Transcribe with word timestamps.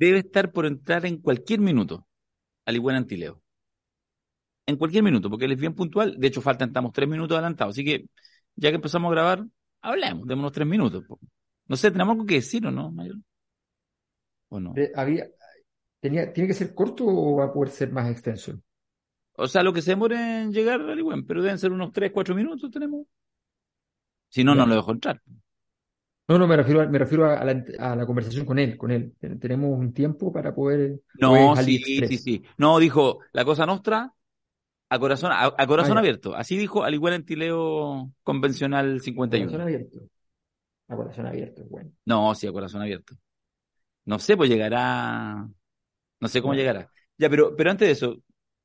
Debe 0.00 0.20
estar 0.20 0.50
por 0.50 0.64
entrar 0.64 1.04
en 1.04 1.18
cualquier 1.18 1.60
minuto, 1.60 2.06
al 2.64 2.74
igual 2.74 2.96
Antileo. 2.96 3.42
En 4.64 4.76
cualquier 4.76 5.02
minuto, 5.02 5.28
porque 5.28 5.44
él 5.44 5.52
es 5.52 5.60
bien 5.60 5.74
puntual. 5.74 6.16
De 6.18 6.26
hecho, 6.26 6.40
faltan, 6.40 6.70
estamos 6.70 6.92
tres 6.94 7.06
minutos 7.06 7.34
adelantados. 7.36 7.74
Así 7.74 7.84
que, 7.84 8.06
ya 8.56 8.70
que 8.70 8.76
empezamos 8.76 9.10
a 9.10 9.14
grabar, 9.14 9.44
hablemos, 9.82 10.26
démonos 10.26 10.52
tres 10.52 10.66
minutos. 10.66 11.04
No 11.66 11.76
sé, 11.76 11.90
¿tenemos 11.90 12.12
algo 12.12 12.24
que 12.24 12.36
decir 12.36 12.66
o 12.66 12.70
no, 12.70 12.90
Mayor? 12.90 13.16
¿O 14.48 14.58
no? 14.58 14.72
Eh, 14.74 14.90
había, 14.94 15.28
tenía, 16.00 16.32
¿Tiene 16.32 16.48
que 16.48 16.54
ser 16.54 16.74
corto 16.74 17.04
o 17.06 17.36
va 17.36 17.44
a 17.44 17.52
poder 17.52 17.68
ser 17.68 17.92
más 17.92 18.10
extenso? 18.10 18.58
O 19.34 19.48
sea, 19.48 19.62
lo 19.62 19.74
que 19.74 19.82
se 19.82 19.90
demore 19.90 20.16
en 20.16 20.50
llegar 20.50 20.80
al 20.80 20.98
igual, 20.98 21.26
pero 21.26 21.42
deben 21.42 21.58
ser 21.58 21.72
unos 21.72 21.92
tres, 21.92 22.10
cuatro 22.10 22.34
minutos 22.34 22.70
tenemos. 22.70 23.06
Si 24.30 24.44
no, 24.44 24.54
no 24.54 24.64
lo 24.64 24.76
dejo 24.76 24.92
entrar. 24.92 25.20
No, 26.30 26.38
no, 26.38 26.46
me 26.46 26.56
refiero, 26.56 26.80
a, 26.80 26.86
me 26.86 26.96
refiero 26.96 27.26
a, 27.26 27.44
la, 27.44 28.06
conversación 28.06 28.46
con 28.46 28.60
él, 28.60 28.76
con 28.76 28.92
él. 28.92 29.14
Tenemos 29.40 29.76
un 29.76 29.92
tiempo 29.92 30.32
para 30.32 30.54
poder. 30.54 31.00
No, 31.14 31.56
sí, 31.56 31.78
sí, 31.78 32.18
sí. 32.18 32.44
No, 32.56 32.78
dijo 32.78 33.18
la 33.32 33.44
cosa 33.44 33.66
nuestra 33.66 34.14
a 34.88 34.98
corazón, 35.00 35.32
a, 35.34 35.66
corazón 35.66 35.96
ah, 35.96 36.00
abierto. 36.00 36.36
Así 36.36 36.56
dijo 36.56 36.84
al 36.84 36.94
igual 36.94 37.14
en 37.14 37.24
Tileo 37.24 38.12
convencional 38.22 39.00
51. 39.00 39.44
A 39.44 39.50
corazón 39.50 39.60
abierto. 39.60 39.98
A 40.86 40.96
corazón 40.96 41.26
abierto, 41.26 41.64
bueno. 41.68 41.90
No, 42.04 42.32
sí, 42.36 42.46
a 42.46 42.52
corazón 42.52 42.82
abierto. 42.82 43.16
No 44.04 44.20
sé, 44.20 44.36
pues 44.36 44.48
llegará. 44.48 45.48
No 46.20 46.28
sé 46.28 46.40
cómo 46.40 46.54
llegará. 46.54 46.88
Ya, 47.18 47.28
pero, 47.28 47.56
pero 47.56 47.72
antes 47.72 47.88
de 47.88 47.92
eso, 47.92 48.22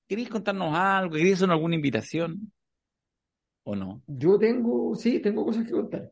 ¿queréis 0.08 0.30
contarnos 0.30 0.72
algo? 0.72 1.16
¿Queréis 1.16 1.38
hacer 1.38 1.50
alguna 1.50 1.74
invitación? 1.74 2.54
¿O 3.64 3.76
no? 3.76 4.04
Yo 4.06 4.38
tengo, 4.38 4.94
sí, 4.94 5.20
tengo 5.20 5.44
cosas 5.44 5.66
que 5.66 5.72
contar. 5.72 6.12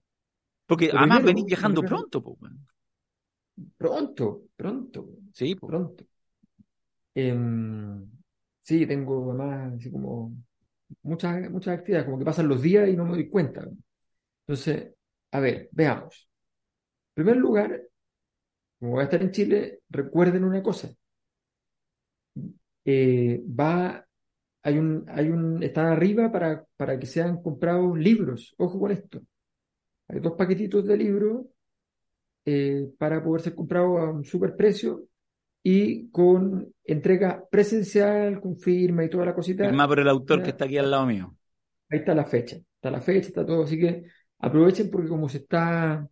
Porque 0.66 0.92
además 0.94 1.23
venís 1.23 1.45
viajando 1.45 1.81
pronto. 1.81 2.23
Pronto, 3.78 4.44
pronto. 4.56 5.09
Sí, 5.33 5.56
pronto. 5.56 6.06
Em, 7.16 8.09
sí, 8.61 8.86
tengo 8.88 9.31
además 9.31 9.73
así 9.75 9.91
como 9.91 10.34
muchas, 11.03 11.50
muchas 11.52 11.80
actividades, 11.80 12.06
como 12.06 12.19
que 12.19 12.25
pasan 12.25 12.47
los 12.47 12.61
días 12.61 12.89
y 12.89 12.95
no 12.95 13.06
me 13.06 13.11
doy 13.11 13.30
cuenta. 13.30 13.67
Entonces, 14.47 14.94
a 15.31 15.39
ver, 15.39 15.69
veamos. 15.72 16.30
En 17.16 17.23
primer 17.23 17.38
lugar, 17.38 17.81
como 18.80 18.94
voy 18.94 19.02
a 19.02 19.06
estar 19.06 19.22
en 19.22 19.31
Chile, 19.31 19.81
recuerden 19.89 20.44
una 20.44 20.64
cosa. 20.64 20.89
Eh, 22.86 23.41
va, 23.59 24.06
hay 24.64 24.78
un, 24.78 25.06
hay 25.09 25.30
un, 25.30 25.64
están 25.64 25.88
arriba 25.88 26.31
para, 26.31 26.66
para 26.78 27.00
que 27.00 27.06
sean 27.08 27.41
comprados 27.41 27.97
libros. 27.97 28.53
Ojo 28.58 28.80
con 28.80 28.91
esto. 28.91 29.22
Hay 30.07 30.19
dos 30.19 30.33
paquetitos 30.33 30.85
de 30.85 30.97
libros 30.97 31.45
eh, 32.45 32.89
para 32.97 33.23
poder 33.23 33.41
ser 33.41 33.55
comprados 33.55 33.99
a 33.99 34.11
un 34.11 34.25
super 34.25 34.55
precio 34.55 35.05
y 35.63 36.09
con 36.09 36.73
entrega 36.83 37.43
presencial, 37.49 38.41
con 38.41 38.57
firma 38.57 39.05
y 39.05 39.09
toda 39.09 39.25
la 39.25 39.33
cosita. 39.33 39.63
Firma 39.63 39.87
por 39.87 39.99
el 39.99 40.09
autor 40.09 40.43
que 40.43 40.49
está 40.49 40.65
aquí 40.65 40.78
al 40.78 40.91
lado 40.91 41.05
mío. 41.05 41.35
Ahí 41.89 42.00
está 42.00 42.13
la 42.13 42.25
fecha, 42.25 42.57
está 42.57 42.91
la 42.91 43.01
fecha, 43.01 43.29
está 43.29 43.45
todo, 43.45 43.63
así 43.63 43.79
que 43.79 44.03
aprovechen 44.39 44.89
porque 44.91 45.07
como 45.07 45.29
se 45.29 45.38
está, 45.38 46.07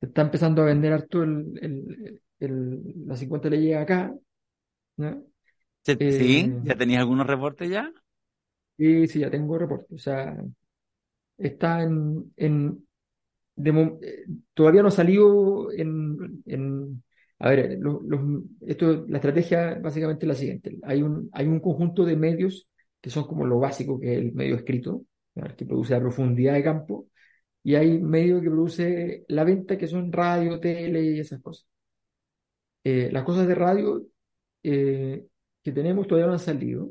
se 0.00 0.06
está 0.06 0.22
empezando 0.22 0.62
a 0.62 0.66
vender 0.66 0.92
harto 0.92 1.22
el, 1.22 2.20
el, 2.40 2.82
la 3.06 3.16
50 3.16 3.48
le 3.48 3.60
llega 3.60 3.80
acá. 3.82 4.14
Sí, 5.82 5.96
eh, 5.98 6.60
¿ya 6.64 6.76
tenías 6.76 7.00
algunos 7.00 7.26
reportes 7.26 7.70
ya? 7.70 7.90
Sí, 8.76 9.06
sí, 9.08 9.20
ya 9.20 9.30
tengo 9.30 9.58
reportes. 9.58 9.92
O 9.92 9.98
sea, 9.98 10.36
está 11.38 11.82
en, 11.82 12.32
en 12.36 12.87
eh, 13.64 14.24
todavía 14.54 14.82
no 14.82 14.88
ha 14.88 14.92
salido 14.92 15.70
en, 15.72 17.02
a 17.38 17.50
ver, 17.50 17.78
esto, 18.66 19.04
la 19.08 19.18
estrategia 19.18 19.78
básicamente 19.80 20.26
es 20.26 20.28
la 20.28 20.34
siguiente. 20.34 20.78
Hay 20.82 21.02
un, 21.02 21.28
hay 21.32 21.46
un 21.46 21.60
conjunto 21.60 22.04
de 22.04 22.16
medios 22.16 22.68
que 23.00 23.10
son 23.10 23.24
como 23.26 23.46
lo 23.46 23.58
básico 23.58 24.00
que 24.00 24.12
es 24.12 24.18
el 24.18 24.32
medio 24.32 24.56
escrito, 24.56 25.02
que 25.56 25.66
produce 25.66 25.94
a 25.94 26.00
profundidad 26.00 26.54
de 26.54 26.64
campo, 26.64 27.08
y 27.62 27.74
hay 27.76 27.98
medios 28.00 28.42
que 28.42 28.50
produce 28.50 29.24
la 29.28 29.44
venta 29.44 29.78
que 29.78 29.86
son 29.86 30.12
radio, 30.12 30.58
tele 30.60 31.02
y 31.02 31.20
esas 31.20 31.40
cosas. 31.40 31.66
Eh, 32.84 33.10
las 33.12 33.24
cosas 33.24 33.46
de 33.46 33.54
radio 33.54 34.06
eh, 34.62 35.26
que 35.62 35.72
tenemos 35.72 36.06
todavía 36.06 36.26
no 36.26 36.32
han 36.34 36.38
salido. 36.38 36.90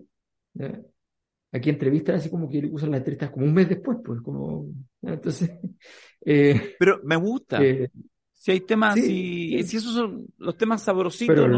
Aquí 1.52 1.70
entrevistan 1.70 2.16
así 2.16 2.30
como 2.30 2.50
que 2.50 2.60
usan 2.72 2.92
las 2.92 3.00
entrevistas 3.00 3.32
como 3.32 3.46
un 3.46 3.54
mes 3.54 3.70
después, 3.70 3.98
pues 4.04 4.22
como 4.22 4.68
entonces 5.02 5.52
eh, 6.22 6.76
pero 6.80 7.00
me 7.04 7.16
gusta. 7.16 7.64
Eh, 7.64 7.90
si 8.34 8.52
hay 8.52 8.62
temas, 8.62 8.96
si, 8.96 9.56
esos 9.56 9.94
son 9.94 10.28
los 10.38 10.58
temas 10.58 10.82
sabrositos. 10.82 11.50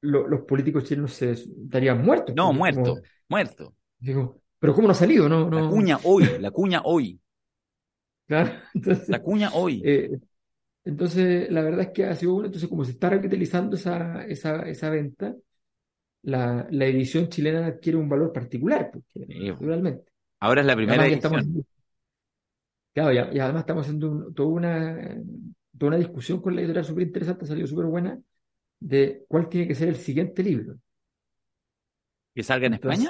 los 0.00 0.40
políticos 0.42 0.84
chilenos 0.84 1.12
se 1.12 1.32
estarían 1.32 2.04
muertos. 2.04 2.34
No, 2.34 2.48
pues, 2.48 2.58
muerto, 2.58 3.02
muerto. 3.28 3.74
Digo, 3.98 4.40
pero 4.58 4.74
¿cómo 4.74 4.88
no 4.88 4.92
ha 4.92 4.96
salido? 4.96 5.28
No, 5.28 5.48
La 5.50 5.68
cuña 5.68 5.98
hoy, 6.04 6.24
la 6.40 6.50
cuña 6.50 6.82
hoy. 6.84 7.20
Claro, 8.26 8.52
la 9.08 9.22
cuña 9.22 9.50
hoy. 9.54 9.82
Eh, 9.84 10.18
entonces, 10.84 11.50
la 11.50 11.62
verdad 11.62 11.80
es 11.82 11.88
que 11.90 12.04
ha 12.04 12.14
sido 12.14 12.32
bueno. 12.32 12.46
Entonces, 12.46 12.68
como 12.68 12.84
se 12.84 12.92
está 12.92 13.10
revitalizando 13.10 13.76
esa, 13.76 14.24
esa, 14.24 14.62
esa 14.62 14.90
venta, 14.90 15.34
la, 16.22 16.66
la 16.70 16.86
edición 16.86 17.28
chilena 17.28 17.66
adquiere 17.66 17.98
un 17.98 18.08
valor 18.08 18.32
particular, 18.32 18.90
porque, 18.92 19.26
naturalmente. 19.26 20.10
Ahora 20.40 20.60
es 20.62 20.66
la 20.66 20.76
primera 20.76 21.06
edición. 21.06 21.64
Claro, 22.98 23.12
y, 23.12 23.38
además 23.38 23.60
estamos 23.60 23.82
haciendo 23.82 24.32
toda, 24.32 24.48
una, 24.48 25.22
toda 25.78 25.90
una 25.90 25.98
discusión 25.98 26.42
con 26.42 26.56
la 26.56 26.62
editorial 26.62 26.84
súper 26.84 27.04
interesante, 27.04 27.44
ha 27.44 27.48
salido 27.48 27.68
súper 27.68 27.84
buena, 27.86 28.20
de 28.80 29.24
cuál 29.28 29.48
tiene 29.48 29.68
que 29.68 29.76
ser 29.76 29.90
el 29.90 29.96
siguiente 29.96 30.42
libro. 30.42 30.80
¿Que 32.34 32.42
salga 32.42 32.66
en 32.66 32.74
España? 32.74 33.08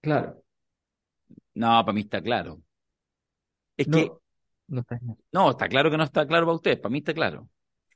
Claro. 0.00 0.42
No, 1.54 1.66
para 1.84 1.92
mí 1.92 2.00
está 2.00 2.20
claro. 2.20 2.60
Es 3.76 3.86
que. 3.86 4.10
No 4.66 4.80
está, 4.80 4.98
no, 5.30 5.50
está 5.50 5.68
claro 5.68 5.88
que 5.88 5.96
no 5.96 6.02
está 6.02 6.26
claro 6.26 6.46
para 6.46 6.56
ustedes, 6.56 6.80
para 6.80 6.90
mí 6.90 6.98
está 6.98 7.14
claro. 7.14 7.48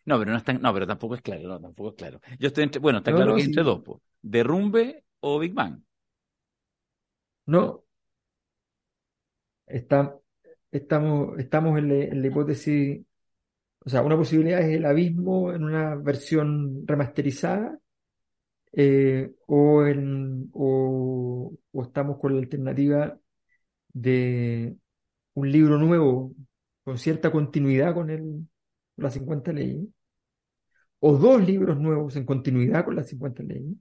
No, 0.05 0.21
pero 0.21 0.31
no 0.31 0.39
está, 0.39 0.53
no, 0.53 0.73
pero 0.73 0.87
tampoco 0.87 1.17
es 1.17 1.23
claro, 1.23 1.49
no, 1.49 1.61
tampoco 1.61 1.89
es 1.89 1.97
claro. 1.97 2.21
Yo 2.39 2.47
estoy 2.47 2.63
entre, 2.63 2.81
bueno, 2.81 2.99
está 2.99 3.13
claro 3.13 3.35
que 3.35 3.43
entre 3.43 3.65
dos, 3.65 3.83
derrumbe 4.23 5.03
o 5.19 5.41
Big 5.41 5.53
Bang. 5.53 5.83
No. 7.47 7.83
Está, 9.67 10.20
estamos, 10.73 11.39
estamos 11.39 11.79
en, 11.79 12.21
la, 12.23 12.27
hipótesis, 12.27 13.01
o 13.85 13.91
sea, 13.91 14.03
una 14.03 14.17
posibilidad 14.17 14.61
es 14.61 14.77
el 14.77 14.87
abismo 14.87 15.53
en 15.53 15.65
una 15.65 15.97
versión 15.97 16.87
remasterizada, 16.87 17.79
eh, 18.73 19.33
o, 19.47 19.85
en, 19.87 20.51
o, 20.55 21.53
estamos 21.83 22.19
con 22.21 22.35
la 22.35 22.41
alternativa 22.41 23.19
de 23.93 24.77
un 25.35 25.51
libro 25.53 25.79
nuevo 25.79 26.35
con 26.85 26.99
cierta 26.99 27.31
continuidad 27.33 27.95
con, 27.95 28.11
el, 28.11 28.49
las 28.97 29.15
50 29.15 29.53
leyes, 29.53 29.89
o 31.01 31.17
dos 31.17 31.47
libros 31.47 31.79
nuevos 31.79 32.17
en 32.17 32.27
continuidad 32.27 32.85
con 32.85 32.97
las 32.97 33.09
50 33.09 33.43
leyes. 33.43 33.77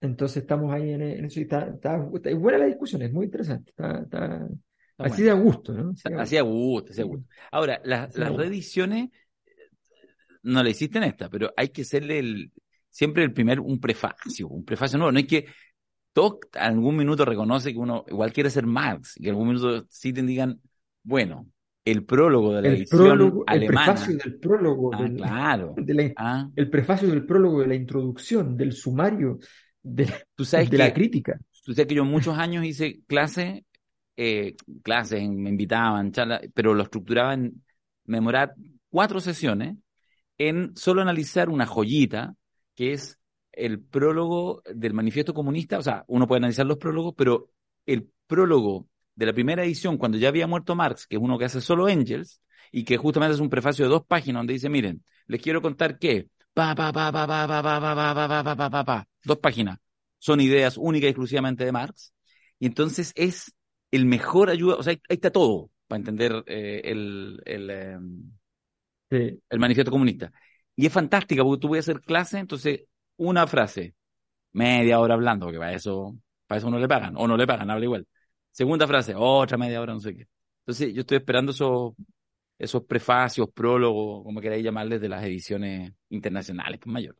Entonces 0.00 0.38
estamos 0.38 0.72
ahí 0.72 0.90
en, 0.90 1.02
eso 1.02 1.40
y 1.40 1.42
está, 1.42 1.98
buena 2.36 2.58
la 2.58 2.66
discusión, 2.66 3.02
es 3.02 3.12
muy 3.12 3.26
interesante, 3.26 3.70
está, 3.70 4.48
así 4.96 5.22
de 5.22 5.30
a 5.30 5.34
gusto, 5.34 5.72
¿no? 5.72 5.92
Así 6.18 6.36
a 6.36 6.42
gusto, 6.42 6.92
así 6.92 7.00
a 7.00 7.04
gusto. 7.04 7.26
Ahora, 7.50 7.80
las 7.84 8.14
reediciones, 8.14 9.10
no 10.42 10.62
le 10.62 10.70
hiciste 10.70 10.98
en 10.98 11.04
esta, 11.04 11.28
pero 11.28 11.52
hay 11.56 11.70
que 11.70 11.82
hacerle 11.82 12.20
el, 12.20 12.52
siempre 12.90 13.24
el 13.24 13.32
primer, 13.32 13.58
un 13.58 13.80
prefacio, 13.80 14.48
un 14.48 14.64
prefacio 14.64 14.98
nuevo, 14.98 15.10
no 15.10 15.18
hay 15.18 15.26
que, 15.26 15.46
todos 16.12 16.38
algún 16.52 16.96
minuto 16.96 17.24
reconoce 17.24 17.72
que 17.72 17.78
uno 17.78 18.04
igual 18.08 18.32
quiere 18.32 18.50
ser 18.50 18.66
Marx, 18.66 19.16
y 19.18 19.24
que 19.24 19.30
algún 19.30 19.48
minuto 19.48 19.84
sí 19.88 20.12
te 20.12 20.22
digan, 20.22 20.60
bueno, 21.02 21.48
el 21.84 22.04
prólogo 22.04 22.54
de 22.54 22.62
la 22.62 22.68
edición 22.68 23.42
alemana. 23.46 23.52
El 23.52 23.66
prefacio 23.66 24.16
del 24.16 24.38
prólogo. 24.38 24.90
Ah, 24.94 25.08
claro. 25.16 25.74
Ah. 26.16 26.48
El 26.54 26.68
prefacio 26.68 27.08
del 27.08 27.24
prólogo 27.24 27.60
de 27.60 27.68
la 27.68 27.74
introducción, 27.74 28.56
del 28.56 28.72
sumario 28.72 29.38
de, 29.82 30.12
¿Tú 30.34 30.44
sabes 30.44 30.70
de 30.70 30.78
la 30.78 30.92
crítica. 30.92 31.38
Tú 31.64 31.72
sabes 31.72 31.86
que 31.86 31.94
yo 31.94 32.04
muchos 32.04 32.36
años 32.38 32.64
hice 32.64 33.00
clases, 33.06 33.62
eh, 34.16 34.56
clases, 34.82 35.28
me 35.28 35.50
invitaban, 35.50 36.12
charlas, 36.12 36.40
pero 36.54 36.74
lo 36.74 36.82
estructuraban 36.82 37.62
me 38.08 38.16
demoraba 38.16 38.54
cuatro 38.88 39.20
sesiones 39.20 39.76
en 40.38 40.74
solo 40.76 41.02
analizar 41.02 41.50
una 41.50 41.66
joyita 41.66 42.34
que 42.74 42.92
es 42.92 43.18
el 43.52 43.80
prólogo 43.80 44.62
del 44.74 44.94
manifiesto 44.94 45.34
comunista. 45.34 45.78
O 45.78 45.82
sea, 45.82 46.04
uno 46.08 46.26
puede 46.26 46.38
analizar 46.38 46.64
los 46.66 46.78
prólogos, 46.78 47.14
pero 47.16 47.50
el 47.86 48.10
prólogo 48.26 48.88
de 49.14 49.26
la 49.26 49.32
primera 49.32 49.64
edición, 49.64 49.98
cuando 49.98 50.16
ya 50.16 50.28
había 50.28 50.46
muerto 50.46 50.74
Marx, 50.74 51.06
que 51.06 51.16
es 51.16 51.22
uno 51.22 51.38
que 51.38 51.44
hace 51.44 51.60
solo 51.60 51.88
Engels, 51.88 52.40
y 52.70 52.84
que 52.84 52.96
justamente 52.96 53.34
es 53.34 53.40
un 53.40 53.50
prefacio 53.50 53.84
de 53.84 53.90
dos 53.90 54.06
páginas 54.06 54.40
donde 54.40 54.52
dice, 54.54 54.68
miren, 54.68 55.02
les 55.26 55.40
quiero 55.40 55.60
contar 55.60 55.98
que, 55.98 56.28
pa, 56.54 56.74
pa, 56.74 56.92
pa, 56.92 57.10
pa, 57.12 57.26
pa, 57.26 57.46
pa, 57.46 57.62
pa, 57.62 57.80
pa, 57.80 57.94
pa, 57.94 58.28
pa, 58.28 58.44
pa, 58.44 58.56
pa, 58.56 58.70
pa, 58.70 58.84
pa, 58.84 59.08
dos 59.28 59.38
páginas, 59.38 59.78
son 60.18 60.40
ideas 60.40 60.76
únicas 60.76 61.06
y 61.06 61.10
exclusivamente 61.10 61.64
de 61.64 61.72
Marx, 61.72 62.12
y 62.58 62.66
entonces 62.66 63.12
es 63.16 63.54
el 63.90 64.06
mejor 64.06 64.50
ayuda, 64.50 64.76
o 64.76 64.82
sea, 64.82 64.92
ahí, 64.92 65.00
está 65.08 65.30
todo 65.30 65.70
para 65.86 65.98
entender 66.00 66.44
eh, 66.46 66.82
el, 66.84 67.40
el, 67.46 67.70
eh, 67.70 67.98
sí. 69.10 69.42
el 69.48 69.58
manifiesto 69.58 69.90
comunista. 69.90 70.32
Y 70.76 70.86
es 70.86 70.92
fantástica 70.92 71.42
porque 71.42 71.60
tú 71.60 71.68
voy 71.68 71.78
a 71.78 71.80
hacer 71.80 72.00
clase, 72.00 72.38
entonces 72.38 72.82
una 73.16 73.46
frase, 73.46 73.94
media 74.52 75.00
hora 75.00 75.14
hablando, 75.14 75.46
porque 75.46 75.58
para 75.58 75.72
eso, 75.74 76.16
para 76.46 76.58
eso 76.58 76.70
no 76.70 76.78
le 76.78 76.88
pagan, 76.88 77.14
o 77.16 77.26
no 77.28 77.36
le 77.36 77.46
pagan, 77.46 77.70
habla 77.70 77.84
igual. 77.84 78.06
Segunda 78.50 78.86
frase, 78.86 79.14
otra 79.16 79.58
media 79.58 79.80
hora, 79.80 79.94
no 79.94 80.00
sé 80.00 80.14
qué. 80.16 80.28
Entonces 80.60 80.94
yo 80.94 81.00
estoy 81.02 81.18
esperando 81.18 81.52
esos, 81.52 81.94
esos 82.58 82.84
prefacios, 82.84 83.48
prólogos, 83.50 84.24
como 84.24 84.40
queráis 84.40 84.64
llamarles, 84.64 85.00
de 85.00 85.08
las 85.08 85.24
ediciones 85.24 85.92
internacionales, 86.10 86.80
pues 86.82 86.92
mayor. 86.92 87.16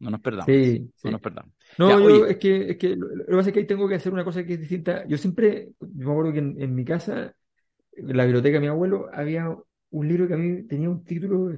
No 0.00 0.10
nos 0.10 0.20
perdamos. 0.20 0.46
Sí, 0.46 0.90
no 1.04 1.10
nos 1.10 1.20
perdamos. 1.20 1.54
No, 1.78 2.08
yo, 2.08 2.26
es 2.26 2.38
que, 2.38 2.70
es 2.70 2.76
que 2.78 2.96
lo, 2.96 3.08
que 3.26 3.36
pasa 3.36 3.50
es 3.50 3.52
que 3.52 3.60
ahí 3.60 3.66
tengo 3.66 3.86
que 3.86 3.96
hacer 3.96 4.12
una 4.12 4.24
cosa 4.24 4.44
que 4.44 4.54
es 4.54 4.60
distinta. 4.60 5.06
Yo 5.06 5.18
siempre, 5.18 5.72
me 5.94 6.10
acuerdo 6.10 6.32
que 6.32 6.38
en, 6.38 6.74
mi 6.74 6.84
casa, 6.86 7.34
en 7.92 8.16
la 8.16 8.24
biblioteca 8.24 8.54
de 8.54 8.60
mi 8.60 8.66
abuelo, 8.68 9.10
había 9.12 9.54
un 9.90 10.08
libro 10.08 10.26
que 10.26 10.34
a 10.34 10.38
mí 10.38 10.62
tenía 10.66 10.88
un 10.88 11.04
título 11.04 11.54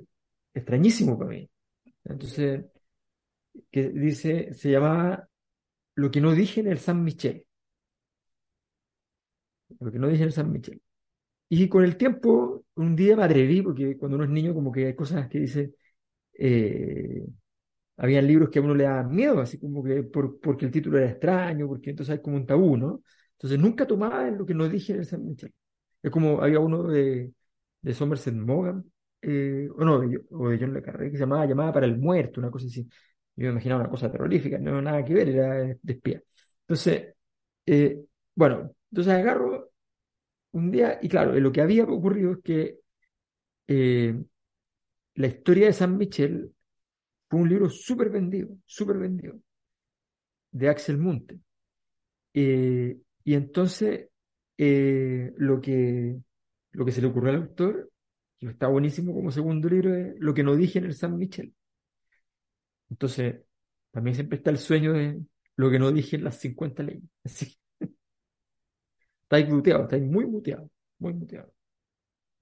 extrañísimo 0.52 1.16
para 1.16 1.30
mí. 1.30 1.48
Entonces, 2.04 2.64
que 3.70 3.90
dice, 3.90 4.52
se 4.54 4.70
llamaba 4.72 5.28
Lo 5.94 6.10
que 6.10 6.20
no 6.20 6.32
dije 6.32 6.60
en 6.60 6.66
el 6.66 6.78
San 6.78 7.04
Michel. 7.04 7.46
Lo 9.78 9.92
que 9.92 10.00
no 10.00 10.08
dije 10.08 10.22
en 10.22 10.28
el 10.28 10.32
San 10.32 10.50
Michel. 10.50 10.82
Y 11.48 11.68
con 11.68 11.84
el 11.84 11.96
tiempo, 11.96 12.64
un 12.74 12.96
día 12.96 13.14
me 13.14 13.22
atreví, 13.22 13.62
porque 13.62 13.96
cuando 13.96 14.16
uno 14.16 14.24
es 14.24 14.30
niño, 14.30 14.52
como 14.52 14.72
que 14.72 14.86
hay 14.86 14.96
cosas 14.96 15.28
que 15.28 15.38
dice, 15.38 15.74
eh, 16.34 17.24
había 17.96 18.22
libros 18.22 18.50
que 18.50 18.58
a 18.58 18.62
uno 18.62 18.74
le 18.74 18.84
daban 18.84 19.14
miedo, 19.14 19.40
así 19.40 19.58
como 19.58 19.82
que 19.84 20.02
por, 20.02 20.40
porque 20.40 20.66
el 20.66 20.72
título 20.72 20.98
era 20.98 21.10
extraño, 21.10 21.66
porque 21.68 21.90
entonces 21.90 22.14
hay 22.14 22.22
como 22.22 22.36
un 22.36 22.46
tabú, 22.46 22.76
¿no? 22.76 23.02
Entonces 23.32 23.58
nunca 23.58 23.86
tomaba 23.86 24.30
lo 24.30 24.46
que 24.46 24.54
no 24.54 24.68
dije 24.68 24.92
en 24.92 25.00
el 25.00 25.06
San 25.06 25.26
Michel. 25.26 25.52
Es 26.02 26.10
como 26.10 26.42
había 26.42 26.60
uno 26.60 26.84
de, 26.84 27.32
de 27.80 27.94
Somerset 27.94 28.34
Maugham, 28.34 28.84
eh, 29.22 29.68
o 29.76 29.84
no, 29.84 30.00
de, 30.00 30.20
o 30.30 30.48
de 30.48 30.58
John 30.58 30.74
Le 30.74 30.82
Carré, 30.82 31.10
que 31.10 31.16
se 31.16 31.20
llamaba 31.22 31.46
Llamada 31.46 31.72
para 31.72 31.86
el 31.86 31.98
Muerto, 31.98 32.40
una 32.40 32.50
cosa 32.50 32.66
así. 32.66 32.88
Yo 33.36 33.46
me 33.46 33.52
imaginaba 33.52 33.82
una 33.82 33.90
cosa 33.90 34.10
terrorífica, 34.10 34.58
no 34.58 34.80
nada 34.82 35.04
que 35.04 35.14
ver, 35.14 35.28
era 35.28 35.54
de 35.54 35.78
espía. 35.92 36.22
Entonces, 36.62 37.14
eh, 37.66 38.04
bueno, 38.34 38.72
entonces 38.90 39.12
agarro 39.14 39.70
un 40.52 40.70
día, 40.70 40.98
y 41.02 41.08
claro, 41.08 41.34
lo 41.38 41.52
que 41.52 41.60
había 41.62 41.84
ocurrido 41.84 42.32
es 42.32 42.38
que 42.44 42.78
eh, 43.68 44.22
la 45.14 45.26
historia 45.26 45.66
de 45.66 45.72
San 45.72 45.96
Michel 45.96 46.52
fue 47.32 47.40
un 47.40 47.48
libro 47.48 47.70
súper 47.70 48.10
vendido, 48.10 48.58
súper 48.66 48.98
vendido, 48.98 49.40
de 50.50 50.68
Axel 50.68 50.98
Munte. 50.98 51.40
Eh, 52.34 52.98
y 53.24 53.32
entonces, 53.32 54.10
lo, 54.58 55.58
que, 55.62 56.20
lo 56.72 56.84
que 56.84 56.92
se 56.92 57.00
le 57.00 57.06
ocurrió 57.06 57.30
al 57.30 57.36
autor, 57.36 57.90
que 58.38 58.48
está 58.48 58.66
buenísimo 58.68 59.14
como 59.14 59.30
segundo 59.30 59.66
libro, 59.70 59.94
es 59.94 60.14
lo 60.18 60.34
que 60.34 60.42
no 60.42 60.54
dije 60.54 60.78
en 60.78 60.84
el 60.84 60.94
San 60.94 61.16
Michel. 61.16 61.54
Entonces, 62.90 63.40
también 63.92 64.14
siempre 64.14 64.36
está 64.36 64.50
el 64.50 64.58
sueño 64.58 64.92
de 64.92 65.22
lo 65.56 65.70
que 65.70 65.78
no 65.78 65.90
dije 65.90 66.16
en 66.16 66.24
las 66.24 66.38
50 66.38 66.82
leyes. 66.82 67.04
Así. 67.24 67.56
Estáis 69.22 69.48
muteado, 69.48 69.84
estáis 69.84 70.02
muy 70.02 70.26
muteado, 70.26 70.70
muy 70.98 71.14
muteado. 71.14 71.50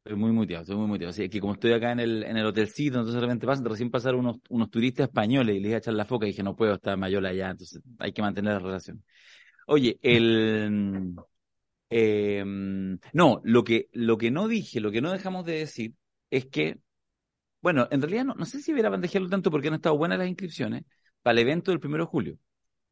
Estoy 0.05 0.17
muy 0.19 0.33
muteado, 0.33 0.63
estoy 0.63 0.77
muy 0.77 0.87
muteado. 0.87 1.11
Así 1.11 1.29
que 1.29 1.41
como 1.41 1.53
estoy 1.55 1.73
acá 1.73 1.93
en 1.93 2.01
el, 2.01 2.23
en 2.25 2.37
el 2.37 2.47
hotelcito, 2.47 2.99
entonces 2.99 3.15
de 3.15 3.21
repente 3.21 3.47
pasan, 3.47 3.65
recién 3.67 3.91
pasaron 3.91 4.21
unos, 4.21 4.37
unos 4.49 4.71
turistas 4.71 5.09
españoles 5.09 5.57
y 5.57 5.61
les 5.61 5.69
iba 5.69 5.77
a 5.77 5.79
echar 5.79 5.95
la 5.95 6.05
foca 6.05 6.27
y 6.27 6.31
dije, 6.31 6.43
no 6.43 6.57
puedo 6.57 6.75
estar 6.75 6.97
mayor 6.97 7.27
allá, 7.27 7.51
entonces 7.51 7.83
hay 7.99 8.13
que 8.13 8.23
mantener 8.23 8.55
la 8.55 8.59
relación. 8.61 9.05
Oye, 9.67 9.99
el... 10.03 11.15
Eh, 11.93 12.45
no, 13.13 13.41
lo 13.43 13.65
que, 13.65 13.89
lo 13.93 14.17
que 14.17 14.31
no 14.31 14.49
dije, 14.49 14.81
lo 14.81 14.93
que 14.93 15.01
no 15.01 15.11
dejamos 15.11 15.45
de 15.45 15.55
decir 15.55 15.95
es 16.31 16.47
que 16.47 16.79
bueno, 17.63 17.89
en 17.91 18.01
realidad 18.01 18.25
no, 18.25 18.35
no 18.35 18.47
sé 18.47 18.61
si 18.61 18.73
hubiera 18.73 18.89
bandejearlo 18.89 19.29
tanto 19.29 19.51
porque 19.51 19.69
han 19.69 19.75
estado 19.75 19.97
buenas 19.97 20.19
las 20.19 20.29
inscripciones 20.29 20.85
para 21.23 21.33
el 21.33 21.39
evento 21.41 21.71
del 21.73 21.81
1 21.85 21.99
de 21.99 22.05
julio. 22.05 22.39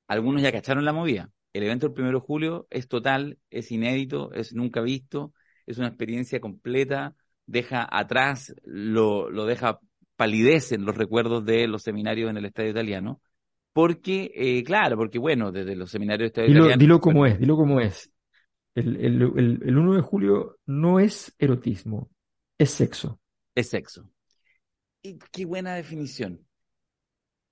Algunos 0.09 0.43
ya 0.43 0.53
cacharon 0.53 0.85
la 0.85 0.93
movida. 0.93 1.31
El 1.53 1.65
evento 1.65 1.89
del 1.89 2.01
1 2.01 2.13
de 2.13 2.21
julio 2.21 2.67
es 2.71 2.89
total, 2.89 3.39
es 3.51 3.73
inédito, 3.73 4.33
es 4.35 4.55
nunca 4.55 4.81
visto, 4.83 5.33
es 5.69 5.79
una 5.79 5.89
experiencia 5.89 6.41
completa, 6.41 7.15
deja 7.47 7.87
atrás, 7.91 8.55
lo, 8.65 9.31
lo 9.31 9.47
deja 9.47 9.81
palidecen 10.17 10.85
los 10.85 10.97
recuerdos 10.97 11.45
de 11.45 11.69
los 11.69 11.83
seminarios 11.83 12.31
en 12.31 12.39
el 12.39 12.47
Estadio 12.47 12.71
Italiano. 12.71 13.21
Porque, 13.73 14.33
eh, 14.35 14.65
claro, 14.65 14.97
porque 14.97 15.19
bueno, 15.19 15.53
desde 15.53 15.77
los 15.77 15.91
seminarios 15.91 16.33
del 16.33 16.45
Estadio 16.45 16.51
Italiano. 16.51 16.79
Dilo 16.79 17.01
como 17.01 17.27
es, 17.27 17.39
dilo 17.39 17.57
como 17.57 17.81
es. 17.81 18.11
El, 18.75 18.97
el, 18.97 19.23
el, 19.23 19.61
el 19.63 19.79
1 19.79 19.95
de 19.95 20.03
julio 20.03 20.57
no 20.67 20.99
es 20.99 21.35
erotismo, 21.39 22.11
es 22.59 22.71
sexo. 22.71 23.21
Es 23.55 23.69
sexo. 23.69 24.11
Y 25.03 25.19
qué 25.31 25.45
buena 25.45 25.75
definición. 25.75 26.41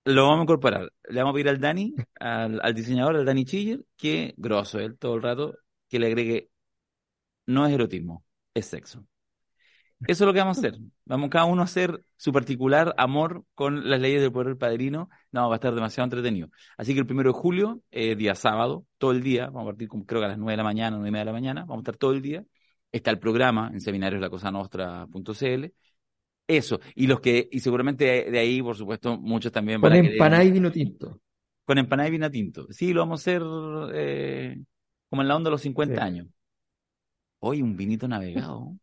Lo 0.04 0.22
vamos 0.22 0.40
a 0.40 0.42
incorporar. 0.42 0.92
Le 1.08 1.20
vamos 1.20 1.32
a 1.32 1.34
pedir 1.34 1.48
al 1.48 1.60
Dani, 1.60 1.94
al, 2.20 2.74
diseñador, 2.74 3.16
al 3.16 3.24
Dani 3.24 3.44
Chiller, 3.44 3.84
que, 3.96 4.34
grosso 4.36 4.78
él 4.78 4.96
todo 4.98 5.16
el 5.16 5.22
rato, 5.22 5.58
que 5.88 5.98
le 5.98 6.06
agregue, 6.06 6.50
no 7.46 7.66
es 7.66 7.72
erotismo, 7.72 8.24
es 8.54 8.66
sexo. 8.66 9.06
Eso 10.06 10.24
es 10.24 10.26
lo 10.26 10.32
que 10.34 10.40
vamos 10.40 10.58
a 10.58 10.60
hacer. 10.60 10.78
Vamos 11.06 11.30
cada 11.30 11.46
uno 11.46 11.62
a 11.62 11.64
hacer 11.64 12.02
su 12.16 12.30
particular 12.30 12.94
amor 12.98 13.44
con 13.54 13.88
las 13.88 13.98
leyes 13.98 14.20
del 14.20 14.30
poder 14.30 14.48
del 14.48 14.58
padrino. 14.58 15.08
No, 15.32 15.48
va 15.48 15.54
a 15.54 15.56
estar 15.56 15.74
demasiado 15.74 16.04
entretenido. 16.04 16.50
Así 16.76 16.92
que 16.92 17.00
el 17.00 17.06
primero 17.06 17.32
de 17.32 17.38
julio, 17.38 17.80
eh, 17.90 18.14
día 18.14 18.34
sábado, 18.34 18.84
todo 18.98 19.12
el 19.12 19.22
día, 19.22 19.46
vamos 19.46 19.62
a 19.62 19.66
partir 19.66 19.88
creo 19.88 20.20
que 20.20 20.26
a 20.26 20.28
las 20.28 20.38
nueve 20.38 20.52
de 20.52 20.56
la 20.58 20.64
mañana, 20.64 20.96
nueve 20.96 21.08
y 21.08 21.12
media 21.12 21.22
de 21.22 21.26
la 21.26 21.32
mañana, 21.32 21.60
vamos 21.62 21.78
a 21.78 21.80
estar 21.80 21.96
todo 21.96 22.12
el 22.12 22.20
día. 22.20 22.44
Está 22.92 23.10
el 23.10 23.18
programa 23.18 23.70
en 23.72 23.80
seminarioslacosanostra.cl 23.80 25.72
eso, 26.48 26.80
y 26.94 27.06
los 27.06 27.20
que, 27.20 27.48
y 27.50 27.60
seguramente 27.60 28.30
de 28.30 28.38
ahí, 28.38 28.62
por 28.62 28.76
supuesto, 28.76 29.18
muchos 29.18 29.50
también 29.50 29.80
Con 29.80 29.92
empanada 29.92 30.44
y 30.44 30.52
vino 30.52 30.70
tinto. 30.70 31.20
Con 31.64 31.78
empanada 31.78 32.08
y 32.08 32.12
vino 32.12 32.30
tinto. 32.30 32.68
Sí, 32.70 32.92
lo 32.92 33.00
vamos 33.00 33.20
a 33.20 33.22
hacer 33.22 33.42
eh, 33.94 34.56
como 35.08 35.22
en 35.22 35.28
la 35.28 35.36
onda 35.36 35.48
de 35.48 35.52
los 35.52 35.62
50 35.62 36.02
años. 36.02 36.28
Hoy 37.40 37.62
un 37.62 37.76
vinito 37.76 38.08
navegado. 38.08 38.76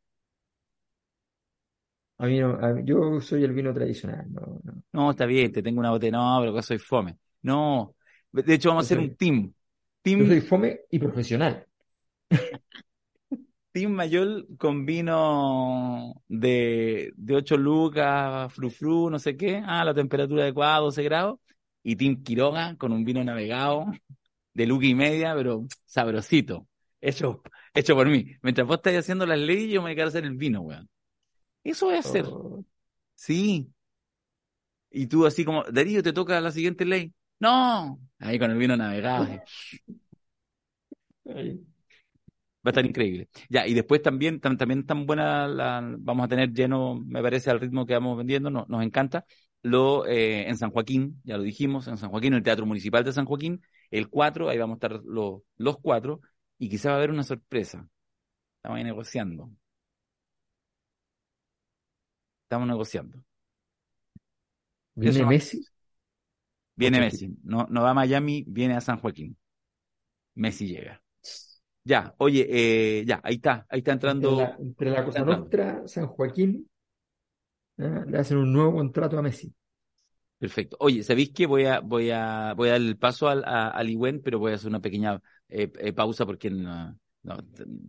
A 2.17 2.25
mí 2.27 2.39
no, 2.39 2.79
yo 2.85 3.19
soy 3.19 3.43
el 3.43 3.53
vino 3.53 3.73
tradicional. 3.73 4.25
No, 4.31 4.61
no. 4.91 5.11
está 5.11 5.25
bien, 5.25 5.51
te 5.51 5.61
tengo 5.61 5.79
una 5.79 5.89
botella. 5.89 6.17
No, 6.17 6.37
pero 6.39 6.61
soy 6.61 6.77
fome. 6.77 7.17
No, 7.41 7.95
de 8.31 8.53
hecho 8.53 8.69
vamos 8.69 8.85
a 8.85 8.87
hacer 8.87 8.99
un 8.99 9.15
team. 9.15 9.53
team. 10.01 10.19
Yo 10.19 10.27
soy 10.27 10.41
fome 10.41 10.81
y 10.89 10.99
profesional. 10.99 11.67
Team 13.73 13.91
Mayol 13.91 14.47
con 14.59 14.85
vino 14.85 16.21
de, 16.27 17.11
de 17.15 17.35
8 17.35 17.57
lucas, 17.57 18.53
frufru, 18.53 19.09
no 19.09 19.17
sé 19.17 19.35
qué, 19.35 19.63
ah, 19.65 19.83
la 19.83 19.95
temperatura 19.95 20.43
adecuada, 20.43 20.77
12 20.77 21.01
grados, 21.01 21.39
y 21.81 21.95
Team 21.95 22.21
Quiroga 22.23 22.75
con 22.77 22.91
un 22.91 23.03
vino 23.03 23.23
navegado 23.23 23.87
de 24.53 24.65
luca 24.67 24.85
y 24.85 24.93
media, 24.93 25.33
pero 25.35 25.65
sabrosito, 25.85 26.67
hecho, 27.01 27.41
hecho 27.73 27.95
por 27.95 28.07
mí. 28.07 28.35
Mientras 28.41 28.67
vos 28.67 28.77
estás 28.77 28.95
haciendo 28.95 29.25
las 29.25 29.39
leyes, 29.39 29.71
yo 29.71 29.81
me 29.81 29.85
voy 29.85 29.91
a 29.91 29.95
quedar 29.95 30.07
a 30.07 30.09
hacer 30.09 30.25
el 30.25 30.35
vino, 30.35 30.61
weón. 30.61 30.89
Eso 31.63 31.87
voy 31.87 31.95
a 31.95 31.99
hacer. 31.99 32.25
Oh. 32.25 32.63
Sí. 33.15 33.71
Y 34.91 35.07
tú 35.07 35.25
así 35.25 35.43
como, 35.43 35.63
Darío, 35.63 36.03
te 36.03 36.13
toca 36.13 36.39
la 36.39 36.51
siguiente 36.51 36.85
ley. 36.85 37.13
No, 37.39 37.99
ahí 38.19 38.39
con 38.39 38.51
el 38.51 38.57
vino 38.57 38.77
navegado. 38.77 39.27
Va 41.25 42.69
a 42.69 42.69
estar 42.69 42.85
increíble. 42.85 43.27
Ya, 43.49 43.67
y 43.67 43.73
después 43.73 44.01
también, 44.01 44.39
también 44.39 44.85
tan 44.85 45.05
buena, 45.05 45.47
la, 45.47 45.81
vamos 45.99 46.25
a 46.25 46.27
tener 46.29 46.53
lleno, 46.53 46.95
me 46.95 47.21
parece, 47.21 47.49
al 47.49 47.59
ritmo 47.59 47.85
que 47.85 47.93
vamos 47.93 48.17
vendiendo, 48.17 48.49
nos 48.49 48.83
encanta, 48.83 49.25
lo 49.61 50.05
eh, 50.05 50.47
en 50.47 50.57
San 50.57 50.71
Joaquín, 50.71 51.19
ya 51.25 51.35
lo 51.37 51.43
dijimos, 51.43 51.87
en 51.87 51.97
San 51.97 52.09
Joaquín, 52.09 52.33
en 52.33 52.37
el 52.37 52.43
Teatro 52.43 52.65
Municipal 52.65 53.03
de 53.03 53.11
San 53.11 53.25
Joaquín, 53.25 53.61
el 53.91 54.09
4, 54.09 54.49
ahí 54.49 54.57
vamos 54.57 54.75
a 54.75 54.87
estar 54.87 55.01
los 55.03 55.77
cuatro, 55.81 56.21
y 56.63 56.69
quizá 56.69 56.89
va 56.89 56.95
a 56.95 56.97
haber 56.99 57.11
una 57.11 57.23
sorpresa. 57.23 57.85
Estamos 58.55 58.77
ahí 58.77 58.85
negociando. 58.85 59.51
Estamos 62.43 62.67
negociando. 62.69 63.21
¿Viene 64.95 65.25
Messi? 65.25 65.65
Viene 66.77 67.01
Messi. 67.01 67.35
No, 67.43 67.67
no 67.69 67.81
va 67.81 67.89
a 67.89 67.93
Miami, 67.93 68.45
viene 68.47 68.75
a 68.75 68.81
San 68.81 68.97
Joaquín. 68.97 69.37
Messi 70.35 70.67
llega. 70.67 71.03
Ya, 71.83 72.15
oye, 72.17 72.47
eh, 72.49 73.03
ya, 73.05 73.19
ahí 73.25 73.35
está, 73.35 73.65
ahí 73.67 73.79
está 73.79 73.91
entrando. 73.91 74.55
Entre 74.57 74.89
la, 74.89 75.03
Cosa 75.03 75.25
Nostra, 75.25 75.85
San 75.85 76.07
Joaquín, 76.07 76.69
¿eh? 77.77 78.03
le 78.07 78.17
hacen 78.17 78.37
un 78.37 78.53
nuevo 78.53 78.75
contrato 78.75 79.19
a 79.19 79.21
Messi. 79.21 79.53
Perfecto. 80.39 80.77
Oye, 80.79 81.03
¿sabéis 81.03 81.31
que 81.31 81.45
voy 81.45 81.65
a, 81.65 81.81
voy 81.81 82.09
a, 82.11 82.53
voy 82.53 82.69
a 82.69 82.73
dar 82.73 82.81
el 82.81 82.97
paso 82.97 83.27
al, 83.27 83.43
a, 83.43 83.67
al 83.67 84.21
pero 84.23 84.39
voy 84.39 84.53
a 84.53 84.55
hacer 84.55 84.69
una 84.69 84.79
pequeña 84.79 85.21
eh, 85.55 85.71
eh, 85.79 85.93
pausa 85.93 86.25
porque 86.25 86.49
no, 86.49 86.97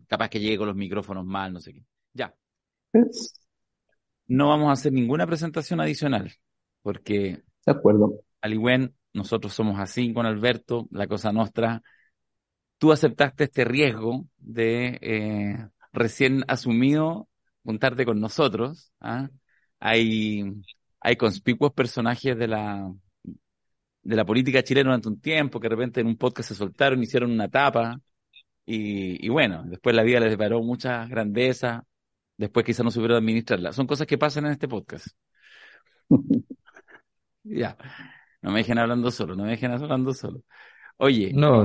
capaz 0.07 0.29
que 0.29 0.41
llegue 0.41 0.59
con 0.59 0.69
los 0.69 0.77
micrófonos 0.77 1.25
mal, 1.25 1.53
no 1.53 1.61
sé 1.61 1.73
qué. 1.73 1.85
Ya. 2.13 2.35
No 4.27 4.49
vamos 4.49 4.69
a 4.69 4.73
hacer 4.73 4.93
ninguna 4.93 5.27
presentación 5.27 5.81
adicional 5.81 6.33
porque. 6.83 7.43
De 7.67 7.73
acuerdo. 7.73 8.21
Al 8.41 8.61
nosotros 9.15 9.55
somos 9.55 9.79
así 9.81 10.13
con 10.13 10.27
Alberto, 10.27 10.87
la 10.91 11.07
cosa 11.07 11.33
nuestra 11.33 11.83
tú 12.79 12.93
aceptaste 12.93 13.45
este 13.45 13.65
riesgo 13.65 14.27
de 14.37 14.99
eh, 15.01 15.69
recién 15.93 16.45
asumido 16.49 17.29
juntarte 17.65 18.05
con 18.05 18.21
nosotros. 18.21 18.93
¿ah? 19.01 19.31
Hay, 19.81 20.45
hay 21.01 21.17
conspicuos 21.17 21.73
personajes 21.73 22.37
de 22.37 22.49
la, 22.49 22.93
de 24.05 24.17
la 24.17 24.25
política 24.25 24.63
chilena 24.63 24.91
durante 24.91 25.09
un 25.09 25.21
tiempo 25.21 25.59
que 25.59 25.69
de 25.69 25.75
repente 25.75 26.01
en 26.01 26.07
un 26.07 26.17
podcast 26.17 26.51
se 26.51 26.55
soltaron, 26.55 27.03
hicieron 27.03 27.31
una 27.31 27.49
tapa 27.49 28.01
y, 28.67 29.25
y 29.25 29.29
bueno, 29.29 29.65
después 29.67 29.95
la 29.97 30.03
vida 30.03 30.21
les 30.21 30.31
deparó 30.31 30.63
mucha 30.63 31.07
grandeza, 31.07 31.85
después 32.37 32.65
quizá 32.65 32.83
no 32.83 32.91
supieron 32.91 33.19
administrarla. 33.19 33.73
Son 33.73 33.87
cosas 33.87 34.07
que 34.07 34.19
pasan 34.19 34.47
en 34.47 34.53
este 34.53 34.69
podcast. 34.69 35.09
ya, 37.45 37.77
no 38.43 38.51
me 38.51 38.59
dejen 38.59 38.79
hablando 38.79 39.11
solo, 39.11 39.35
no 39.35 39.45
me 39.45 39.51
dejen 39.51 39.73
hablando 39.73 40.13
solo. 40.13 40.43
Oye. 40.97 41.33
No, 41.35 41.65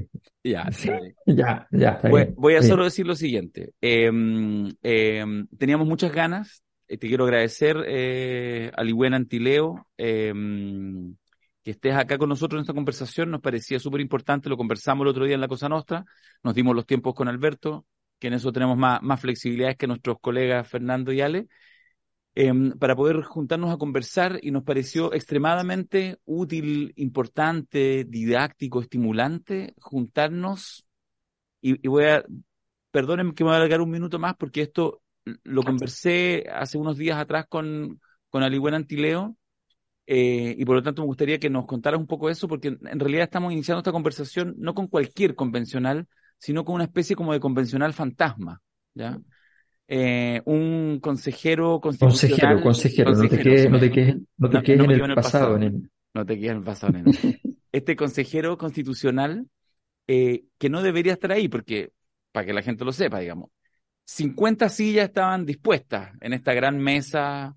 ya, 0.44 0.68
ya, 1.26 1.68
ya. 1.70 2.00
Voy, 2.36 2.54
a 2.54 2.62
solo 2.62 2.84
decir 2.84 3.06
lo 3.06 3.16
siguiente. 3.16 3.72
Em, 3.80 4.68
em, 4.82 5.46
teníamos 5.58 5.88
muchas 5.88 6.12
ganas. 6.12 6.62
Eh, 6.86 6.96
te 6.96 7.08
quiero 7.08 7.24
agradecer, 7.24 7.76
eh, 7.86 8.70
Alibuena 8.76 9.16
Antileo, 9.16 9.86
em, 9.96 11.14
que 11.62 11.72
estés 11.72 11.94
acá 11.94 12.18
con 12.18 12.28
nosotros 12.28 12.58
en 12.58 12.62
esta 12.62 12.74
conversación. 12.74 13.30
Nos 13.30 13.40
parecía 13.40 13.78
súper 13.78 14.00
importante. 14.00 14.48
Lo 14.48 14.56
conversamos 14.56 15.04
el 15.04 15.08
otro 15.08 15.24
día 15.24 15.34
en 15.34 15.40
la 15.40 15.48
Cosa 15.48 15.68
Nostra. 15.68 16.04
Nos 16.42 16.54
dimos 16.54 16.74
los 16.74 16.86
tiempos 16.86 17.14
con 17.14 17.28
Alberto, 17.28 17.86
que 18.18 18.28
en 18.28 18.34
eso 18.34 18.52
tenemos 18.52 18.76
más, 18.76 19.02
más 19.02 19.20
flexibilidades 19.20 19.76
que 19.76 19.86
nuestros 19.86 20.18
colegas 20.20 20.68
Fernando 20.68 21.12
y 21.12 21.20
Ale. 21.20 21.48
Em, 22.34 22.78
para 22.78 22.94
poder 22.94 23.22
juntarnos 23.22 23.74
a 23.74 23.76
conversar 23.76 24.38
y 24.40 24.52
nos 24.52 24.62
pareció 24.62 25.12
extremadamente 25.12 26.18
útil, 26.24 26.92
importante, 26.96 28.04
didáctico, 28.08 28.80
estimulante 28.80 29.74
juntarnos 29.80 30.86
y, 31.60 31.86
voy 31.88 32.04
a, 32.04 32.24
perdónenme 32.92 33.34
que 33.34 33.42
me 33.42 33.48
voy 33.48 33.54
a 33.54 33.56
alargar 33.58 33.80
un 33.80 33.90
minuto 33.90 34.20
más 34.20 34.36
porque 34.36 34.62
esto 34.62 35.02
lo 35.42 35.62
conversé 35.64 36.46
hace 36.52 36.78
unos 36.78 36.96
días 36.96 37.18
atrás 37.18 37.46
con, 37.48 38.00
con 38.30 38.44
Alibuena 38.44 38.76
Antileo 38.76 39.36
eh, 40.12 40.56
y 40.58 40.64
por 40.64 40.74
lo 40.74 40.82
tanto 40.82 41.02
me 41.02 41.06
gustaría 41.06 41.38
que 41.38 41.48
nos 41.48 41.66
contaras 41.66 42.00
un 42.00 42.08
poco 42.08 42.28
eso 42.28 42.48
porque 42.48 42.66
en 42.66 42.98
realidad 42.98 43.22
estamos 43.22 43.52
iniciando 43.52 43.78
esta 43.78 43.92
conversación 43.92 44.56
no 44.58 44.74
con 44.74 44.88
cualquier 44.88 45.36
convencional, 45.36 46.08
sino 46.36 46.64
con 46.64 46.74
una 46.74 46.84
especie 46.84 47.14
como 47.14 47.32
de 47.32 47.38
convencional 47.38 47.92
fantasma, 47.92 48.60
¿ya? 48.92 49.20
eh, 49.86 50.42
un 50.46 50.98
consejero 51.00 51.80
constitucional. 51.80 52.60
Consejero, 52.60 53.12
consejero, 53.12 53.12
no 53.12 53.28
te 53.28 53.38
quedes, 53.38 53.70
no 53.70 53.78
te 53.78 53.90
quedes, 53.92 54.16
no 54.36 54.50
te 54.50 54.62
quedes 54.64 54.80
en, 54.80 54.90
el 54.90 55.14
pasado, 55.14 55.56
No 56.12 56.26
te 56.26 56.34
quedes 56.34 56.50
en 56.50 56.56
el 56.56 56.64
pasado, 56.64 56.92
nene. 56.92 57.12
Este 57.72 57.94
consejero 57.94 58.58
constitucional 58.58 59.46
eh, 60.08 60.42
que 60.58 60.68
no 60.68 60.82
debería 60.82 61.12
estar 61.12 61.30
ahí, 61.30 61.46
porque, 61.46 61.92
para 62.32 62.46
que 62.46 62.52
la 62.52 62.62
gente 62.62 62.84
lo 62.84 62.90
sepa, 62.90 63.20
digamos, 63.20 63.50
50 64.06 64.68
sillas 64.70 65.04
estaban 65.04 65.46
dispuestas 65.46 66.10
en 66.20 66.32
esta 66.32 66.52
gran 66.52 66.78
mesa, 66.78 67.54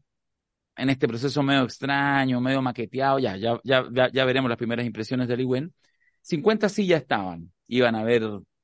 en 0.76 0.90
este 0.90 1.08
proceso 1.08 1.44
medio 1.44 1.64
extraño, 1.64 2.42
medio 2.42 2.62
maqueteado, 2.62 3.20
ya, 3.20 3.36
ya, 3.38 3.60
ya, 3.64 3.86
ya 4.12 4.26
veremos 4.26 4.50
las 4.50 4.58
primeras 4.58 4.86
impresiones 4.86 5.28
del 5.28 5.42
IWEN. 5.42 5.74
50 6.22 6.70
sillas 6.70 7.02
estaban, 7.02 7.52
iban 7.68 7.96
a 7.96 8.04
ver 8.04 8.24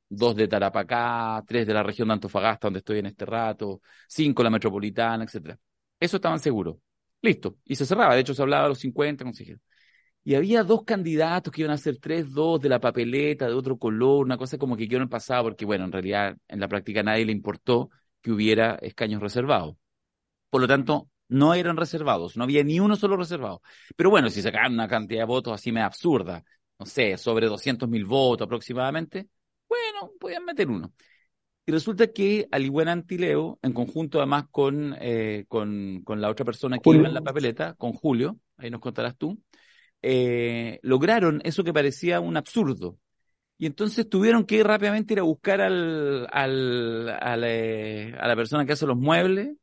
dos 0.09 0.35
de 0.35 0.47
Tarapacá, 0.47 1.43
tres 1.47 1.67
de 1.67 1.73
la 1.73 1.83
región 1.83 2.07
de 2.07 2.15
Antofagasta, 2.15 2.67
donde 2.67 2.79
estoy 2.79 2.99
en 2.99 3.07
este 3.07 3.25
rato, 3.25 3.81
cinco 4.07 4.43
la 4.43 4.49
metropolitana, 4.49 5.23
etcétera. 5.23 5.57
Eso 5.99 6.17
estaban 6.17 6.39
seguros. 6.39 6.77
Listo. 7.21 7.57
Y 7.65 7.75
se 7.75 7.85
cerraba. 7.85 8.15
De 8.15 8.21
hecho, 8.21 8.33
se 8.33 8.41
hablaba 8.41 8.63
de 8.63 8.69
los 8.69 8.79
50 8.79 9.23
consejeros. 9.23 9.61
Y 10.23 10.35
había 10.35 10.63
dos 10.63 10.83
candidatos 10.83 11.51
que 11.51 11.61
iban 11.61 11.73
a 11.73 11.77
ser 11.77 11.97
tres, 11.97 12.31
dos 12.31 12.59
de 12.61 12.69
la 12.69 12.79
papeleta, 12.79 13.47
de 13.47 13.53
otro 13.53 13.77
color, 13.77 14.25
una 14.25 14.37
cosa 14.37 14.57
como 14.57 14.77
que 14.77 14.87
quedó 14.87 14.97
en 14.97 15.03
el 15.03 15.09
pasado, 15.09 15.43
porque 15.43 15.65
bueno, 15.65 15.85
en 15.85 15.91
realidad 15.91 16.37
en 16.47 16.59
la 16.59 16.67
práctica 16.67 16.99
a 17.01 17.03
nadie 17.03 17.25
le 17.25 17.31
importó 17.31 17.89
que 18.21 18.31
hubiera 18.31 18.75
escaños 18.81 19.21
reservados. 19.21 19.75
Por 20.49 20.61
lo 20.61 20.67
tanto, 20.67 21.09
no 21.29 21.53
eran 21.53 21.77
reservados, 21.77 22.35
no 22.35 22.43
había 22.43 22.63
ni 22.63 22.79
uno 22.79 22.95
solo 22.95 23.15
reservado. 23.17 23.61
Pero 23.95 24.09
bueno, 24.09 24.29
si 24.29 24.41
sacaban 24.41 24.73
una 24.73 24.87
cantidad 24.87 25.21
de 25.21 25.25
votos 25.25 25.53
así 25.53 25.71
me 25.71 25.81
absurda, 25.81 26.43
no 26.77 26.85
sé, 26.85 27.17
sobre 27.17 27.47
200 27.47 27.87
mil 27.87 28.05
votos 28.05 28.45
aproximadamente, 28.45 29.29
bueno, 29.67 30.11
podían 30.19 30.45
meter 30.45 30.69
uno. 30.69 30.91
Y 31.65 31.71
resulta 31.71 32.07
que 32.07 32.47
buen 32.71 32.87
Antileo, 32.87 33.59
en 33.61 33.73
conjunto 33.73 34.17
además 34.17 34.45
con, 34.49 34.95
eh, 34.99 35.45
con, 35.47 36.01
con, 36.03 36.19
la 36.19 36.29
otra 36.29 36.43
persona 36.43 36.79
que 36.79 36.89
iba 36.89 37.07
en 37.07 37.13
la 37.13 37.21
papeleta, 37.21 37.75
con 37.75 37.93
Julio, 37.93 38.39
ahí 38.57 38.71
nos 38.71 38.81
contarás 38.81 39.15
tú, 39.15 39.39
eh, 40.01 40.79
lograron 40.81 41.41
eso 41.43 41.63
que 41.63 41.71
parecía 41.71 42.21
un 42.21 42.37
absurdo. 42.37 42.97
Y 43.59 43.65
entonces 43.65 44.09
tuvieron 44.09 44.45
que 44.45 44.63
rápidamente 44.63 45.13
ir 45.13 45.19
a 45.19 45.23
buscar 45.23 45.61
al, 45.61 46.27
al, 46.31 47.09
al 47.09 47.43
eh, 47.43 48.15
a 48.17 48.27
la 48.27 48.35
persona 48.35 48.65
que 48.65 48.71
hace 48.71 48.87
los 48.87 48.97
muebles. 48.97 49.58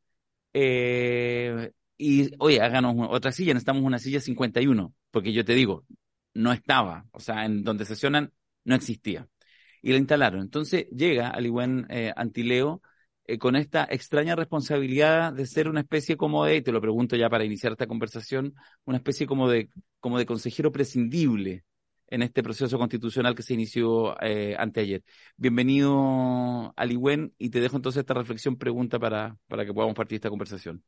Y, 1.98 2.30
oye, 2.38 2.60
háganos 2.60 2.94
otra 3.10 3.32
silla, 3.32 3.54
necesitamos 3.54 3.82
una 3.82 3.98
silla 3.98 4.20
51, 4.20 4.94
porque 5.10 5.32
yo 5.32 5.44
te 5.44 5.54
digo, 5.54 5.84
no 6.34 6.52
estaba, 6.52 7.06
o 7.12 7.20
sea, 7.20 7.44
en 7.44 7.62
donde 7.64 7.84
sesionan 7.84 8.32
no 8.64 8.74
existía 8.74 9.28
y 9.82 9.92
la 9.92 9.98
instalaron. 9.98 10.40
Entonces 10.40 10.88
llega 10.90 11.28
al 11.28 11.50
buen 11.50 11.86
eh, 11.90 12.12
Antileo 12.16 12.82
eh, 13.24 13.38
con 13.38 13.56
esta 13.56 13.86
extraña 13.90 14.34
responsabilidad 14.34 15.32
de 15.32 15.46
ser 15.46 15.68
una 15.68 15.80
especie 15.80 16.16
como 16.16 16.44
de, 16.44 16.56
y 16.56 16.62
te 16.62 16.72
lo 16.72 16.80
pregunto 16.80 17.16
ya 17.16 17.30
para 17.30 17.44
iniciar 17.44 17.72
esta 17.72 17.86
conversación, 17.86 18.54
una 18.84 18.98
especie 18.98 19.26
como 19.26 19.48
de, 19.48 19.70
como 20.00 20.18
de 20.18 20.26
consejero 20.26 20.72
prescindible 20.72 21.64
en 22.08 22.22
este 22.22 22.42
proceso 22.42 22.78
constitucional 22.78 23.34
que 23.34 23.42
se 23.42 23.54
inició 23.54 24.20
eh, 24.22 24.54
anteayer. 24.58 25.02
Bienvenido, 25.36 26.72
Aliwen, 26.76 27.32
y 27.38 27.50
te 27.50 27.60
dejo 27.60 27.76
entonces 27.76 28.00
esta 28.00 28.14
reflexión, 28.14 28.56
pregunta 28.56 28.98
para, 28.98 29.36
para 29.48 29.64
que 29.64 29.74
podamos 29.74 29.94
partir 29.94 30.16
esta 30.16 30.30
conversación. 30.30 30.82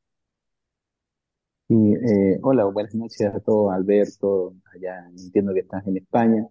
Eh, 1.71 2.39
hola, 2.43 2.65
buenas 2.65 2.95
noches 2.95 3.27
a 3.35 3.41
todos, 3.41 3.73
Alberto, 3.73 4.55
allá 4.75 5.07
entiendo 5.11 5.53
que 5.53 5.61
estás 5.61 5.87
en 5.87 5.99
España. 5.99 6.47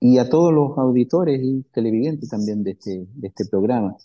y 0.00 0.18
a 0.18 0.28
todos 0.28 0.52
los 0.52 0.76
auditores 0.78 1.40
y 1.42 1.62
televidentes 1.72 2.30
también 2.30 2.64
de 2.64 2.72
este, 2.72 3.06
de 3.14 3.28
este 3.28 3.44
programa. 3.46 3.96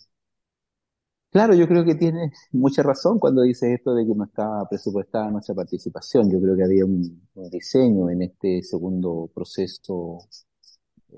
Claro, 1.36 1.54
yo 1.54 1.68
creo 1.68 1.84
que 1.84 1.94
tiene 1.96 2.32
mucha 2.52 2.82
razón 2.82 3.18
cuando 3.18 3.42
dice 3.42 3.74
esto 3.74 3.94
de 3.94 4.06
que 4.06 4.14
no 4.14 4.24
estaba 4.24 4.66
presupuestada 4.70 5.30
nuestra 5.30 5.54
participación. 5.54 6.30
Yo 6.30 6.40
creo 6.40 6.56
que 6.56 6.64
había 6.64 6.86
un, 6.86 7.28
diseño 7.50 8.08
en 8.08 8.22
este 8.22 8.62
segundo 8.62 9.30
proceso 9.34 10.16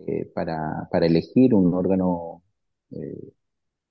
eh, 0.09 0.25
para, 0.35 0.89
para 0.91 1.07
elegir 1.07 1.55
un 1.55 1.73
órgano 1.73 2.43
eh, 2.91 3.33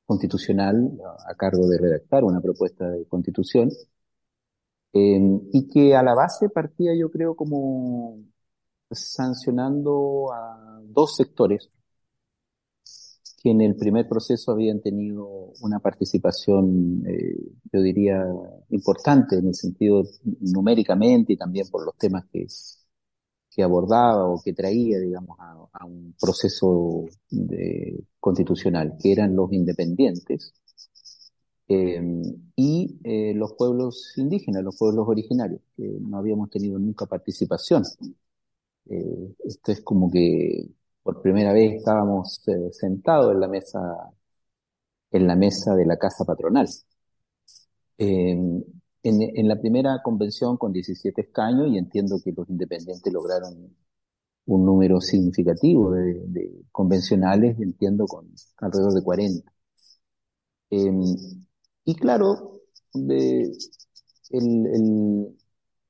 constitucional 0.05 0.99
a 1.29 1.35
cargo 1.35 1.65
de 1.69 1.77
redactar 1.79 2.25
una 2.25 2.41
propuesta 2.41 2.89
de 2.89 3.05
constitución 3.07 3.69
eh, 4.93 5.19
y 5.53 5.69
que 5.69 5.95
a 5.95 6.03
la 6.03 6.13
base 6.13 6.49
partía 6.49 6.93
yo 6.93 7.09
creo 7.09 7.35
como 7.35 8.19
sancionando 8.91 10.33
a 10.33 10.81
dos 10.83 11.15
sectores 11.15 11.69
en 13.49 13.61
el 13.61 13.75
primer 13.75 14.07
proceso 14.07 14.51
habían 14.51 14.81
tenido 14.81 15.53
una 15.61 15.79
participación, 15.79 17.03
eh, 17.07 17.37
yo 17.71 17.81
diría, 17.81 18.25
importante 18.69 19.37
en 19.37 19.47
el 19.47 19.55
sentido 19.55 20.03
numéricamente 20.41 21.33
y 21.33 21.37
también 21.37 21.67
por 21.69 21.85
los 21.85 21.95
temas 21.97 22.25
que, 22.31 22.47
que 23.51 23.63
abordaba 23.63 24.27
o 24.27 24.41
que 24.43 24.53
traía, 24.53 24.99
digamos, 24.99 25.37
a, 25.39 25.85
un 25.85 26.15
proceso 26.19 27.05
constitucional, 28.19 28.97
que 29.01 29.11
eran 29.11 29.35
los 29.35 29.51
independientes 29.53 30.53
eh, 31.67 32.01
y 32.55 32.99
eh, 33.03 33.33
los 33.35 33.53
pueblos 33.53 34.13
indígenas, 34.17 34.63
los 34.63 34.77
pueblos 34.77 35.07
originarios, 35.07 35.61
que 35.75 35.83
no 36.01 36.17
habíamos 36.17 36.49
tenido 36.49 36.79
nunca 36.79 37.05
participación. 37.05 37.83
Esto 38.85 39.71
es 39.71 39.81
como 39.81 40.09
que 40.09 40.69
por 41.07 41.21
primera 41.21 41.53
vez 41.53 41.75
estábamos 41.75 42.41
eh, 42.49 42.69
sentados 42.73 43.33
en 43.33 43.39
la 43.39 43.47
mesa, 43.47 43.79
en 45.11 45.27
la 45.27 45.35
mesa 45.35 45.75
de 45.75 45.85
la 45.85 45.97
casa 45.97 46.25
patronal. 46.25 46.67
en, 47.97 48.63
en, 49.03 49.47
la 49.47 49.55
primera 49.59 50.01
convención 50.03 50.57
con 50.57 50.73
17 50.73 51.21
escaños, 51.21 51.67
y 51.69 51.77
entiendo 51.77 52.19
que 52.23 52.33
los 52.33 52.49
independientes 52.49 53.11
lograron 53.13 53.75
un 54.47 54.65
número 54.65 54.99
significativo 55.01 55.91
de, 55.91 56.65
convencionales, 56.71 57.57
entiendo, 57.59 58.05
con 58.05 58.27
alrededor 58.57 58.93
de 58.93 59.03
40. 59.03 59.51
Em, 60.69 61.03
y 61.85 61.95
claro, 61.95 62.61
el, 64.29 65.37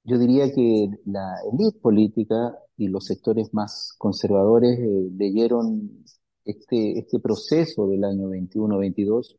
yo 0.04 0.18
diría 0.18 0.52
que 0.54 0.88
la 1.06 1.36
élite 1.52 1.80
política 1.80 2.56
y 2.78 2.88
los 2.90 3.06
sectores 3.06 3.54
más 3.54 3.94
conservadores 3.98 4.80
eh, 4.80 5.10
leyeron 5.18 6.06
este, 6.46 7.00
este 7.00 7.20
proceso 7.20 7.88
del 7.88 8.04
año 8.04 8.30
21-22, 8.30 9.36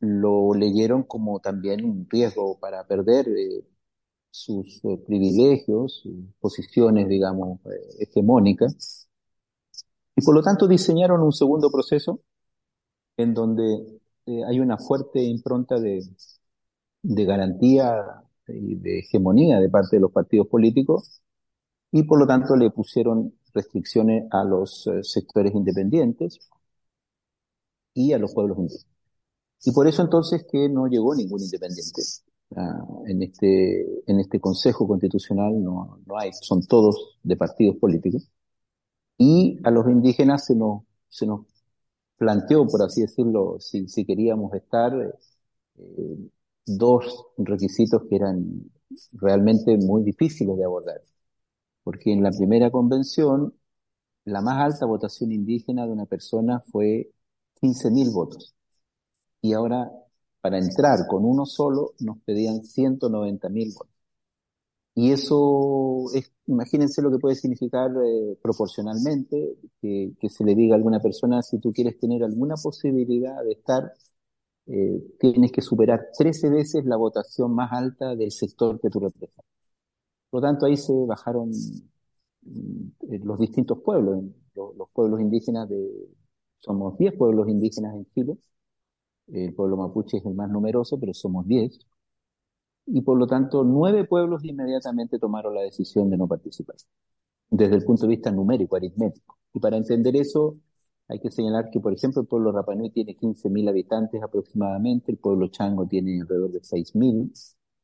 lo 0.00 0.54
leyeron 0.54 1.04
como 1.04 1.40
también 1.40 1.84
un 1.84 2.06
riesgo 2.10 2.58
para 2.58 2.86
perder 2.86 3.28
eh, 3.28 3.64
sus 4.30 4.84
eh, 4.84 4.98
privilegios, 5.06 6.00
sus 6.02 6.34
posiciones, 6.40 7.08
digamos, 7.08 7.60
hegemónicas, 7.98 9.08
y 10.16 10.22
por 10.22 10.34
lo 10.34 10.42
tanto 10.42 10.66
diseñaron 10.66 11.22
un 11.22 11.32
segundo 11.32 11.70
proceso 11.70 12.20
en 13.16 13.34
donde 13.34 14.00
hay 14.46 14.60
una 14.60 14.78
fuerte 14.78 15.22
impronta 15.22 15.78
de, 15.80 16.02
de 17.02 17.24
garantía 17.24 18.22
y 18.54 18.76
de 18.76 19.00
hegemonía 19.00 19.60
de 19.60 19.68
parte 19.68 19.96
de 19.96 20.00
los 20.00 20.12
partidos 20.12 20.48
políticos 20.48 21.22
y 21.92 22.04
por 22.04 22.18
lo 22.18 22.26
tanto 22.26 22.56
le 22.56 22.70
pusieron 22.70 23.34
restricciones 23.54 24.24
a 24.32 24.44
los 24.44 24.86
eh, 24.86 25.02
sectores 25.02 25.54
independientes 25.54 26.38
y 27.94 28.12
a 28.12 28.18
los 28.18 28.32
pueblos 28.34 28.58
indígenas. 28.58 28.86
Y 29.64 29.72
por 29.72 29.86
eso 29.88 30.02
entonces 30.02 30.46
que 30.50 30.68
no 30.68 30.86
llegó 30.86 31.14
ningún 31.14 31.42
independiente. 31.42 32.02
Ah, 32.56 32.84
en, 33.06 33.22
este, 33.22 33.82
en 34.10 34.20
este 34.20 34.40
Consejo 34.40 34.88
Constitucional 34.88 35.62
no, 35.62 36.00
no 36.06 36.18
hay, 36.18 36.32
son 36.32 36.62
todos 36.66 37.18
de 37.22 37.36
partidos 37.36 37.76
políticos. 37.76 38.28
Y 39.18 39.58
a 39.64 39.70
los 39.70 39.86
indígenas 39.88 40.46
se 40.46 40.56
nos, 40.56 40.82
se 41.08 41.26
nos 41.26 41.42
planteó, 42.18 42.66
por 42.66 42.82
así 42.82 43.02
decirlo, 43.02 43.58
si, 43.60 43.88
si 43.88 44.04
queríamos 44.06 44.54
estar, 44.54 44.92
eh, 45.78 46.30
dos 46.78 47.26
requisitos 47.38 48.02
que 48.08 48.16
eran 48.16 48.70
realmente 49.12 49.76
muy 49.78 50.02
difíciles 50.02 50.56
de 50.56 50.64
abordar. 50.64 51.00
Porque 51.84 52.12
en 52.12 52.22
la 52.22 52.30
primera 52.30 52.70
convención, 52.70 53.54
la 54.24 54.42
más 54.42 54.58
alta 54.58 54.86
votación 54.86 55.32
indígena 55.32 55.86
de 55.86 55.92
una 55.92 56.06
persona 56.06 56.60
fue 56.72 57.10
15.000 57.60 58.12
votos. 58.12 58.54
Y 59.42 59.54
ahora, 59.54 59.90
para 60.40 60.58
entrar 60.58 61.06
con 61.08 61.24
uno 61.24 61.46
solo, 61.46 61.94
nos 62.00 62.18
pedían 62.24 62.64
190.000 62.64 63.74
votos. 63.74 63.94
Y 64.94 65.12
eso, 65.12 66.04
es, 66.14 66.32
imagínense 66.46 67.00
lo 67.00 67.10
que 67.10 67.18
puede 67.18 67.36
significar 67.36 67.90
eh, 67.90 68.36
proporcionalmente, 68.42 69.56
que, 69.80 70.12
que 70.20 70.28
se 70.28 70.44
le 70.44 70.54
diga 70.54 70.74
a 70.74 70.78
alguna 70.78 71.00
persona, 71.00 71.42
si 71.42 71.58
tú 71.58 71.72
quieres 71.72 71.98
tener 71.98 72.22
alguna 72.24 72.56
posibilidad 72.56 73.42
de 73.44 73.52
estar 73.52 73.92
eh, 74.72 75.02
tienes 75.18 75.52
que 75.52 75.62
superar 75.62 76.10
13 76.16 76.50
veces 76.50 76.84
la 76.86 76.96
votación 76.96 77.54
más 77.54 77.72
alta 77.72 78.14
del 78.16 78.30
sector 78.30 78.80
que 78.80 78.90
tú 78.90 79.00
representas. 79.00 79.44
Por 80.30 80.42
lo 80.42 80.48
tanto, 80.48 80.66
ahí 80.66 80.76
se 80.76 80.92
bajaron 81.06 81.50
mm, 82.42 83.24
los 83.24 83.38
distintos 83.38 83.78
pueblos, 83.82 84.22
los, 84.54 84.88
pueblos 84.92 85.20
indígenas 85.20 85.68
de, 85.68 86.08
somos 86.60 86.96
10 86.98 87.16
pueblos 87.16 87.48
indígenas 87.48 87.94
en 87.96 88.06
Chile, 88.14 88.38
el 89.28 89.54
pueblo 89.54 89.76
mapuche 89.76 90.18
es 90.18 90.26
el 90.26 90.34
más 90.34 90.50
numeroso, 90.50 90.98
pero 91.00 91.14
somos 91.14 91.46
10, 91.46 91.78
y 92.86 93.02
por 93.02 93.18
lo 93.18 93.26
tanto, 93.26 93.64
nueve 93.64 94.04
pueblos 94.04 94.44
inmediatamente 94.44 95.18
tomaron 95.18 95.54
la 95.54 95.62
decisión 95.62 96.10
de 96.10 96.16
no 96.16 96.26
participar, 96.28 96.76
desde 97.50 97.76
el 97.76 97.84
punto 97.84 98.02
de 98.02 98.08
vista 98.08 98.30
numérico, 98.32 98.76
aritmético. 98.76 99.38
Y 99.54 99.60
para 99.60 99.76
entender 99.76 100.16
eso, 100.16 100.56
hay 101.10 101.18
que 101.18 101.30
señalar 101.30 101.70
que, 101.70 101.80
por 101.80 101.92
ejemplo, 101.92 102.22
el 102.22 102.28
pueblo 102.28 102.52
Rapanui 102.52 102.90
tiene 102.90 103.16
15.000 103.16 103.68
habitantes 103.68 104.22
aproximadamente, 104.22 105.10
el 105.10 105.18
pueblo 105.18 105.48
Chango 105.48 105.86
tiene 105.86 106.20
alrededor 106.20 106.52
de 106.52 106.60
6.000, 106.62 107.32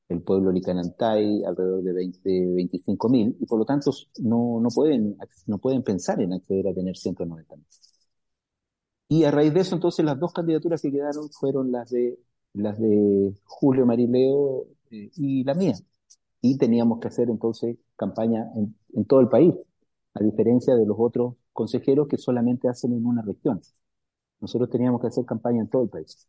el 0.09 0.23
pueblo 0.23 0.53
Licanantay 0.53 1.43
alrededor 1.45 1.83
de 1.83 1.93
20, 1.93 2.31
25.000, 2.55 3.37
y 3.41 3.47
por 3.47 3.59
lo 3.59 3.65
tanto 3.65 3.91
no, 4.21 4.61
no, 4.61 4.69
pueden, 4.71 5.17
no 5.47 5.59
pueden 5.59 5.83
pensar 5.83 6.21
en 6.23 6.35
acceder 6.35 6.69
a 6.69 6.75
tener 6.75 6.95
190.000. 6.97 7.65
Y 9.09 9.25
a 9.25 9.31
raíz 9.31 9.53
de 9.55 9.61
eso, 9.61 9.75
entonces, 9.75 10.05
las 10.05 10.19
dos 10.19 10.33
candidaturas 10.33 10.83
que 10.83 10.91
quedaron 10.93 11.29
fueron 11.31 11.71
las 11.73 11.91
de, 11.91 12.19
las 12.55 12.79
de 12.79 13.33
Julio 13.45 13.87
Marileo 13.87 14.67
eh, 14.91 15.11
y 15.17 15.45
la 15.45 15.55
mía. 15.55 15.75
Y 16.41 16.59
teníamos 16.59 17.01
que 17.01 17.09
hacer 17.09 17.29
entonces 17.31 17.77
campaña 17.97 18.51
en, 18.57 18.77
en 18.95 19.05
todo 19.05 19.21
el 19.21 19.29
país, 19.29 19.55
a 20.15 20.23
diferencia 20.23 20.75
de 20.77 20.87
los 20.87 20.97
otros 20.99 21.35
consejeros 21.57 22.09
que 22.09 22.19
solamente 22.19 22.69
hacen 22.69 22.93
en 22.93 23.07
una 23.07 23.23
región. 23.23 23.61
Nosotros 24.41 24.71
teníamos 24.71 25.01
que 25.01 25.09
hacer 25.09 25.25
campaña 25.27 25.63
en 25.63 25.69
todo 25.71 25.83
el 25.85 25.89
país. 25.91 26.29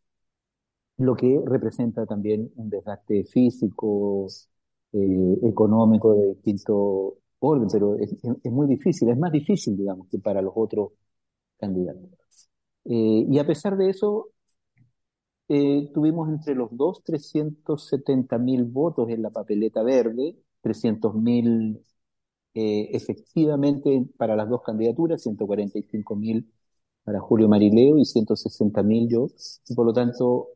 Lo 0.98 1.14
que 1.16 1.40
representa 1.46 2.06
también 2.06 2.50
un 2.56 2.70
desgaste 2.70 3.24
físico, 3.24 4.26
eh, 4.92 5.38
económico 5.44 6.14
de 6.14 6.28
distinto 6.34 7.18
orden, 7.40 7.68
pero 7.70 7.96
es, 7.98 8.16
muy 8.44 8.66
difícil, 8.66 9.08
es 9.10 9.18
más 9.18 9.32
difícil, 9.32 9.76
digamos, 9.76 10.08
que 10.08 10.18
para 10.18 10.42
los 10.42 10.52
otros 10.56 10.92
candidatos. 11.58 12.10
Eh, 12.84 13.26
y 13.30 13.38
a 13.38 13.46
pesar 13.46 13.76
de 13.76 13.90
eso, 13.90 14.30
eh, 15.48 15.90
tuvimos 15.94 16.28
entre 16.28 16.54
los 16.54 16.68
dos 16.76 17.02
370 17.04 18.38
mil 18.38 18.64
votos 18.64 19.08
en 19.08 19.22
la 19.22 19.30
papeleta 19.30 19.82
verde, 19.82 20.36
300 20.60 21.14
mil 21.14 21.80
eh, 22.54 22.90
efectivamente 22.92 24.04
para 24.16 24.36
las 24.36 24.48
dos 24.48 24.62
candidaturas, 24.62 25.22
145 25.22 26.16
mil 26.16 26.50
para 27.04 27.20
Julio 27.20 27.48
Marileo 27.48 27.98
y 27.98 28.04
160 28.04 28.82
mil 28.82 29.08
yo, 29.08 29.28
y 29.68 29.74
por 29.74 29.86
lo 29.86 29.92
tanto 29.92 30.48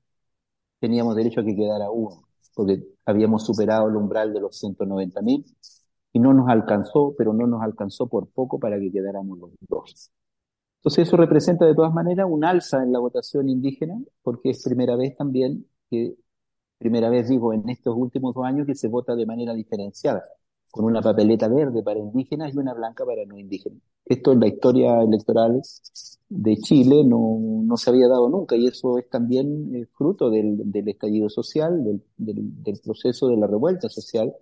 teníamos 0.80 1.16
derecho 1.16 1.40
a 1.40 1.44
que 1.44 1.56
quedara 1.56 1.90
uno, 1.90 2.24
porque 2.54 2.82
habíamos 3.06 3.46
superado 3.46 3.88
el 3.88 3.96
umbral 3.96 4.32
de 4.34 4.40
los 4.40 4.58
190 4.58 5.22
mil 5.22 5.44
y 6.12 6.18
no 6.20 6.34
nos 6.34 6.48
alcanzó, 6.48 7.14
pero 7.16 7.32
no 7.32 7.46
nos 7.46 7.62
alcanzó 7.62 8.08
por 8.08 8.28
poco 8.28 8.58
para 8.58 8.78
que 8.78 8.92
quedáramos 8.92 9.38
los 9.38 9.50
dos. 9.60 10.10
Entonces 10.80 11.08
eso 11.08 11.16
representa 11.16 11.64
de 11.66 11.74
todas 11.74 11.92
maneras 11.94 12.26
un 12.28 12.44
alza 12.44 12.82
en 12.82 12.92
la 12.92 12.98
votación 12.98 13.48
indígena, 13.48 13.98
porque 14.22 14.50
es 14.50 14.64
primera 14.64 14.96
vez 14.96 15.16
también 15.16 15.66
que, 15.90 16.16
primera 16.78 17.10
vez 17.10 17.28
digo, 17.28 17.52
en 17.54 17.68
estos 17.68 17.94
últimos 17.96 18.34
dos 18.34 18.44
años 18.44 18.66
que 18.66 18.74
se 18.74 18.88
vota 18.88 19.14
de 19.14 19.26
manera 19.26 19.54
diferenciada 19.54 20.24
con 20.72 20.86
una 20.86 21.02
papeleta 21.02 21.48
verde 21.48 21.82
para 21.82 22.00
indígenas 22.00 22.54
y 22.54 22.58
una 22.58 22.72
blanca 22.72 23.04
para 23.04 23.26
no 23.26 23.38
indígenas. 23.38 23.78
Esto 24.06 24.32
en 24.32 24.40
la 24.40 24.48
historia 24.48 25.02
electoral 25.02 25.60
de 26.30 26.56
Chile 26.56 27.04
no, 27.04 27.38
no 27.62 27.76
se 27.76 27.90
había 27.90 28.08
dado 28.08 28.30
nunca 28.30 28.56
y 28.56 28.66
eso 28.66 28.98
es 28.98 29.06
también 29.10 29.76
eh, 29.76 29.86
fruto 29.92 30.30
del, 30.30 30.72
del, 30.72 30.88
estallido 30.88 31.28
social, 31.28 31.84
del, 31.84 32.02
del, 32.16 32.80
proceso 32.82 33.28
de 33.28 33.36
la 33.36 33.46
revuelta 33.46 33.90
social, 33.90 34.34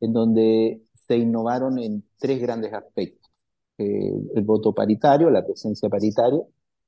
en 0.00 0.12
donde 0.12 0.82
se 0.92 1.16
innovaron 1.16 1.78
en 1.78 2.04
tres 2.18 2.38
grandes 2.42 2.74
aspectos. 2.74 3.30
Eh, 3.78 4.12
el 4.34 4.44
voto 4.44 4.74
paritario, 4.74 5.30
la 5.30 5.42
presencia 5.42 5.88
paritaria, 5.88 6.42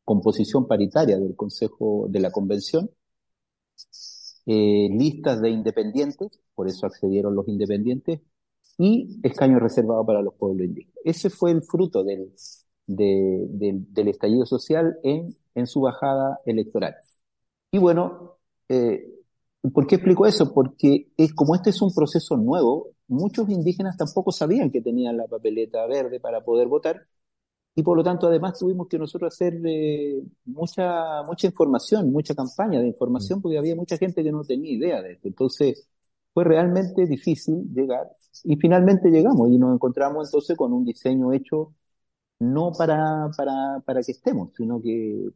composición 0.05 0.67
paritaria 0.67 1.19
del 1.19 1.35
Consejo 1.35 2.07
de 2.11 2.21
la 2.21 2.31
Convención, 2.31 2.91
eh, 4.45 4.89
listas 4.91 5.41
de 5.41 5.49
independientes, 5.49 6.39
por 6.55 6.69
eso 6.69 6.85
accedieron 6.87 7.35
los 7.35 7.49
independientes, 7.49 8.21
y 8.79 9.21
escaño 9.23 9.59
reservado 9.59 10.05
para 10.05 10.23
los 10.23 10.35
pueblos 10.35 10.67
indígenas. 10.67 10.99
Ese 11.05 11.31
fue 11.31 11.51
el 11.53 11.63
fruto 11.63 12.05
del, 12.05 12.33
del 12.87 14.09
estallido 14.09 14.47
social 14.47 14.99
en, 15.03 15.37
en 15.55 15.67
su 15.67 15.81
bajada 15.81 16.41
electoral. 16.47 16.95
Y 17.71 17.79
bueno, 17.79 18.39
eh, 18.69 19.05
¿por 19.73 19.87
qué 19.87 19.97
explico 19.97 20.27
eso? 20.27 20.53
Porque 20.53 21.09
es 21.17 21.35
como 21.35 21.55
este 21.55 21.71
es 21.71 21.83
un 21.83 21.93
proceso 21.95 22.37
nuevo, 22.37 22.91
muchos 23.09 23.49
indígenas 23.51 23.97
tampoco 23.97 24.33
sabían 24.33 24.71
que 24.71 24.81
tenían 24.81 25.17
la 25.17 25.27
papeleta 25.27 25.87
verde 25.87 26.21
para 26.21 26.43
poder 26.43 26.69
votar 26.69 27.07
y 27.75 27.83
por 27.83 27.97
lo 27.97 28.05
tanto 28.05 28.29
además 28.29 28.59
tuvimos 28.59 28.89
que 28.89 28.99
nosotros 28.99 29.35
hacer 29.35 29.55
eh, 29.67 30.23
mucha 30.45 31.23
mucha 31.25 31.47
información, 31.49 32.13
mucha 32.13 32.35
campaña 32.35 32.81
de 32.81 32.89
información 32.89 33.43
porque 33.43 33.59
había 33.59 33.77
mucha 33.77 33.97
gente 33.99 34.23
que 34.23 34.33
no 34.33 34.45
tenía 34.45 34.73
idea 34.73 35.03
de 35.03 35.13
esto. 35.15 35.29
Entonces 35.29 35.89
fue 36.33 36.45
realmente 36.45 37.07
difícil 37.07 37.65
llegar 37.75 38.09
y 38.45 38.57
finalmente 38.57 39.11
llegamos 39.11 39.51
y 39.51 39.59
nos 39.59 39.75
encontramos 39.75 40.29
entonces 40.29 40.57
con 40.57 40.73
un 40.73 40.85
diseño 40.85 41.33
hecho 41.33 41.75
no 42.41 42.73
para, 42.73 43.31
para, 43.37 43.81
para 43.87 44.03
que 44.03 44.13
estemos, 44.13 44.51
sino 44.57 44.81
que 44.83 45.31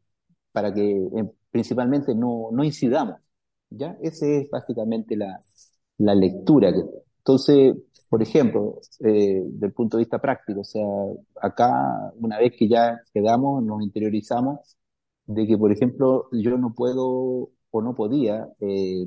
para 0.53 0.73
que 0.75 0.83
eh, 1.17 1.31
principalmente 1.51 2.15
no, 2.15 2.51
no 2.53 2.65
incidamos. 2.65 3.21
¿Ya? 3.71 3.97
Esa 4.03 4.27
es 4.27 4.51
básicamente 4.51 5.17
la, 5.17 5.41
la 5.99 6.15
lectura. 6.15 6.71
Entonces, 7.19 7.77
por 8.09 8.23
ejemplo, 8.23 8.81
eh, 9.01 9.43
del 9.45 9.73
punto 9.73 9.97
de 9.99 10.03
vista 10.05 10.21
práctico, 10.21 10.61
o 10.61 10.65
sea, 10.65 10.85
acá, 11.43 12.13
una 12.17 12.39
vez 12.39 12.53
que 12.59 12.69
ya 12.69 13.01
quedamos, 13.13 13.63
nos 13.65 13.83
interiorizamos 13.83 14.77
de 15.27 15.47
que, 15.47 15.59
por 15.59 15.73
ejemplo, 15.73 16.29
yo 16.33 16.57
no 16.59 16.75
puedo 16.75 17.51
o 17.71 17.83
no 17.83 17.95
podía 17.95 18.49
eh, 18.61 19.05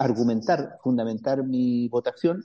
argumentar, 0.00 0.78
fundamentar 0.82 1.44
mi 1.44 1.88
votación 1.88 2.44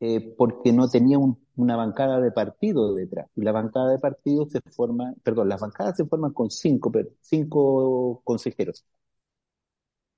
eh, 0.00 0.34
porque 0.38 0.72
no 0.72 0.88
tenía 0.88 1.18
una 1.56 1.76
bancada 1.76 2.20
de 2.20 2.32
partido 2.32 2.94
detrás. 2.94 3.28
Y 3.36 3.42
la 3.42 3.52
bancada 3.52 3.90
de 3.92 3.98
partido 3.98 4.46
se 4.48 4.60
forma, 4.72 5.14
perdón, 5.22 5.48
las 5.50 5.60
bancadas 5.60 5.96
se 5.96 6.06
forman 6.06 6.32
con 6.32 6.50
cinco, 6.50 6.92
cinco 7.22 8.22
consejeros. 8.24 8.84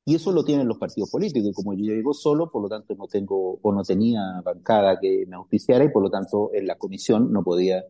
Y 0.04 0.16
eso 0.16 0.32
lo 0.32 0.44
tienen 0.44 0.66
los 0.66 0.78
partidos 0.78 1.10
políticos. 1.10 1.50
Y 1.50 1.52
como 1.52 1.74
yo 1.74 1.84
llego 1.84 2.12
solo, 2.12 2.50
por 2.50 2.62
lo 2.62 2.68
tanto 2.68 2.94
no 2.96 3.06
tengo 3.06 3.58
o 3.62 3.72
no 3.72 3.82
tenía 3.84 4.40
bancada 4.44 4.98
que 5.00 5.24
me 5.28 5.36
auspiciara 5.36 5.84
y 5.84 5.90
por 5.90 6.02
lo 6.02 6.10
tanto 6.10 6.50
en 6.54 6.66
la 6.66 6.76
comisión 6.76 7.32
no 7.32 7.44
podía, 7.44 7.84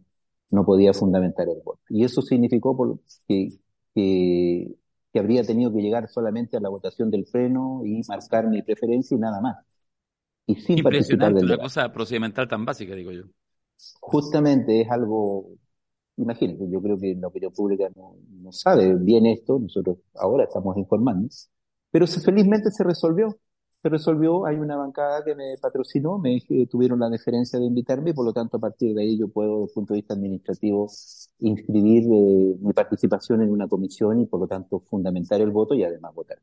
no 0.51 0.65
podía 0.65 0.93
fundamentar 0.93 1.49
el 1.49 1.61
voto. 1.65 1.81
Y 1.89 2.05
eso 2.05 2.21
significó 2.23 2.77
por, 2.77 3.01
que, 3.27 3.49
que, 3.95 4.75
que 5.13 5.19
habría 5.19 5.45
tenido 5.45 5.73
que 5.73 5.81
llegar 5.81 6.09
solamente 6.09 6.57
a 6.57 6.61
la 6.61 6.69
votación 6.69 7.11
del 7.11 7.25
pleno 7.25 7.83
y 7.85 8.01
marcar 8.09 8.49
mi 8.49 8.63
preferencia 8.63 9.15
y 9.15 9.21
nada 9.21 9.41
más. 9.41 9.57
Y 10.47 10.57
sin 10.57 10.83
participar 10.83 11.35
del 11.35 11.45
una 11.45 11.59
cosa 11.59 11.93
procedimental 11.93 12.49
tan 12.49 12.65
básica, 12.65 12.95
digo 12.95 13.13
yo. 13.13 13.25
Justamente 14.01 14.81
es 14.81 14.91
algo, 14.91 15.51
imagínense, 16.17 16.65
yo 16.71 16.81
creo 16.81 16.99
que 16.99 17.15
la 17.15 17.29
opinión 17.29 17.53
pública 17.53 17.89
no, 17.95 18.17
no 18.41 18.53
sabe 18.53 18.95
bien 18.95 19.27
esto, 19.27 19.59
nosotros 19.59 19.99
ahora 20.15 20.45
estamos 20.45 20.77
informando, 20.77 21.29
pero 21.91 22.07
felizmente 22.07 22.71
se 22.71 22.85
resolvió. 22.85 23.37
Se 23.83 23.89
resolvió, 23.89 24.47
hay 24.47 24.57
una 24.57 24.77
bancada 24.77 25.25
que 25.25 25.35
me 25.35 25.57
patrocinó, 25.61 26.17
me 26.17 26.41
tuvieron 26.71 27.01
la 27.01 27.11
deferencia 27.11 27.59
de 27.59 27.65
invitarme 27.67 28.11
y 28.11 28.13
por 28.13 28.25
lo 28.25 28.33
tanto 28.33 28.57
a 28.57 28.61
partir 28.61 28.95
de 28.95 29.03
ahí 29.03 29.19
yo 29.19 29.27
puedo, 29.29 29.63
desde 29.63 29.65
el 29.71 29.75
punto 29.75 29.95
de 29.95 29.99
vista 29.99 30.15
administrativo, 30.15 30.89
inscribir 31.41 32.05
eh, 32.05 32.57
mi 32.61 32.73
participación 32.73 33.43
en 33.43 33.51
una 33.51 33.67
comisión 33.67 34.21
y 34.21 34.27
por 34.27 34.39
lo 34.39 34.47
tanto 34.47 34.79
fundamentar 34.81 35.41
el 35.41 35.51
voto 35.51 35.75
y 35.75 35.83
además 35.83 36.15
votar. 36.15 36.39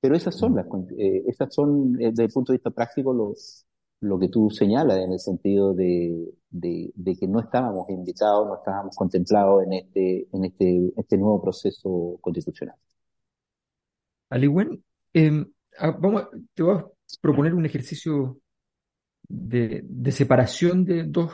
Pero 0.00 0.14
esas 0.14 0.36
son 0.36 0.54
las, 0.54 0.66
eh, 0.96 1.24
esas 1.26 1.52
son, 1.52 2.00
eh, 2.00 2.10
desde 2.10 2.24
el 2.24 2.30
punto 2.30 2.52
de 2.52 2.58
vista 2.58 2.70
práctico, 2.70 3.12
los, 3.12 3.66
lo 4.00 4.18
que 4.18 4.28
tú 4.28 4.50
señalas 4.50 4.98
en 4.98 5.12
el 5.12 5.18
sentido 5.18 5.74
de, 5.74 6.32
de, 6.50 6.92
de, 6.94 7.16
que 7.16 7.26
no 7.26 7.40
estábamos 7.40 7.88
invitados, 7.90 8.46
no 8.46 8.56
estábamos 8.56 8.94
contemplados 8.94 9.64
en 9.64 9.72
este, 9.72 10.28
en 10.32 10.44
este, 10.44 10.92
este 10.96 11.16
nuevo 11.18 11.42
proceso 11.42 12.18
constitucional. 12.20 12.76
Aliwen, 14.30 14.84
Ah, 15.78 15.90
vamos, 15.90 16.28
te 16.54 16.62
voy 16.62 16.78
a 16.78 16.84
proponer 17.20 17.54
un 17.54 17.66
ejercicio 17.66 18.38
de, 19.28 19.84
separación 20.12 20.84
de 20.84 21.04
dos, 21.04 21.32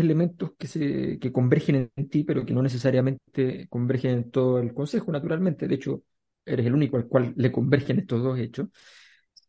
elementos 0.00 0.52
que 0.58 1.32
convergen 1.32 1.90
en 1.94 2.08
ti, 2.08 2.24
pero 2.24 2.44
que 2.44 2.54
no 2.54 2.62
necesariamente 2.62 3.68
convergen 3.68 4.12
en 4.12 4.30
todo 4.30 4.58
el 4.58 4.74
Consejo, 4.74 5.12
naturalmente. 5.12 5.68
De 5.68 5.74
hecho, 5.76 6.02
eres 6.44 6.66
el 6.66 6.74
único 6.74 6.96
al 6.96 7.06
cual 7.06 7.34
le 7.36 7.52
convergen 7.52 7.98
estos 7.98 8.22
dos 8.22 8.38
hechos. 8.38 8.68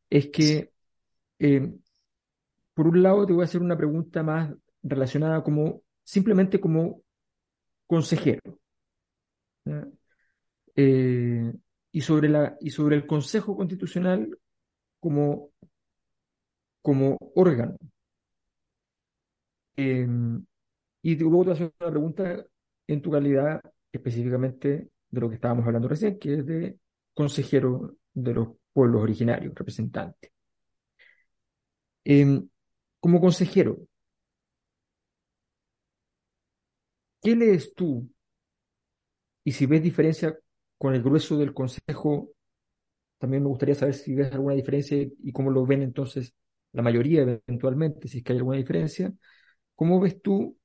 Es 0.10 0.28
que, 0.30 0.72
em, 1.40 1.80
por 2.74 2.88
un 2.88 3.04
lado, 3.04 3.26
te 3.26 3.34
voy 3.34 3.44
a 3.44 3.46
hacer 3.46 3.62
una 3.62 3.78
pregunta 3.78 4.24
más 4.24 4.54
relacionada 4.84 5.44
como 5.44 5.84
simplemente 6.04 6.60
como 6.60 7.02
consejero. 7.88 8.42
Eh, 10.76 11.52
y 11.92 12.02
sobre, 12.02 12.30
la, 12.30 12.58
y 12.62 12.70
sobre 12.72 12.96
el 12.98 13.08
Consejo 13.08 13.56
Constitucional 13.56 14.38
como, 15.00 15.52
como 16.82 17.18
órgano. 17.36 17.78
Em, 19.76 20.46
y 21.04 21.16
luego 21.18 21.44
te 21.44 21.50
voy 21.50 21.52
a 21.52 21.54
hacer 21.56 21.74
una 21.80 21.92
pregunta 21.92 22.46
en 22.88 23.02
tu 23.02 23.12
calidad 23.12 23.62
específicamente 23.92 24.90
de 25.10 25.22
lo 25.22 25.30
que 25.30 25.36
estábamos 25.36 25.66
hablando 25.66 25.88
recién, 25.90 26.20
que 26.20 26.36
es 26.36 26.46
de 26.46 26.80
consejero 27.14 27.98
de 28.14 28.34
los 28.34 28.50
pueblos 28.74 29.04
originarios, 29.04 29.56
representante. 29.56 30.32
Em, 32.06 32.50
como 33.00 33.20
consejero, 33.22 33.74
¿qué 37.22 37.36
lees 37.36 37.74
tú? 37.76 38.10
Y 39.44 39.52
si 39.54 39.66
ves 39.66 39.82
diferencia 39.82 40.38
con 40.78 40.94
el 40.96 41.04
grueso 41.04 41.38
del 41.38 41.54
Consejo, 41.54 42.32
también 43.18 43.44
me 43.44 43.50
gustaría 43.50 43.76
saber 43.76 43.96
si 43.96 44.14
ves 44.16 44.32
alguna 44.32 44.56
diferencia 44.56 44.98
y 44.98 45.32
cómo 45.32 45.50
lo 45.52 45.66
ven 45.66 45.82
entonces 45.82 46.34
la 46.74 46.84
mayoría 46.84 47.22
eventualmente, 47.22 48.08
si 48.08 48.20
es 48.20 48.24
que 48.24 48.34
hay 48.34 48.40
alguna 48.40 48.58
diferencia. 48.58 49.12
¿Cómo 49.76 50.00
ves 50.00 50.22
tú 50.22 50.58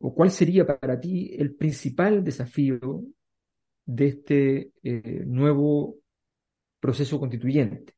o 0.00 0.14
cuál 0.14 0.30
sería 0.30 0.66
para 0.66 0.98
ti 0.98 1.34
el 1.38 1.54
principal 1.54 2.24
desafío 2.24 3.02
de 3.84 4.06
este 4.06 4.72
eh, 4.82 5.24
nuevo 5.26 5.96
proceso 6.80 7.18
constituyente? 7.18 7.94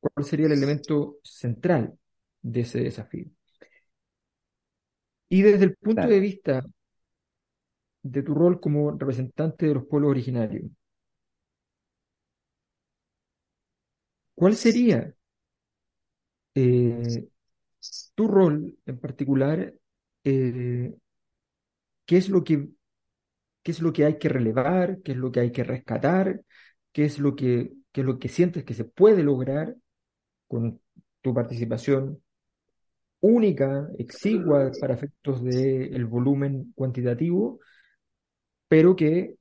¿Cuál 0.00 0.24
sería 0.24 0.46
el 0.46 0.52
elemento 0.52 1.18
central 1.22 1.98
de 2.40 2.60
ese 2.60 2.80
desafío? 2.80 3.26
Y 5.28 5.42
desde 5.42 5.64
el 5.64 5.76
punto 5.76 6.06
de 6.06 6.20
vista 6.20 6.64
de 8.10 8.22
tu 8.22 8.34
rol 8.34 8.60
como 8.60 8.92
representante 8.92 9.66
de 9.66 9.74
los 9.74 9.86
pueblos 9.86 10.10
originarios. 10.10 10.64
¿Cuál 14.34 14.54
sería 14.56 15.12
eh, 16.54 17.28
tu 18.14 18.28
rol 18.28 18.76
en 18.86 18.98
particular? 19.00 19.74
Eh, 20.24 20.94
¿Qué 22.06 22.16
es 22.16 22.28
lo 22.28 22.44
que 22.44 22.68
qué 23.62 23.72
es 23.72 23.80
lo 23.82 23.92
que 23.92 24.04
hay 24.04 24.18
que 24.18 24.28
relevar? 24.28 25.00
¿Qué 25.02 25.12
es 25.12 25.18
lo 25.18 25.32
que 25.32 25.40
hay 25.40 25.52
que 25.52 25.64
rescatar? 25.64 26.42
¿Qué 26.92 27.04
es 27.04 27.18
lo 27.18 27.36
que, 27.36 27.72
qué 27.92 28.02
es 28.02 28.06
lo 28.06 28.18
que 28.18 28.28
sientes 28.28 28.64
que 28.64 28.74
se 28.74 28.84
puede 28.84 29.22
lograr 29.24 29.76
con 30.48 30.80
tu 31.22 31.34
participación 31.34 32.22
única, 33.20 33.88
exigua 33.98 34.70
para 34.80 34.94
efectos 34.94 35.42
del 35.42 36.06
volumen 36.06 36.72
cuantitativo? 36.74 37.60
Pero 38.68 38.96
que 38.96 39.36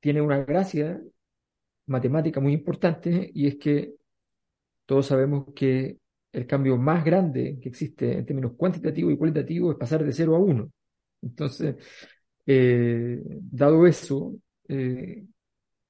tiene 0.00 0.20
una 0.20 0.44
gracia 0.44 1.00
matemática 1.86 2.40
muy 2.40 2.52
importante 2.52 3.30
y 3.34 3.46
es 3.46 3.56
que 3.56 3.94
todos 4.86 5.06
sabemos 5.06 5.46
que 5.54 5.98
el 6.32 6.46
cambio 6.46 6.76
más 6.76 7.04
grande 7.04 7.58
que 7.60 7.68
existe 7.68 8.18
en 8.18 8.26
términos 8.26 8.52
cuantitativos 8.56 9.12
y 9.12 9.16
cualitativos 9.16 9.74
es 9.74 9.78
pasar 9.78 10.04
de 10.04 10.12
0 10.12 10.36
a 10.36 10.38
1. 10.38 10.70
Entonces, 11.22 11.76
eh, 12.46 13.20
dado 13.40 13.86
eso, 13.86 14.34
eh, 14.68 15.24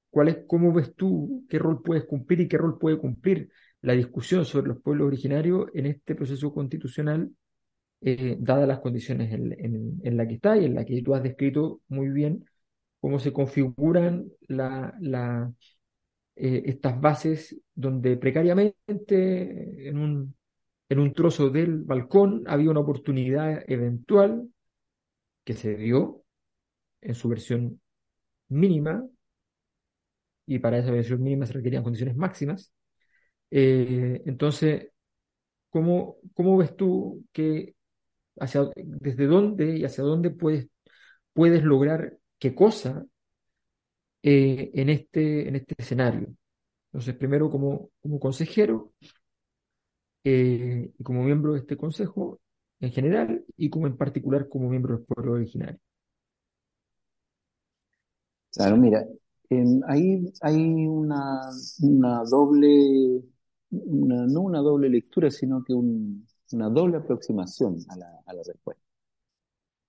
¿cuál 0.09 0.27
es, 0.27 0.37
¿cómo 0.47 0.73
ves 0.73 0.93
tú 0.95 1.45
qué 1.49 1.57
rol 1.59 1.81
puedes 1.81 2.05
cumplir 2.05 2.41
y 2.41 2.47
qué 2.47 2.57
rol 2.57 2.77
puede 2.77 2.97
cumplir 2.97 3.49
la 3.81 3.93
discusión 3.93 4.45
sobre 4.45 4.67
los 4.67 4.81
pueblos 4.81 5.07
originarios 5.07 5.67
en 5.73 5.87
este 5.87 6.15
proceso 6.15 6.53
constitucional 6.53 7.31
eh, 8.05 8.35
dadas 8.39 8.67
las 8.67 8.79
condiciones 8.79 9.31
en, 9.31 10.01
en, 10.03 10.17
la 10.17 10.27
que 10.27 10.33
está 10.35 10.57
y 10.57 10.65
en 10.65 10.75
la 10.75 10.83
que 10.83 11.01
tú 11.01 11.15
has 11.15 11.23
descrito 11.23 11.81
muy 11.87 12.09
bien 12.09 12.45
cómo 12.99 13.17
se 13.17 13.31
configuran 13.31 14.25
eh, 16.35 16.63
estas 16.65 16.99
bases 16.99 17.57
donde 17.73 18.17
precariamente 18.17 19.87
en 19.87 19.97
un, 19.97 20.35
en 20.89 20.99
un 20.99 21.13
trozo 21.13 21.49
del 21.49 21.83
balcón 21.83 22.43
había 22.47 22.71
una 22.71 22.81
oportunidad 22.81 23.63
eventual 23.67 24.49
que 25.45 25.53
se 25.53 25.75
dio 25.75 26.23
en 27.01 27.15
su 27.15 27.29
versión 27.29 27.79
mínima 28.49 29.05
y 30.45 30.59
para 30.59 30.77
esa 30.77 30.91
versión 30.91 31.21
mínima 31.23 31.45
se 31.45 31.53
requerían 31.53 31.83
condiciones 31.83 32.17
máximas. 32.17 32.71
Eh, 33.49 34.21
entonces, 34.25 34.89
¿cómo, 35.69 36.17
¿cómo 36.33 36.57
ves 36.57 36.75
tú 36.75 37.25
que 37.31 37.75
desde 38.75 39.27
dónde 39.27 39.77
y 39.77 39.85
hacia 39.85 40.03
dónde 40.03 40.31
puedes, 40.31 40.67
puedes 41.33 41.63
lograr 41.63 42.17
qué 42.39 42.55
cosa 42.55 43.05
eh, 44.21 44.71
en, 44.73 44.89
este, 44.89 45.47
en 45.47 45.55
este 45.55 45.75
escenario. 45.77 46.33
Entonces, 46.91 47.15
primero 47.15 47.49
como, 47.49 47.89
como 48.01 48.19
consejero 48.19 48.93
eh, 50.23 50.91
como 51.03 51.23
miembro 51.23 51.53
de 51.53 51.59
este 51.59 51.77
consejo 51.77 52.39
en 52.79 52.91
general 52.91 53.45
y 53.57 53.69
como 53.69 53.87
en 53.87 53.97
particular 53.97 54.47
como 54.49 54.69
miembro 54.69 54.95
del 54.97 55.05
pueblo 55.05 55.33
originario. 55.33 55.79
Claro, 58.51 58.77
mira, 58.77 59.03
ahí 59.87 60.31
hay 60.41 60.87
una, 60.87 61.49
una 61.81 62.23
doble, 62.23 63.23
una, 63.71 64.27
no 64.27 64.41
una 64.41 64.59
doble 64.59 64.89
lectura, 64.89 65.31
sino 65.31 65.63
que 65.63 65.73
un, 65.73 66.27
una 66.53 66.69
doble 66.69 66.97
aproximación 66.97 67.79
a 67.89 67.97
la, 67.97 68.43
respuesta. 68.45 68.83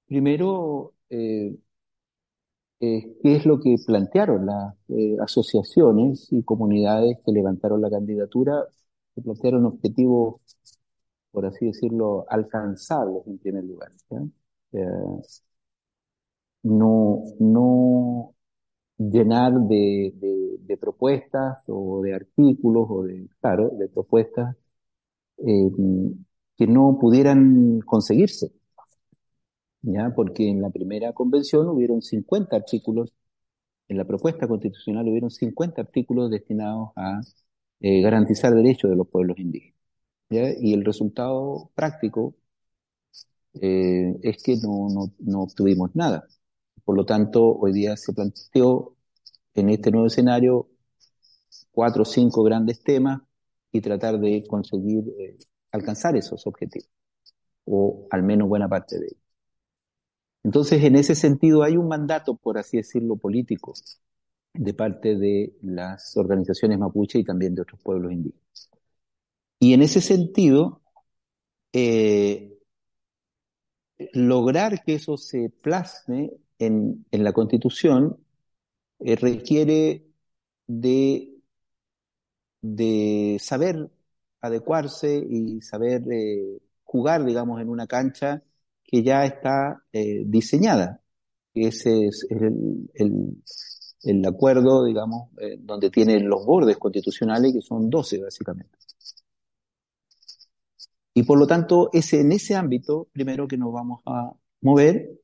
Primero, 0.06 0.94
eh, 1.10 1.56
eh, 2.80 3.16
¿qué 3.22 3.36
es 3.36 3.46
lo 3.46 3.60
que 3.60 3.76
plantearon 3.86 4.46
las 4.46 4.74
eh, 4.88 5.16
asociaciones 5.20 6.28
y 6.32 6.42
comunidades 6.42 7.18
que 7.24 7.32
levantaron 7.32 7.80
la 7.80 7.90
candidatura? 7.90 8.64
Que 9.14 9.22
plantearon 9.22 9.66
objetivos, 9.66 10.40
por 11.32 11.46
así 11.46 11.66
decirlo, 11.66 12.26
alcanzables 12.28 13.26
en 13.26 13.38
primer 13.38 13.64
lugar. 13.64 13.92
no, 16.62 17.22
no 17.38 18.34
llenar 18.98 19.52
de, 19.68 20.78
propuestas 20.80 21.58
o 21.68 22.02
de 22.02 22.14
artículos 22.14 22.86
o 22.90 23.02
de, 23.04 23.28
claro, 23.40 23.70
de 23.70 23.88
propuestas 23.88 24.56
que 26.56 26.66
no 26.66 26.98
pudieran 27.00 27.80
conseguirse, 27.80 28.52
¿ya? 29.82 30.12
Porque 30.14 30.48
en 30.48 30.60
la 30.62 30.70
primera 30.70 31.12
convención 31.12 31.68
hubieron 31.68 32.02
50 32.02 32.56
artículos, 32.56 33.12
en 33.88 33.98
la 33.98 34.06
propuesta 34.06 34.48
constitucional 34.48 35.08
hubieron 35.08 35.30
50 35.30 35.82
artículos 35.82 36.30
destinados 36.30 36.90
a 36.96 37.20
eh, 37.80 38.02
garantizar 38.02 38.54
derechos 38.54 38.90
de 38.90 38.96
los 38.96 39.08
pueblos 39.08 39.38
indígenas, 39.38 39.76
¿ya? 40.30 40.48
Y 40.60 40.74
el 40.74 40.84
resultado 40.84 41.70
práctico 41.74 42.34
eh, 43.60 44.16
es 44.22 44.42
que 44.42 44.56
no, 44.56 44.88
no, 44.90 45.12
no 45.20 45.42
obtuvimos 45.42 45.94
nada. 45.94 46.26
Por 46.84 46.96
lo 46.96 47.04
tanto, 47.06 47.56
hoy 47.56 47.72
día 47.72 47.96
se 47.96 48.12
planteó 48.12 48.96
en 49.54 49.70
este 49.70 49.90
nuevo 49.90 50.06
escenario 50.08 50.68
cuatro 51.72 52.02
o 52.02 52.06
cinco 52.06 52.42
grandes 52.44 52.82
temas 52.82 53.22
y 53.72 53.80
tratar 53.80 54.18
de 54.20 54.44
conseguir 54.46 55.04
eh, 55.18 55.36
alcanzar 55.74 56.16
esos 56.16 56.46
objetivos, 56.46 56.88
o 57.64 58.06
al 58.10 58.22
menos 58.22 58.48
buena 58.48 58.68
parte 58.68 58.98
de 58.98 59.06
ellos. 59.06 59.24
Entonces, 60.44 60.82
en 60.84 60.96
ese 60.96 61.14
sentido, 61.14 61.62
hay 61.62 61.76
un 61.76 61.88
mandato, 61.88 62.36
por 62.36 62.58
así 62.58 62.76
decirlo, 62.76 63.16
político 63.16 63.72
de 64.52 64.74
parte 64.74 65.16
de 65.16 65.56
las 65.62 66.16
organizaciones 66.16 66.78
mapuche 66.78 67.18
y 67.18 67.24
también 67.24 67.54
de 67.54 67.62
otros 67.62 67.80
pueblos 67.82 68.12
indígenas. 68.12 68.70
Y 69.58 69.74
en 69.74 69.82
ese 69.82 70.00
sentido, 70.00 70.82
eh, 71.72 72.58
lograr 74.12 74.84
que 74.84 74.94
eso 74.94 75.16
se 75.16 75.50
plasme 75.50 76.30
en, 76.58 77.06
la 77.10 77.32
Constitución 77.32 78.18
eh, 79.00 79.16
requiere 79.16 80.06
de 80.66 81.40
saber 83.40 83.90
adecuarse 84.46 85.16
y 85.28 85.60
saber 85.62 86.02
eh, 86.12 86.58
jugar, 86.82 87.24
digamos, 87.24 87.60
en 87.60 87.68
una 87.68 87.86
cancha 87.86 88.42
que 88.84 89.02
ya 89.02 89.24
está 89.24 89.82
eh, 89.92 90.22
diseñada. 90.26 91.00
Ese 91.54 92.06
es 92.06 92.26
el, 92.30 92.90
el, 92.94 93.42
el 94.02 94.26
acuerdo, 94.26 94.84
digamos, 94.84 95.30
eh, 95.40 95.56
donde 95.58 95.90
tiene 95.90 96.20
los 96.20 96.44
bordes 96.44 96.76
constitucionales, 96.78 97.52
que 97.54 97.62
son 97.62 97.88
12 97.90 98.22
básicamente. 98.22 98.76
Y 101.14 101.22
por 101.22 101.38
lo 101.38 101.46
tanto, 101.46 101.90
es 101.92 102.12
en 102.12 102.32
ese 102.32 102.54
ámbito, 102.56 103.08
primero 103.12 103.46
que 103.48 103.56
nos 103.56 103.72
vamos 103.72 104.00
a 104.06 104.32
mover 104.60 105.20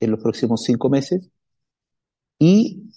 en 0.00 0.10
los 0.10 0.20
próximos 0.20 0.62
cinco 0.64 0.88
meses 0.88 1.30
y, 2.38 2.90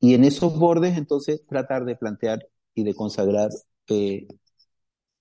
y 0.00 0.14
en 0.14 0.24
esos 0.24 0.58
bordes 0.58 0.96
entonces 0.96 1.46
tratar 1.46 1.84
de 1.84 1.96
plantear 1.96 2.48
y 2.74 2.84
de 2.84 2.94
consagrar 2.94 3.50
eh, 3.88 4.26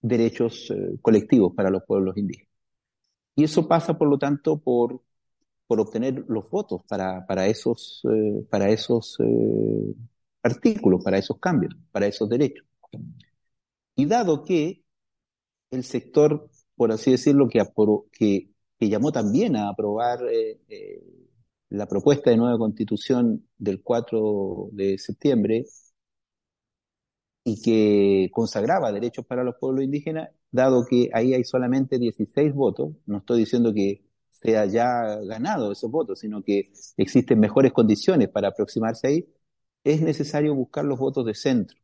derechos 0.02 0.72
eh, 0.72 0.98
colectivos 1.02 1.54
para 1.56 1.70
los 1.70 1.84
pueblos 1.84 2.18
indígenas. 2.18 2.50
Y 3.36 3.44
eso 3.46 3.68
pasa, 3.68 3.98
por 3.98 4.10
lo 4.10 4.18
tanto, 4.18 4.60
por, 4.60 5.02
por 5.68 5.80
obtener 5.80 6.26
los 6.28 6.50
votos 6.50 6.82
para, 6.88 7.26
para 7.28 7.48
esos, 7.48 8.02
eh, 8.12 8.46
para 8.50 8.70
esos 8.70 9.18
eh, 9.20 9.96
artículos, 10.44 11.04
para 11.04 11.18
esos 11.18 11.40
cambios, 11.40 11.76
para 11.92 12.08
esos 12.08 12.30
derechos. 12.30 12.66
Y 13.96 14.06
dado 14.06 14.44
que 14.44 14.84
el 15.72 15.84
sector, 15.84 16.50
por 16.76 16.92
así 16.92 17.12
decirlo, 17.12 17.48
que, 17.50 17.62
que, 18.12 18.52
que 18.80 18.90
llamó 18.90 19.12
también 19.12 19.56
a 19.56 19.70
aprobar 19.70 20.20
la 21.70 21.88
propuesta 21.88 22.32
de 22.32 22.38
nueva 22.38 22.58
constitución 22.58 23.48
del 23.58 23.82
4 23.82 24.70
de 24.74 24.98
septiembre 24.98 25.66
y 27.44 27.62
que 27.62 28.30
consagraba 28.32 28.92
derechos 28.92 29.26
para 29.26 29.44
los 29.44 29.56
pueblos 29.60 29.84
indígenas, 29.84 30.30
dado 30.52 30.86
que 30.86 31.10
ahí 31.14 31.34
hay 31.34 31.44
solamente 31.44 31.98
16 32.00 32.54
votos, 32.54 32.94
no 33.06 33.20
estoy 33.20 33.40
diciendo 33.40 33.74
que 33.74 34.04
sea 34.32 34.66
ya 34.66 35.18
ganado 35.22 35.72
esos 35.72 35.90
votos, 35.92 36.20
sino 36.20 36.44
que 36.44 36.72
existen 36.98 37.40
mejores 37.40 37.74
condiciones 37.74 38.30
para 38.30 38.50
aproximarse 38.50 39.08
ahí, 39.08 39.34
es 39.84 40.02
necesario 40.02 40.56
buscar 40.56 40.86
los 40.86 41.00
votos 41.00 41.26
de 41.26 41.36
centro. 41.36 41.78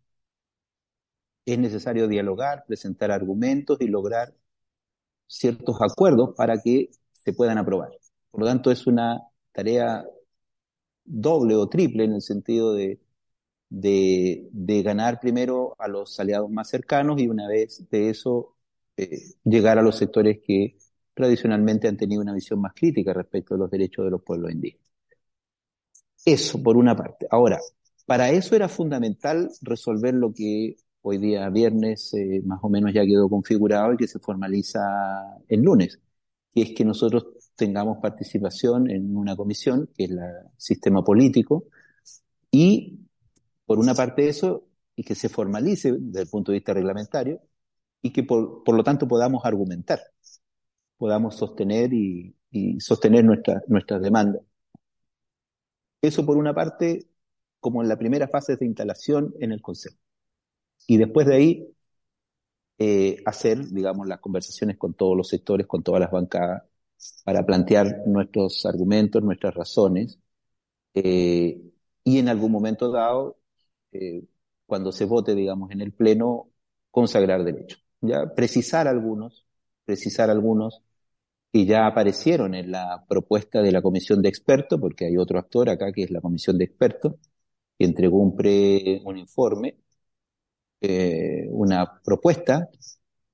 Es 1.46 1.58
necesario 1.58 2.08
dialogar, 2.08 2.63
presentar 2.67 3.10
argumentos 3.12 3.80
y 3.82 3.88
lograr 3.88 4.36
ciertos 5.28 5.78
acuerdos 5.82 6.36
para 6.36 6.62
que 6.62 6.89
se 7.13 7.34
puedan 7.34 7.58
aprobar. 7.58 7.91
Por 8.32 8.41
lo 8.41 8.48
tanto, 8.48 8.72
es 8.72 8.88
una 8.88 9.22
tarea 9.52 10.06
doble 11.06 11.56
o 11.56 11.67
triple 11.70 12.04
en 12.06 12.13
el 12.13 12.22
sentido 12.22 12.74
de, 12.74 13.00
de, 13.69 14.49
ganar 14.84 15.19
primero 15.19 15.75
a 15.80 15.88
los 15.88 16.19
aliados 16.19 16.49
más 16.49 16.69
cercanos 16.69 17.19
y 17.21 17.27
una 17.27 17.47
vez 17.47 17.88
de 17.89 18.10
eso 18.10 18.56
eh, 18.95 19.19
llegar 19.43 19.77
a 19.77 19.82
los 19.82 19.97
sectores 19.97 20.39
que 20.45 20.77
tradicionalmente 21.13 21.88
han 21.88 21.97
tenido 21.97 22.21
una 22.21 22.34
visión 22.34 22.62
más 22.62 22.73
crítica 22.73 23.13
respecto 23.13 23.56
de 23.56 23.60
los 23.60 23.71
derechos 23.71 24.06
de 24.06 24.12
los 24.12 24.21
pueblos 24.23 24.51
indígenas. 24.51 24.88
Eso 26.25 26.62
por 26.62 26.77
una 26.77 26.95
parte. 26.95 27.27
Ahora, 27.30 27.60
para 28.06 28.32
eso 28.32 28.56
era 28.56 28.69
fundamental 28.69 29.49
resolver 29.62 30.13
lo 30.13 30.34
que 30.34 30.75
hoy 31.01 31.17
día 31.17 31.49
viernes 31.49 32.13
eh, 32.13 32.41
más 32.45 32.60
o 32.62 32.69
menos 32.69 32.93
ya 32.93 33.06
quedó 33.06 33.30
configurado 33.30 33.93
y 33.93 33.97
que 33.97 34.08
se 34.08 34.19
formaliza 34.19 34.82
el 35.47 35.62
lunes, 35.62 35.99
que 36.53 36.62
es 36.63 36.71
que 36.73 36.86
nosotros 36.86 37.27
tengamos 37.56 37.97
participación 38.01 38.89
en 38.89 39.15
una 39.15 39.36
comisión, 39.36 39.89
que 39.95 40.06
es 40.06 40.12
el 40.12 40.19
sistema 40.58 41.03
político, 41.03 41.65
y 42.51 43.07
por 43.67 43.80
una 43.80 43.93
parte 43.95 44.30
eso, 44.30 44.65
y 44.95 45.03
que 45.03 45.15
se 45.15 45.30
formalice 45.30 45.93
desde 45.93 46.21
el 46.23 46.30
punto 46.30 46.51
de 46.51 46.60
vista 46.60 46.73
reglamentario, 46.73 47.41
y 48.01 48.12
que 48.12 48.23
por, 48.23 48.63
por 48.63 48.75
lo 48.75 48.84
tanto 48.84 49.08
podamos 49.08 49.45
argumentar, 49.45 50.01
podamos 50.97 51.36
sostener 51.36 51.93
y, 51.93 52.36
y 52.51 52.80
sostener 52.80 53.23
nuestra, 53.25 53.63
nuestras 53.67 54.01
demandas. 54.01 54.41
Eso 56.01 56.25
por 56.25 56.38
una 56.38 56.53
parte, 56.53 57.08
como 57.60 57.82
en 57.82 57.89
la 57.89 57.97
primera 57.97 58.27
fase 58.27 58.56
de 58.56 58.65
instalación 58.65 59.34
en 59.39 59.51
el 59.51 59.62
Consejo 59.62 59.97
y 60.88 60.97
después 60.97 61.27
de 61.27 61.36
ahí 61.36 61.75
eh, 62.80 63.17
hacer, 63.25 63.65
digamos, 63.69 64.08
las 64.08 64.19
conversaciones 64.19 64.77
con 64.77 64.93
todos 64.93 65.17
los 65.17 65.27
sectores, 65.30 65.67
con 65.67 65.84
todas 65.84 66.01
las 66.01 66.12
bancadas, 66.12 66.63
para 67.23 67.45
plantear 67.45 68.03
nuestros 68.08 68.65
argumentos, 68.65 69.23
nuestras 69.23 69.53
razones, 69.56 70.19
eh, 70.95 71.62
y 72.03 72.19
en 72.19 72.30
algún 72.30 72.51
momento 72.51 72.91
dado, 72.91 73.37
eh, 73.99 74.23
cuando 74.65 74.91
se 74.91 75.05
vote, 75.05 75.36
digamos, 75.36 75.71
en 75.71 75.81
el 75.81 75.93
Pleno, 75.93 76.49
consagrar 76.91 77.43
derechos. 77.43 77.83
Ya 78.01 78.33
precisar 78.36 78.88
algunos, 78.88 79.45
precisar 79.86 80.29
algunos 80.29 80.81
que 81.53 81.65
ya 81.65 81.88
aparecieron 81.88 82.55
en 82.55 82.71
la 82.71 83.05
propuesta 83.10 83.62
de 83.62 83.71
la 83.71 83.81
comisión 83.81 84.21
de 84.21 84.29
expertos, 84.29 84.79
porque 84.79 85.05
hay 85.07 85.17
otro 85.17 85.39
actor 85.39 85.69
acá 85.69 85.91
que 85.93 86.03
es 86.03 86.12
la 86.12 86.21
comisión 86.21 86.57
de 86.57 86.65
expertos, 86.65 87.15
que 87.79 87.86
entregó 87.86 88.19
un 88.19 88.36
un 89.05 89.17
informe 89.17 89.77
eh, 90.81 91.47
una 91.49 92.01
propuesta 92.03 92.69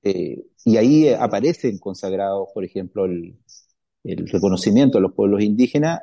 eh, 0.02 0.44
y 0.64 0.76
ahí 0.76 1.08
aparecen 1.10 1.78
consagrados, 1.78 2.48
por 2.54 2.64
ejemplo, 2.64 3.04
el, 3.06 3.38
el 4.04 4.28
reconocimiento 4.28 4.98
a 4.98 5.00
los 5.00 5.14
pueblos 5.14 5.42
indígenas, 5.42 6.00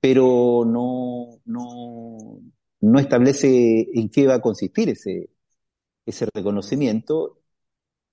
pero 0.00 0.64
no, 0.66 1.40
no, 1.44 2.40
no 2.82 2.98
establece 2.98 3.88
en 3.94 4.10
qué 4.10 4.26
va 4.26 4.34
a 4.34 4.42
consistir 4.42 4.90
ese, 4.90 5.30
ese 6.06 6.26
reconocimiento 6.34 7.40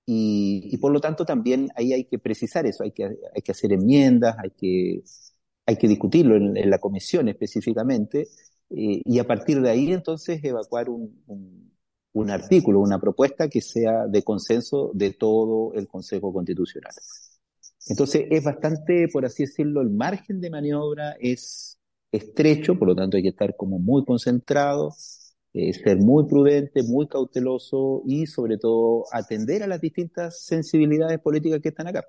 y, 0.06 0.68
y, 0.72 0.78
por 0.78 0.92
lo 0.92 1.00
tanto 1.00 1.24
también 1.24 1.70
ahí 1.76 1.92
hay 1.92 2.04
que 2.04 2.18
precisar 2.18 2.66
eso, 2.66 2.84
hay 2.84 2.92
que, 2.92 3.04
hay 3.04 3.42
que 3.42 3.52
hacer 3.52 3.72
enmiendas, 3.72 4.36
hay 4.38 4.50
que, 4.50 5.02
hay 5.66 5.76
que 5.76 5.88
discutirlo 5.88 6.36
en, 6.36 6.70
la 6.70 6.78
comisión 6.78 7.28
específicamente 7.28 8.28
eh, 8.70 9.02
y 9.04 9.18
a 9.18 9.26
partir 9.26 9.60
de 9.60 9.70
ahí 9.70 9.92
entonces 9.92 10.42
evacuar 10.42 10.88
un, 10.88 11.22
un, 11.26 11.72
un 12.12 12.30
artículo, 12.30 12.80
una 12.80 13.00
propuesta 13.00 13.48
que 13.48 13.60
sea 13.60 14.06
de 14.08 14.22
consenso 14.22 14.90
de 14.94 15.12
todo 15.12 15.74
el 15.74 15.86
Consejo 15.86 16.32
Constitucional. 16.32 16.92
Entonces 17.86 18.26
es 18.30 18.44
bastante, 18.44 19.08
por 19.12 19.24
así 19.24 19.44
decirlo, 19.44 19.80
el 19.80 19.90
margen 19.90 20.40
de 20.40 20.50
maniobra 20.50 21.16
es 21.20 21.69
estrecho, 22.12 22.78
por 22.78 22.88
lo 22.88 22.94
tanto 22.94 23.16
hay 23.16 23.22
que 23.22 23.30
estar 23.30 23.56
como 23.56 23.78
muy 23.78 24.04
concentrado, 24.04 24.94
eh, 25.52 25.72
ser 25.72 25.98
muy 25.98 26.26
prudente, 26.26 26.82
muy 26.82 27.08
cauteloso 27.08 28.02
y 28.06 28.26
sobre 28.26 28.58
todo 28.58 29.04
atender 29.12 29.62
a 29.62 29.66
las 29.66 29.80
distintas 29.80 30.42
sensibilidades 30.44 31.18
políticas 31.20 31.60
que 31.60 31.70
están 31.70 31.88
acá. 31.88 32.04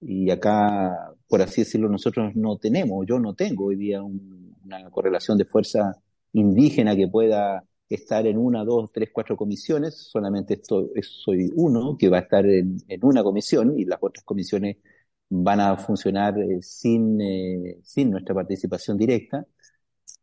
Y 0.00 0.30
acá, 0.30 1.14
por 1.28 1.40
así 1.42 1.62
decirlo, 1.62 1.88
nosotros 1.88 2.34
no 2.36 2.58
tenemos, 2.58 3.06
yo 3.08 3.18
no 3.18 3.34
tengo 3.34 3.66
hoy 3.66 3.76
día 3.76 4.02
un, 4.02 4.54
una 4.64 4.90
correlación 4.90 5.38
de 5.38 5.46
fuerza 5.46 6.02
indígena 6.32 6.94
que 6.94 7.08
pueda 7.08 7.64
estar 7.88 8.26
en 8.26 8.36
una, 8.38 8.64
dos, 8.64 8.90
tres, 8.92 9.10
cuatro 9.12 9.36
comisiones, 9.36 9.94
solamente 10.10 10.54
esto, 10.54 10.90
soy 11.02 11.50
uno 11.54 11.96
que 11.98 12.08
va 12.08 12.18
a 12.18 12.20
estar 12.22 12.44
en, 12.46 12.78
una 13.02 13.22
comisión 13.22 13.78
y 13.78 13.84
las 13.84 13.98
otras 14.00 14.24
comisiones 14.24 14.78
van 15.28 15.60
a 15.60 15.76
funcionar 15.76 16.38
eh, 16.38 16.62
sin, 16.62 17.20
eh, 17.20 17.78
sin 17.82 18.10
nuestra 18.10 18.34
participación 18.34 18.96
directa 18.96 19.46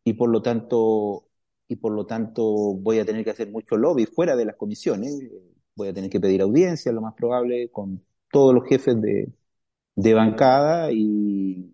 y 0.03 0.13
por 0.13 0.29
lo 0.29 0.41
tanto 0.41 1.27
y 1.67 1.75
por 1.77 1.93
lo 1.93 2.05
tanto 2.05 2.43
voy 2.43 2.99
a 2.99 3.05
tener 3.05 3.23
que 3.23 3.31
hacer 3.31 3.49
mucho 3.49 3.77
lobby 3.77 4.05
fuera 4.05 4.35
de 4.35 4.45
las 4.45 4.55
comisiones 4.55 5.29
voy 5.75 5.87
a 5.89 5.93
tener 5.93 6.09
que 6.09 6.19
pedir 6.19 6.41
audiencia, 6.41 6.91
lo 6.91 7.01
más 7.01 7.13
probable, 7.15 7.69
con 7.71 8.03
todos 8.31 8.53
los 8.53 8.67
jefes 8.67 8.99
de, 9.01 9.31
de 9.95 10.13
bancada 10.13 10.91
y, 10.91 11.73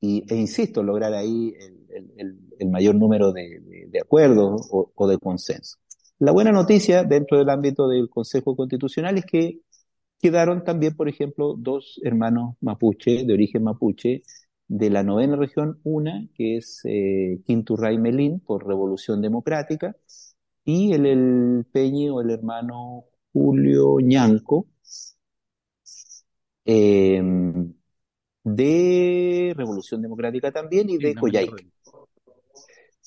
e 0.00 0.36
insisto, 0.36 0.82
lograr 0.82 1.14
ahí 1.14 1.54
el, 1.58 2.38
el, 2.58 2.70
mayor 2.70 2.94
número 2.94 3.32
de, 3.32 3.60
de, 3.88 4.00
acuerdos 4.00 4.68
o, 4.70 5.08
de 5.08 5.18
consenso. 5.18 5.78
La 6.18 6.32
buena 6.32 6.52
noticia 6.52 7.04
dentro 7.04 7.38
del 7.38 7.50
ámbito 7.50 7.88
del 7.88 8.08
Consejo 8.08 8.56
Constitucional 8.56 9.18
es 9.18 9.26
que 9.26 9.60
quedaron 10.20 10.64
también, 10.64 10.94
por 10.96 11.08
ejemplo, 11.08 11.54
dos 11.56 12.00
hermanos 12.02 12.56
mapuche, 12.60 13.24
de 13.24 13.32
origen 13.34 13.64
mapuche, 13.64 14.22
de 14.68 14.90
la 14.90 15.02
novena 15.02 15.36
región, 15.36 15.80
una 15.84 16.26
que 16.34 16.56
es 16.56 16.80
eh, 16.84 17.40
Quinturray 17.46 17.98
Melín, 17.98 18.40
por 18.40 18.66
Revolución 18.66 19.22
Democrática, 19.22 19.96
y 20.64 20.92
el, 20.92 21.06
el 21.06 21.66
Peñi 21.72 22.08
o 22.10 22.20
el 22.20 22.30
hermano 22.30 23.04
Julio 23.32 23.98
Ñanco, 24.00 24.66
eh, 26.64 27.22
de 28.44 29.54
Revolución 29.56 30.02
Democrática 30.02 30.52
también 30.52 30.88
y 30.90 30.98
de 30.98 31.14
Coyhaique. 31.14 31.70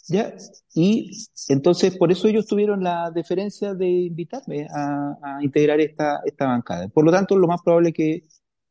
¿Ya? 0.10 0.34
Y 0.74 1.12
entonces 1.50 1.96
por 1.96 2.12
eso 2.12 2.28
ellos 2.28 2.48
tuvieron 2.48 2.84
la 2.84 3.12
deferencia 3.12 3.76
de 3.76 3.88
invitarme 3.88 4.68
a, 4.74 5.38
integrar 5.42 5.80
esta, 5.80 6.22
esta 6.26 6.48
bancada. 6.48 6.88
Por 6.90 7.06
lo 7.06 7.12
tanto, 7.12 7.38
lo 7.38 7.48
más 7.48 7.62
probable 7.62 7.90
es 7.90 7.96
que 7.96 8.24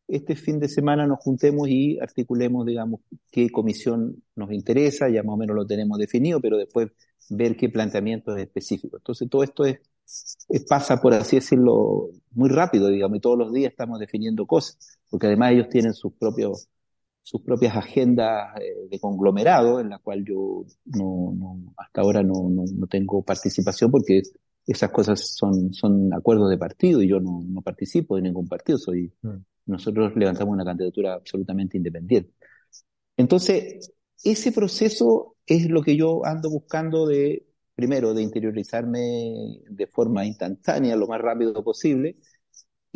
este 0.08 0.34
fin 0.34 0.58
de 0.58 0.68
semana 0.68 1.06
nos 1.06 1.20
juntemos 1.20 1.68
y 1.68 1.98
articulemos, 2.00 2.66
digamos, 2.66 3.00
qué 3.30 3.50
comisión 3.50 4.22
nos 4.34 4.50
interesa, 4.52 5.08
ya 5.08 5.22
más 5.22 5.34
o 5.34 5.36
menos 5.36 5.54
lo 5.54 5.66
tenemos 5.66 5.98
definido, 5.98 6.40
pero 6.40 6.56
después 6.56 6.88
ver 7.30 7.56
qué 7.56 7.68
planteamientos 7.68 8.36
específicos. 8.38 9.00
Entonces 9.00 9.28
todo 9.30 9.42
esto 9.44 9.64
es, 9.64 9.78
es, 10.48 10.64
pasa, 10.64 11.00
por 11.00 11.14
así 11.14 11.36
decirlo, 11.36 12.08
muy 12.32 12.48
rápido, 12.48 12.88
digamos, 12.88 13.18
y 13.18 13.20
todos 13.20 13.38
los 13.38 13.52
días 13.52 13.70
estamos 13.70 14.00
definiendo 14.00 14.46
cosas, 14.46 14.98
porque 15.08 15.26
además 15.26 15.52
ellos 15.52 15.68
tienen 15.68 15.94
sus 15.94 16.14
propios 16.14 16.68
sus 17.28 17.42
propias 17.42 17.76
agendas 17.76 18.58
eh, 18.58 18.88
de 18.90 18.98
conglomerado, 18.98 19.80
en 19.80 19.90
la 19.90 19.98
cual 19.98 20.24
yo 20.24 20.64
no, 20.86 21.34
no 21.36 21.74
hasta 21.76 22.00
ahora 22.00 22.22
no, 22.22 22.48
no, 22.48 22.64
no, 22.74 22.86
tengo 22.86 23.22
participación 23.22 23.90
porque 23.90 24.22
esas 24.66 24.90
cosas 24.90 25.36
son, 25.36 25.74
son 25.74 26.10
acuerdos 26.14 26.48
de 26.48 26.56
partido 26.56 27.02
y 27.02 27.08
yo 27.08 27.20
no, 27.20 27.42
no 27.46 27.60
participo 27.60 28.16
de 28.16 28.22
ningún 28.22 28.48
partido, 28.48 28.78
soy, 28.78 29.12
mm. 29.20 29.36
nosotros 29.66 30.16
levantamos 30.16 30.54
una 30.54 30.64
candidatura 30.64 31.12
absolutamente 31.12 31.76
independiente. 31.76 32.32
Entonces, 33.18 33.92
ese 34.24 34.50
proceso 34.50 35.36
es 35.44 35.68
lo 35.68 35.82
que 35.82 35.98
yo 35.98 36.24
ando 36.24 36.48
buscando 36.48 37.06
de, 37.06 37.46
primero, 37.74 38.14
de 38.14 38.22
interiorizarme 38.22 39.60
de 39.68 39.86
forma 39.86 40.24
instantánea, 40.24 40.96
lo 40.96 41.06
más 41.06 41.20
rápido 41.20 41.62
posible, 41.62 42.16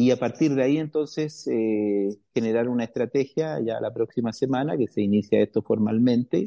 y 0.02 0.10
a 0.10 0.16
partir 0.16 0.52
de 0.56 0.64
ahí 0.64 0.78
entonces 0.78 1.46
eh, 1.46 2.08
generar 2.34 2.68
una 2.68 2.82
estrategia 2.82 3.60
ya 3.60 3.80
la 3.80 3.94
próxima 3.94 4.32
semana 4.32 4.76
que 4.76 4.88
se 4.88 5.00
inicia 5.00 5.40
esto 5.40 5.62
formalmente 5.62 6.44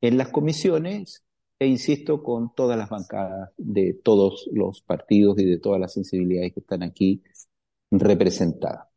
en 0.00 0.18
las 0.18 0.30
comisiones 0.30 1.22
e 1.60 1.68
insisto 1.68 2.24
con 2.24 2.52
todas 2.56 2.76
las 2.76 2.90
bancadas 2.90 3.50
de 3.56 3.94
todos 4.02 4.48
los 4.52 4.82
partidos 4.82 5.38
y 5.38 5.44
de 5.44 5.60
todas 5.60 5.80
las 5.80 5.92
sensibilidades 5.92 6.52
que 6.54 6.60
están 6.60 6.82
aquí 6.82 7.22
representadas. 7.92 8.88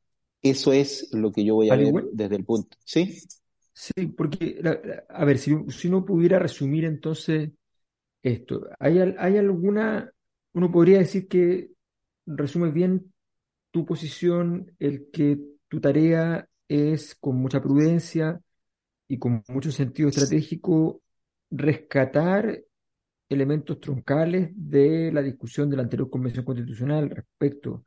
Eso 0.42 0.74
es 0.74 1.10
lo 1.14 1.32
que 1.32 1.44
yo 1.46 1.54
voy 1.54 1.70
a 1.70 1.76
ver 1.76 1.94
desde 2.12 2.38
el 2.38 2.44
punto. 2.46 2.76
¿Sí? 2.84 3.20
Sí, 3.72 4.08
porque, 4.08 4.62
a 5.10 5.26
ver, 5.26 5.38
si, 5.38 5.56
si 5.70 5.88
uno 5.90 6.04
pudiera 6.04 6.40
resumir 6.40 6.86
entonces 6.86 7.52
esto, 8.24 8.68
¿hay, 8.80 8.98
¿hay 8.98 9.38
alguna, 9.38 10.12
uno 10.54 10.72
podría 10.72 10.98
decir 10.98 11.28
que 11.28 11.70
resume 12.26 12.72
bien 12.72 13.11
tu 13.72 13.86
posición, 13.86 14.76
el 14.80 15.10
que 15.12 15.40
tu 15.68 15.80
tarea 15.82 16.48
es 16.68 17.16
con 17.16 17.38
mucha 17.38 17.62
prudencia 17.62 18.42
y 19.08 19.18
con 19.20 19.44
mucho 19.50 19.72
sentido 19.72 20.10
estratégico 20.10 21.02
rescatar 21.50 22.62
elementos 23.30 23.80
troncales 23.80 24.52
de 24.56 25.12
la 25.12 25.22
discusión 25.22 25.70
de 25.70 25.78
la 25.78 25.84
anterior 25.84 26.10
Convención 26.10 26.46
Constitucional 26.46 27.10
respecto 27.10 27.86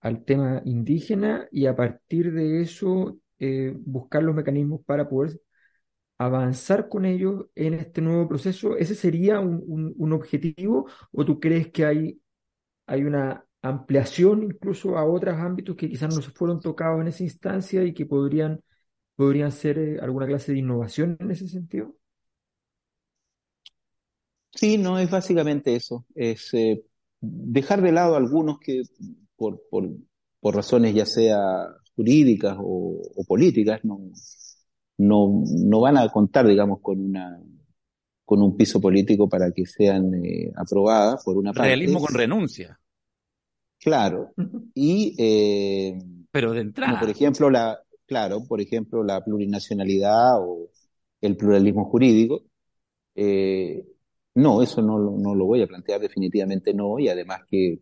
al 0.00 0.24
tema 0.24 0.62
indígena 0.64 1.48
y 1.50 1.66
a 1.66 1.76
partir 1.76 2.32
de 2.32 2.62
eso 2.62 3.18
eh, 3.38 3.72
buscar 3.76 4.22
los 4.22 4.34
mecanismos 4.34 4.82
para 4.84 5.08
poder 5.08 5.40
avanzar 6.18 6.88
con 6.88 7.04
ellos 7.06 7.46
en 7.54 7.74
este 7.74 8.00
nuevo 8.02 8.28
proceso. 8.28 8.76
¿Ese 8.76 8.94
sería 8.94 9.40
un, 9.40 9.94
un, 9.96 10.12
objetivo 10.12 10.86
o 11.12 11.24
tú 11.24 11.40
crees 11.40 11.68
que 11.72 11.86
hay, 11.86 12.20
hay 12.86 13.04
una 13.04 13.44
ampliación 13.62 14.42
incluso 14.42 14.96
a 14.96 15.04
otros 15.04 15.36
ámbitos 15.36 15.76
que 15.76 15.88
quizás 15.88 16.14
no 16.14 16.22
se 16.22 16.30
fueron 16.30 16.60
tocados 16.60 17.00
en 17.00 17.08
esa 17.08 17.22
instancia 17.22 17.84
y 17.84 17.92
que 17.92 18.06
podrían, 18.06 18.60
podrían 19.16 19.52
ser 19.52 19.78
eh, 19.78 19.98
alguna 20.00 20.26
clase 20.26 20.52
de 20.52 20.58
innovación 20.58 21.16
en 21.20 21.30
ese 21.30 21.48
sentido? 21.48 21.94
Sí, 24.52 24.78
no, 24.78 24.98
es 24.98 25.10
básicamente 25.10 25.74
eso. 25.74 26.06
Es 26.14 26.52
eh, 26.54 26.82
dejar 27.20 27.82
de 27.82 27.92
lado 27.92 28.16
algunos 28.16 28.58
que 28.58 28.82
por, 29.36 29.62
por, 29.70 29.88
por 30.40 30.56
razones 30.56 30.94
ya 30.94 31.06
sea 31.06 31.38
jurídicas 31.94 32.56
o, 32.58 33.00
o, 33.14 33.24
políticas 33.24 33.84
no, 33.84 34.00
no, 34.98 35.44
no 35.46 35.80
van 35.80 35.98
a 35.98 36.08
contar, 36.08 36.46
digamos, 36.46 36.80
con 36.80 37.00
una 37.00 37.40
con 38.24 38.42
un 38.42 38.56
piso 38.56 38.80
político 38.80 39.28
para 39.28 39.50
que 39.50 39.66
sean 39.66 40.14
eh, 40.14 40.52
aprobadas 40.54 41.24
por 41.24 41.36
una 41.36 41.52
parte. 41.52 41.66
Realismo 41.66 41.98
con 42.00 42.14
renuncia. 42.14 42.79
Claro. 43.80 44.32
Y, 44.74 45.14
eh, 45.18 45.98
pero 46.30 46.52
de 46.52 46.60
entrada. 46.60 47.00
por 47.00 47.08
ejemplo, 47.08 47.50
la, 47.50 47.80
claro, 48.06 48.44
por 48.46 48.60
ejemplo, 48.60 49.02
la 49.02 49.22
plurinacionalidad 49.24 50.38
o 50.40 50.70
el 51.20 51.36
pluralismo 51.36 51.84
jurídico. 51.86 52.44
Eh, 53.14 53.84
no, 54.34 54.62
eso 54.62 54.82
no, 54.82 54.98
no 54.98 55.34
lo 55.34 55.46
voy 55.46 55.62
a 55.62 55.66
plantear, 55.66 56.00
definitivamente 56.00 56.72
no, 56.72 56.98
y 56.98 57.08
además 57.08 57.40
que 57.48 57.80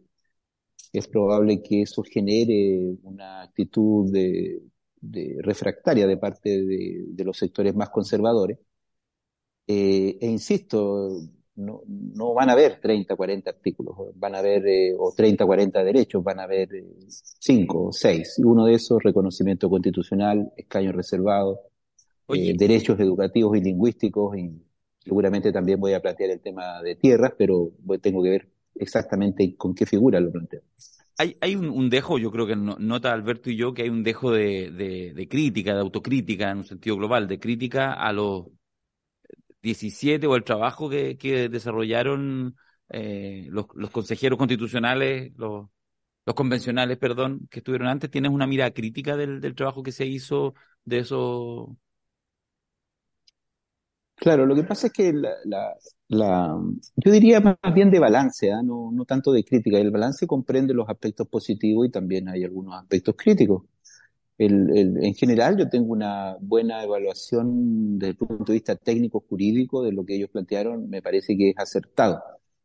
es 0.93 1.09
probable 1.09 1.63
que 1.63 1.83
eso 1.83 2.03
genere 2.03 2.97
una 3.03 3.43
actitud 3.43 4.11
de, 4.13 4.63
de 5.01 5.37
refractaria 5.43 6.07
de 6.07 6.17
parte 6.17 6.51
de, 6.65 7.05
de, 7.09 7.25
los 7.25 7.37
sectores 7.37 7.75
más 7.75 7.91
conservadores. 7.91 8.59
Eh, 9.67 10.19
e 10.21 10.27
insisto, 10.27 11.11
no, 11.59 11.83
no 11.87 12.35
van 12.35 12.51
a 12.51 12.53
haber 12.53 12.81
30, 12.81 13.17
40 13.17 13.51
artículos, 13.51 13.97
van 14.15 14.35
a 14.37 14.39
haber, 14.39 14.67
eh, 14.67 14.95
o 14.97 15.13
30, 15.15 15.45
40 15.45 15.83
derechos, 15.83 16.23
van 16.23 16.39
a 16.39 16.45
haber 16.45 16.73
eh, 16.73 16.85
5 17.09 17.85
o 17.85 17.93
6. 17.93 18.39
Y 18.39 18.45
uno 18.45 18.65
de 18.65 18.75
esos, 18.75 19.03
reconocimiento 19.03 19.69
constitucional, 19.69 20.53
escaño 20.57 20.93
reservado, 20.93 21.61
eh, 22.29 22.55
derechos 22.57 22.99
educativos 23.01 23.57
y 23.57 23.61
lingüísticos, 23.61 24.39
y 24.39 24.63
seguramente 25.01 25.51
también 25.51 25.81
voy 25.81 25.95
a 25.95 26.01
plantear 26.01 26.31
el 26.31 26.41
tema 26.41 26.81
de 26.83 26.95
tierras, 26.95 27.33
pero 27.37 27.73
tengo 28.01 28.23
que 28.23 28.31
ver 28.31 28.49
exactamente 28.77 29.57
con 29.57 29.75
qué 29.75 29.85
figura 29.85 30.21
lo 30.21 30.31
planteo. 30.31 30.63
Hay, 31.21 31.37
hay 31.41 31.57
un, 31.57 31.69
un, 31.71 31.91
dejo, 31.91 32.19
yo 32.19 32.31
creo 32.31 32.47
que 32.47 32.55
nota 32.55 33.13
Alberto 33.13 33.51
y 33.51 33.57
yo, 33.57 33.75
que 33.75 33.83
hay 33.83 33.89
un 33.89 34.05
dejo 34.05 34.31
de, 34.31 34.71
de, 34.71 35.13
de 35.13 35.29
crítica, 35.29 35.75
de 35.75 35.81
autocrítica 35.81 36.53
en 36.53 36.59
un 36.59 36.65
sentido 36.65 36.97
global, 36.97 37.27
de 37.27 37.41
crítica 37.41 37.95
a 37.95 38.13
los 38.13 38.47
17 39.63 40.27
o 40.27 40.37
el 40.37 40.45
trabajo 40.45 40.89
que, 40.89 41.17
que 41.19 41.49
desarrollaron 41.49 42.57
eh, 42.91 43.47
los, 43.51 43.67
los, 43.75 43.91
consejeros 43.91 44.39
constitucionales, 44.39 45.33
los, 45.37 45.69
los, 46.25 46.35
convencionales, 46.35 46.99
perdón, 46.99 47.49
que 47.51 47.61
estuvieron 47.61 47.89
antes, 47.89 48.11
¿tienes 48.11 48.33
una 48.33 48.47
mirada 48.47 48.71
crítica 48.73 49.17
del, 49.17 49.41
del 49.41 49.55
trabajo 49.55 49.83
que 49.83 49.93
se 49.93 50.07
hizo 50.07 50.55
de 50.85 50.99
eso? 51.01 51.77
Claro, 54.17 54.47
lo 54.47 54.55
que 54.55 54.65
pasa 54.65 54.89
es 54.89 54.93
que 54.93 55.13
la, 55.13 55.31
la, 55.45 55.75
la 56.09 56.59
yo 56.97 57.13
diría 57.13 57.41
más 57.41 57.57
bien 57.73 57.91
de 57.91 58.01
balance, 58.01 58.49
¿eh? 58.49 58.63
no, 58.65 58.91
no 58.93 59.05
tanto 59.05 59.33
de 59.33 59.45
crítica. 59.45 59.79
El 59.79 59.93
balance 59.93 60.27
comprende 60.27 60.75
los 60.75 60.89
aspectos 60.89 61.29
positivos 61.29 61.87
y 61.87 61.91
también 61.91 62.29
hay 62.29 62.43
algunos 62.45 62.75
aspectos 62.75 63.15
críticos 63.17 63.63
el, 64.39 64.77
el, 64.77 65.05
en 65.05 65.15
general 65.15 65.57
yo 65.59 65.69
tengo 65.69 65.93
una 65.93 66.37
buena 66.41 66.83
evaluación 66.85 67.99
desde 67.99 68.13
el 68.13 68.17
punto 68.17 68.45
de 68.47 68.55
vista 68.55 68.77
técnico-jurídico 68.77 69.83
de 69.83 69.93
lo 69.93 70.05
que 70.05 70.17
ellos 70.17 70.31
plantearon, 70.31 70.89
me 70.89 71.03
parece 71.03 71.37
que 71.37 71.51
es 71.51 71.59
acertado 71.59 72.23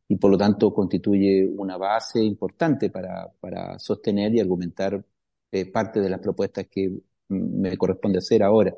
y 0.08 0.16
por 0.16 0.30
lo 0.30 0.38
tanto 0.38 0.72
constituye 0.72 1.46
una 1.46 1.76
base 1.76 2.22
importante 2.22 2.90
para, 2.90 3.28
para 3.40 3.78
sostener 3.78 4.34
y 4.34 4.40
argumentar 4.40 5.04
eh, 5.52 5.70
parte 5.70 6.00
de 6.00 6.10
las 6.10 6.20
propuestas 6.20 6.66
que 6.70 6.90
me 7.28 7.76
corresponde 7.76 8.18
hacer 8.18 8.42
ahora. 8.42 8.74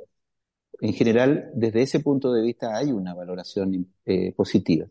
En 0.81 0.93
general, 0.93 1.51
desde 1.55 1.83
ese 1.83 2.01
punto 2.01 2.33
de 2.33 2.43
vista 2.43 2.77
hay 2.77 2.93
una 2.93 3.15
valoración 3.15 3.95
eh, 4.05 4.33
positiva, 4.33 4.87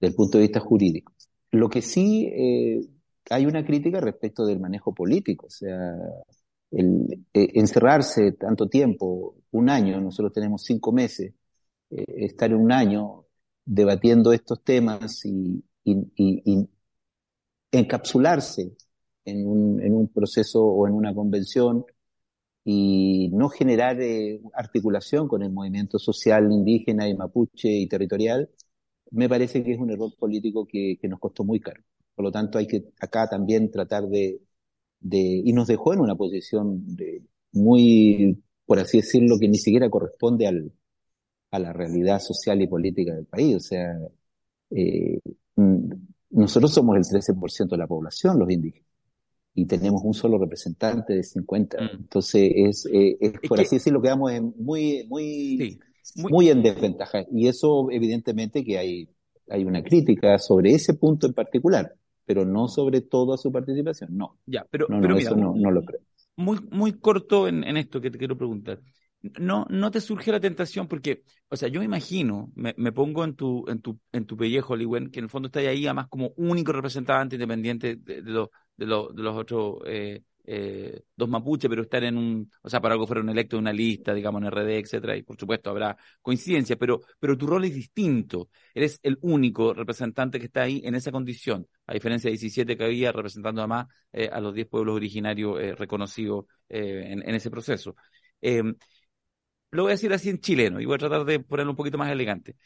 desde 0.00 0.10
el 0.12 0.14
punto 0.14 0.38
de 0.38 0.44
vista 0.44 0.60
jurídico. 0.60 1.12
Lo 1.52 1.68
que 1.68 1.82
sí 1.82 2.26
eh, 2.32 2.80
hay 3.30 3.46
una 3.46 3.64
crítica 3.64 4.00
respecto 4.00 4.46
del 4.46 4.60
manejo 4.60 4.94
político, 4.94 5.46
o 5.46 5.50
sea, 5.50 5.96
el 6.70 7.26
eh, 7.32 7.50
encerrarse 7.54 8.32
tanto 8.32 8.68
tiempo, 8.68 9.36
un 9.52 9.70
año, 9.70 10.00
nosotros 10.00 10.32
tenemos 10.32 10.64
cinco 10.64 10.92
meses, 10.92 11.32
eh, 11.90 12.04
estar 12.26 12.54
un 12.54 12.72
año 12.72 13.26
debatiendo 13.64 14.32
estos 14.32 14.62
temas 14.64 15.24
y, 15.24 15.64
y, 15.84 16.68
encapsularse 17.72 18.76
en 19.24 19.46
un, 19.46 20.08
proceso 20.08 20.64
o 20.64 20.86
en 20.86 20.94
una 20.94 21.14
convención 21.14 21.84
y 22.64 23.30
no 23.32 23.48
generar 23.48 24.00
eh, 24.00 24.40
articulación 24.54 25.28
con 25.28 25.42
el 25.42 25.52
movimiento 25.52 25.98
social 25.98 26.50
indígena 26.52 27.08
y 27.08 27.14
mapuche 27.14 27.68
y 27.70 27.88
territorial, 27.88 28.50
me 29.10 29.28
parece 29.28 29.62
que 29.64 29.72
es 29.74 29.78
un 29.78 29.90
error 29.90 30.12
político 30.18 30.66
que 30.66 30.98
nos 31.08 31.20
costó 31.20 31.44
muy 31.44 31.60
caro. 31.60 31.82
Por 32.14 32.24
lo 32.24 32.32
tanto, 32.32 32.58
hay 32.58 32.66
que 32.66 32.92
acá 33.00 33.28
también 33.28 33.70
tratar 33.70 34.04
de, 34.08 34.40
de 35.00 35.18
y 35.44 35.52
nos 35.52 35.68
dejó 35.68 35.92
en 35.94 36.00
una 36.00 36.16
posición 36.16 36.96
de, 36.96 37.22
muy, 37.52 38.42
por 38.64 38.78
así 38.78 38.98
decirlo, 38.98 39.38
que 39.38 39.48
ni 39.48 39.58
siquiera 39.58 39.90
corresponde 39.90 40.46
al, 40.46 40.72
a 41.50 41.58
la 41.58 41.72
realidad 41.72 42.20
social 42.20 42.60
y 42.62 42.66
política 42.66 43.14
del 43.14 43.26
país. 43.26 43.56
O 43.56 43.60
sea, 43.60 43.98
eh, 44.70 45.20
mm, 45.56 45.90
nosotros 46.30 46.72
somos 46.72 46.96
el 46.96 47.04
13% 47.04 47.70
de 47.70 47.78
la 47.78 47.86
población, 47.86 48.38
los 48.38 48.50
indígenas, 48.50 48.86
y 49.54 49.66
tenemos 49.66 50.02
un 50.04 50.14
solo 50.14 50.38
representante 50.38 51.14
de 51.14 51.22
50. 51.22 51.78
Mm. 51.80 51.88
Entonces, 51.98 52.52
es, 52.54 52.86
eh, 52.92 53.16
es, 53.20 53.32
por 53.48 53.60
así 53.60 53.76
decirlo, 53.76 54.02
quedamos 54.02 54.32
en 54.32 54.52
muy, 54.58 55.06
muy, 55.08 55.78
muy, 56.16 56.50
en 56.50 56.62
desventaja. 56.62 57.24
Y 57.32 57.48
eso, 57.48 57.90
evidentemente, 57.90 58.64
que 58.64 58.78
hay, 58.78 59.08
hay 59.48 59.64
una 59.64 59.82
crítica 59.82 60.38
sobre 60.38 60.74
ese 60.74 60.94
punto 60.94 61.26
en 61.26 61.32
particular, 61.32 61.94
pero 62.26 62.44
no 62.44 62.68
sobre 62.68 63.00
toda 63.00 63.38
su 63.38 63.50
participación. 63.50 64.16
No. 64.16 64.38
Ya, 64.44 64.66
pero, 64.70 64.86
no, 64.90 65.00
pero 65.00 65.14
no, 65.14 65.20
eso 65.20 65.36
no, 65.36 65.54
no 65.56 65.70
lo 65.70 65.82
creo. 65.82 66.00
Muy, 66.36 66.58
muy 66.70 66.92
corto 66.92 67.48
en, 67.48 67.64
en 67.64 67.78
esto 67.78 68.00
que 68.00 68.10
te 68.10 68.18
quiero 68.18 68.36
preguntar 68.36 68.80
no, 69.38 69.66
no 69.70 69.90
te 69.90 70.00
surge 70.00 70.32
la 70.32 70.40
tentación 70.40 70.88
porque, 70.88 71.22
o 71.48 71.56
sea, 71.56 71.68
yo 71.68 71.80
me 71.80 71.86
imagino, 71.86 72.52
me, 72.54 72.74
me 72.76 72.92
pongo 72.92 73.24
en 73.24 73.34
tu, 73.34 73.64
en 73.68 73.80
tu, 73.80 73.98
en 74.12 74.26
tu 74.26 74.36
pellejo, 74.36 74.76
Liwen, 74.76 75.10
que 75.10 75.18
en 75.20 75.24
el 75.24 75.30
fondo 75.30 75.46
está 75.46 75.60
ahí 75.60 75.86
además 75.86 76.08
como 76.08 76.32
único 76.36 76.72
representante 76.72 77.36
independiente 77.36 77.96
de, 77.96 78.22
de, 78.22 78.30
los, 78.30 78.48
de, 78.76 78.86
los, 78.86 79.14
de 79.14 79.22
los 79.22 79.36
otros 79.36 79.78
eh, 79.86 80.22
eh, 80.48 81.02
dos 81.16 81.28
mapuches, 81.28 81.68
pero 81.68 81.82
estar 81.82 82.04
en 82.04 82.16
un, 82.16 82.50
o 82.62 82.70
sea, 82.70 82.80
para 82.80 82.94
algo 82.94 83.06
fueron 83.06 83.28
electos 83.28 83.58
en 83.58 83.62
una 83.62 83.72
lista, 83.72 84.14
digamos, 84.14 84.40
en 84.42 84.46
RD, 84.48 84.78
etcétera, 84.78 85.16
y 85.16 85.22
por 85.22 85.36
supuesto 85.36 85.70
habrá 85.70 85.96
coincidencia, 86.22 86.76
pero, 86.76 87.00
pero 87.18 87.36
tu 87.36 87.46
rol 87.46 87.64
es 87.64 87.74
distinto. 87.74 88.48
Eres 88.72 89.00
el 89.02 89.18
único 89.22 89.74
representante 89.74 90.38
que 90.38 90.46
está 90.46 90.62
ahí 90.62 90.82
en 90.84 90.94
esa 90.94 91.10
condición, 91.10 91.66
a 91.86 91.94
diferencia 91.94 92.28
de 92.28 92.32
17 92.32 92.76
que 92.76 92.84
había 92.84 93.10
representando 93.12 93.60
además 93.60 93.86
eh, 94.12 94.28
a 94.32 94.40
los 94.40 94.54
10 94.54 94.68
pueblos 94.68 94.94
originarios 94.96 95.60
eh, 95.60 95.74
reconocidos 95.74 96.46
en, 96.68 97.28
en, 97.28 97.34
ese 97.34 97.50
proceso. 97.50 97.94
Lo 99.70 99.82
voy 99.82 99.90
a 99.90 99.94
decir 99.94 100.12
así 100.12 100.30
en 100.30 100.40
chileno 100.40 100.80
y 100.80 100.86
voy 100.86 100.94
a 100.94 100.98
tratar 100.98 101.24
de 101.24 101.40
ponerlo 101.40 101.72
un 101.72 101.76
poquito 101.76 101.98
más 101.98 102.10
elegante. 102.10 102.56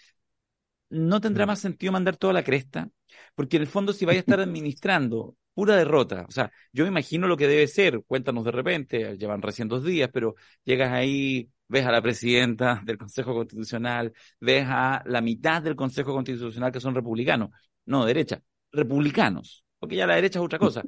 No 0.90 1.20
tendrá 1.20 1.46
más 1.46 1.60
sentido 1.60 1.92
mandar 1.92 2.16
toda 2.16 2.32
la 2.32 2.42
cresta, 2.42 2.90
porque 3.34 3.56
en 3.56 3.62
el 3.62 3.68
fondo 3.68 3.92
si 3.92 4.04
vaya 4.04 4.18
a 4.18 4.20
estar 4.20 4.40
administrando 4.40 5.36
pura 5.54 5.76
derrota, 5.76 6.26
o 6.28 6.30
sea, 6.30 6.50
yo 6.72 6.84
me 6.84 6.90
imagino 6.90 7.26
lo 7.26 7.36
que 7.36 7.48
debe 7.48 7.66
ser, 7.66 8.02
cuéntanos 8.06 8.44
de 8.44 8.50
repente, 8.52 9.16
llevan 9.18 9.42
recién 9.42 9.68
dos 9.68 9.84
días, 9.84 10.10
pero 10.12 10.34
llegas 10.64 10.92
ahí, 10.92 11.50
ves 11.68 11.86
a 11.86 11.92
la 11.92 12.02
presidenta 12.02 12.80
del 12.84 12.98
Consejo 12.98 13.34
Constitucional, 13.34 14.12
ves 14.40 14.64
a 14.68 15.02
la 15.06 15.20
mitad 15.20 15.62
del 15.62 15.76
Consejo 15.76 16.14
Constitucional 16.14 16.72
que 16.72 16.80
son 16.80 16.94
republicanos, 16.94 17.50
no, 17.86 18.04
derecha, 18.04 18.42
republicanos, 18.72 19.64
porque 19.78 19.96
ya 19.96 20.06
la 20.06 20.14
derecha 20.16 20.38
es 20.38 20.44
otra 20.44 20.58
cosa, 20.58 20.82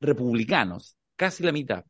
republicanos, 0.00 0.96
casi 1.16 1.42
la 1.42 1.52
mitad. 1.52 1.84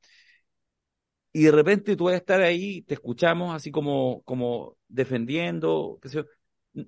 Y 1.32 1.42
de 1.44 1.52
repente 1.52 1.96
tú 1.96 2.04
vas 2.04 2.14
a 2.14 2.16
estar 2.18 2.40
ahí, 2.40 2.82
te 2.82 2.94
escuchamos 2.94 3.54
así 3.54 3.70
como, 3.70 4.22
como 4.22 4.76
defendiendo, 4.88 5.98
qué 6.02 6.08
sé 6.08 6.16
yo. 6.16 6.24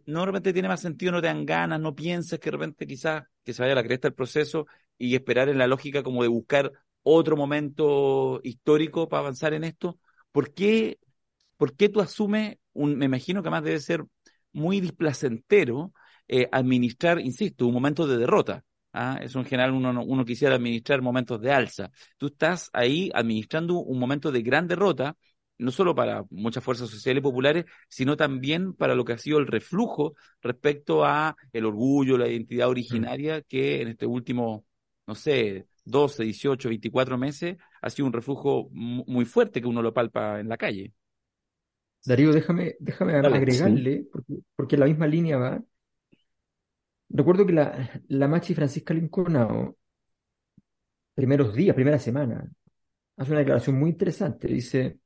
No 0.06 0.20
de 0.20 0.26
repente 0.26 0.52
tiene 0.52 0.68
más 0.68 0.80
sentido, 0.80 1.12
no 1.12 1.20
te 1.20 1.26
dan 1.26 1.44
ganas, 1.44 1.80
no 1.80 1.94
piensas 1.94 2.38
que 2.38 2.46
de 2.50 2.56
repente 2.56 2.86
quizás 2.86 3.24
que 3.44 3.52
se 3.52 3.62
vaya 3.62 3.72
a 3.72 3.76
la 3.76 3.82
cresta 3.82 4.08
el 4.08 4.14
proceso 4.14 4.66
y 5.00 5.14
esperar 5.14 5.48
en 5.48 5.58
la 5.58 5.66
lógica 5.66 6.02
como 6.02 6.22
de 6.22 6.28
buscar 6.28 6.72
otro 7.02 7.34
momento 7.34 8.38
histórico 8.44 9.08
para 9.08 9.20
avanzar 9.20 9.54
en 9.54 9.64
esto. 9.64 9.98
¿Por 10.30 10.52
qué, 10.52 10.98
por 11.56 11.74
qué 11.74 11.88
tú 11.88 12.00
asumes, 12.02 12.58
un, 12.74 12.98
me 12.98 13.06
imagino 13.06 13.42
que 13.42 13.48
además 13.48 13.64
debe 13.64 13.80
ser 13.80 14.04
muy 14.52 14.80
displacentero 14.80 15.94
eh, 16.28 16.48
administrar, 16.52 17.18
insisto, 17.18 17.66
un 17.66 17.72
momento 17.72 18.06
de 18.06 18.18
derrota? 18.18 18.62
¿ah? 18.92 19.18
Eso 19.22 19.38
en 19.38 19.46
general 19.46 19.72
uno, 19.72 20.04
uno 20.04 20.24
quisiera 20.26 20.56
administrar 20.56 21.00
momentos 21.00 21.40
de 21.40 21.50
alza. 21.50 21.90
Tú 22.18 22.26
estás 22.26 22.68
ahí 22.74 23.10
administrando 23.14 23.78
un 23.78 23.98
momento 23.98 24.30
de 24.30 24.42
gran 24.42 24.68
derrota, 24.68 25.16
no 25.56 25.70
solo 25.70 25.94
para 25.94 26.24
muchas 26.30 26.62
fuerzas 26.62 26.90
sociales 26.90 27.20
y 27.20 27.22
populares, 27.22 27.64
sino 27.88 28.16
también 28.18 28.74
para 28.74 28.94
lo 28.94 29.04
que 29.06 29.14
ha 29.14 29.18
sido 29.18 29.38
el 29.38 29.46
reflujo 29.46 30.14
respecto 30.42 31.06
a 31.06 31.36
el 31.52 31.64
orgullo, 31.64 32.18
la 32.18 32.28
identidad 32.28 32.66
mm. 32.66 32.70
originaria 32.70 33.42
que 33.42 33.80
en 33.80 33.88
este 33.88 34.06
último, 34.06 34.66
no 35.10 35.16
sé, 35.16 35.66
12, 35.86 36.22
18, 36.22 36.68
24 36.68 37.18
meses 37.18 37.56
ha 37.82 37.90
sido 37.90 38.06
un 38.06 38.12
reflujo 38.12 38.68
muy 38.70 39.24
fuerte 39.24 39.60
que 39.60 39.66
uno 39.66 39.82
lo 39.82 39.92
palpa 39.92 40.38
en 40.38 40.48
la 40.48 40.56
calle. 40.56 40.94
Darío, 42.06 42.32
déjame, 42.32 42.76
déjame 42.78 43.14
agregarle, 43.16 44.06
porque, 44.12 44.34
porque 44.54 44.76
la 44.76 44.86
misma 44.86 45.08
línea 45.08 45.36
va, 45.36 45.60
Recuerdo 47.08 47.44
que 47.44 47.52
la, 47.52 47.90
la 48.06 48.28
Machi 48.28 48.54
Francisca 48.54 48.94
Lincolnao, 48.94 49.76
primeros 51.12 51.52
días, 51.56 51.74
primera 51.74 51.98
semana, 51.98 52.48
hace 53.16 53.32
una 53.32 53.40
declaración 53.40 53.80
muy 53.80 53.90
interesante. 53.90 54.46
Dice, 54.46 55.00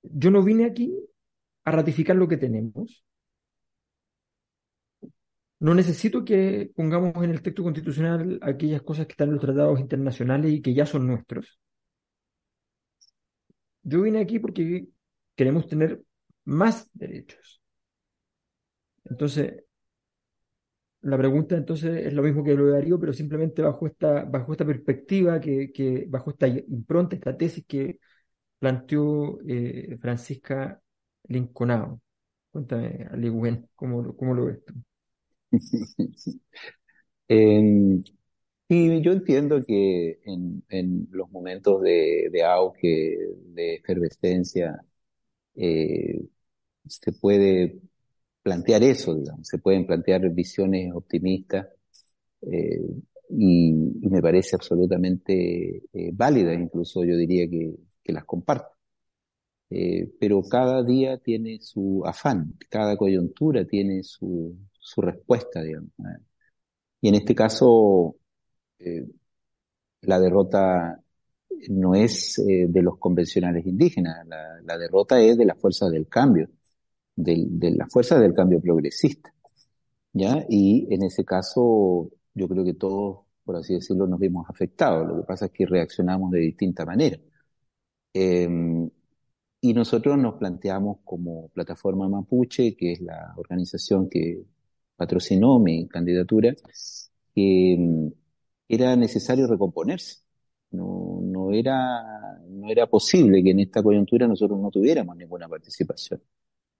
yo 0.00 0.30
no 0.30 0.42
vine 0.42 0.64
aquí 0.64 0.98
a 1.64 1.72
ratificar 1.72 2.16
lo 2.16 2.26
que 2.26 2.38
tenemos. 2.38 3.04
No 5.62 5.74
necesito 5.74 6.24
que 6.24 6.72
pongamos 6.74 7.14
en 7.22 7.30
el 7.30 7.40
texto 7.40 7.62
constitucional 7.62 8.40
aquellas 8.42 8.82
cosas 8.82 9.06
que 9.06 9.12
están 9.12 9.28
en 9.28 9.34
los 9.34 9.44
tratados 9.44 9.78
internacionales 9.78 10.52
y 10.52 10.60
que 10.60 10.74
ya 10.74 10.86
son 10.86 11.06
nuestros. 11.06 11.60
Yo 13.84 14.02
vine 14.02 14.20
aquí 14.20 14.40
porque 14.40 14.88
queremos 15.36 15.68
tener 15.68 16.02
más 16.44 16.90
derechos. 16.94 17.62
Entonces, 19.04 19.64
la 21.02 21.16
pregunta 21.16 21.56
entonces 21.56 22.06
es 22.06 22.12
lo 22.12 22.22
mismo 22.24 22.42
que 22.42 22.54
lo 22.54 22.66
de 22.66 22.72
Darío, 22.72 22.98
pero 22.98 23.12
simplemente 23.12 23.62
bajo 23.62 23.86
esta, 23.86 24.24
bajo 24.24 24.50
esta 24.52 24.64
perspectiva, 24.66 25.40
que, 25.40 25.70
que 25.72 26.06
bajo 26.08 26.30
esta 26.30 26.48
impronta, 26.48 27.14
esta 27.14 27.36
tesis 27.36 27.64
que 27.68 28.00
planteó 28.58 29.38
eh, 29.46 29.96
Francisca 30.00 30.80
Linconao. 31.28 32.00
Cuéntame, 32.50 33.08
Ali 33.12 33.30
¿cómo, 33.76 34.16
cómo 34.16 34.34
lo 34.34 34.46
ves 34.46 34.64
tú? 34.64 34.74
sí, 38.68 39.02
yo 39.02 39.12
entiendo 39.12 39.62
que 39.64 40.20
en, 40.24 40.64
en 40.68 41.08
los 41.10 41.30
momentos 41.30 41.82
de, 41.82 42.28
de, 42.32 42.44
auge, 42.44 43.16
de 43.46 43.74
efervescencia, 43.76 44.80
eh, 45.56 46.20
se 46.88 47.12
puede 47.12 47.80
plantear 48.42 48.82
eso. 48.84 49.16
Se 49.42 49.58
pueden 49.58 49.86
plantear 49.86 50.28
visiones 50.30 50.92
optimistas 50.94 51.68
eh, 52.42 52.80
y, 53.30 53.70
y, 54.02 54.08
me 54.10 54.22
parece 54.22 54.56
absolutamente 54.56 55.82
eh, 55.92 56.10
válida, 56.14 56.54
incluso 56.54 57.04
yo 57.04 57.16
diría 57.16 57.48
que, 57.50 57.74
que 58.04 58.12
las 58.12 58.24
comparto. 58.26 58.68
Eh, 59.70 60.10
pero 60.20 60.42
cada 60.42 60.82
día 60.84 61.16
tiene 61.18 61.58
su 61.60 62.02
afán, 62.04 62.54
cada 62.68 62.96
coyuntura 62.96 63.64
tiene 63.66 64.02
su, 64.02 64.54
su 64.82 65.00
respuesta, 65.00 65.62
digamos. 65.62 65.90
Y 67.00 67.08
en 67.08 67.14
este 67.14 67.34
caso, 67.34 68.16
eh, 68.78 69.06
la 70.02 70.20
derrota 70.20 71.00
no 71.68 71.94
es 71.94 72.38
eh, 72.40 72.66
de 72.68 72.82
los 72.82 72.98
convencionales 72.98 73.66
indígenas, 73.66 74.26
la, 74.26 74.78
derrota 74.78 75.20
es 75.20 75.36
de 75.38 75.44
las 75.46 75.58
fuerzas 75.60 75.90
del 75.92 76.08
cambio 76.08 76.48
de, 77.16 77.46
de 77.48 77.72
la 77.72 77.86
fuerza 77.88 78.18
del 78.18 78.34
cambio 78.34 78.60
progresista. 78.60 79.32
¿Ya? 80.14 80.44
Y 80.48 80.88
en 80.90 81.04
ese 81.04 81.24
caso, 81.24 82.10
yo 82.34 82.48
creo 82.48 82.64
que 82.64 82.74
todos, 82.74 83.20
por 83.44 83.56
así 83.56 83.74
decirlo, 83.74 84.06
nos 84.06 84.20
vimos 84.20 84.48
afectados. 84.48 85.08
Lo 85.08 85.16
que 85.18 85.26
pasa 85.26 85.46
es 85.46 85.52
que 85.52 85.66
reaccionamos 85.66 86.30
de 86.32 86.40
distinta 86.40 86.84
manera. 86.84 87.18
Eh, 88.14 88.48
y 89.64 89.74
nosotros 89.74 90.18
nos 90.18 90.34
planteamos 90.34 90.98
como 91.04 91.48
plataforma 91.50 92.08
Mapuche, 92.08 92.74
que 92.76 92.92
es 92.92 93.00
la 93.00 93.32
organización 93.36 94.08
que 94.10 94.44
patrocinó 95.02 95.58
mi 95.58 95.88
candidatura, 95.88 96.54
em, 97.34 98.12
era 98.68 98.96
necesario 98.96 99.46
recomponerse. 99.46 100.18
No, 100.70 101.20
no, 101.22 101.52
era, 101.52 101.76
no 102.48 102.70
era 102.70 102.86
posible 102.86 103.42
que 103.42 103.50
en 103.50 103.60
esta 103.60 103.82
coyuntura 103.82 104.26
nosotros 104.26 104.58
no 104.60 104.70
tuviéramos 104.70 105.16
ninguna 105.16 105.48
participación. 105.48 106.22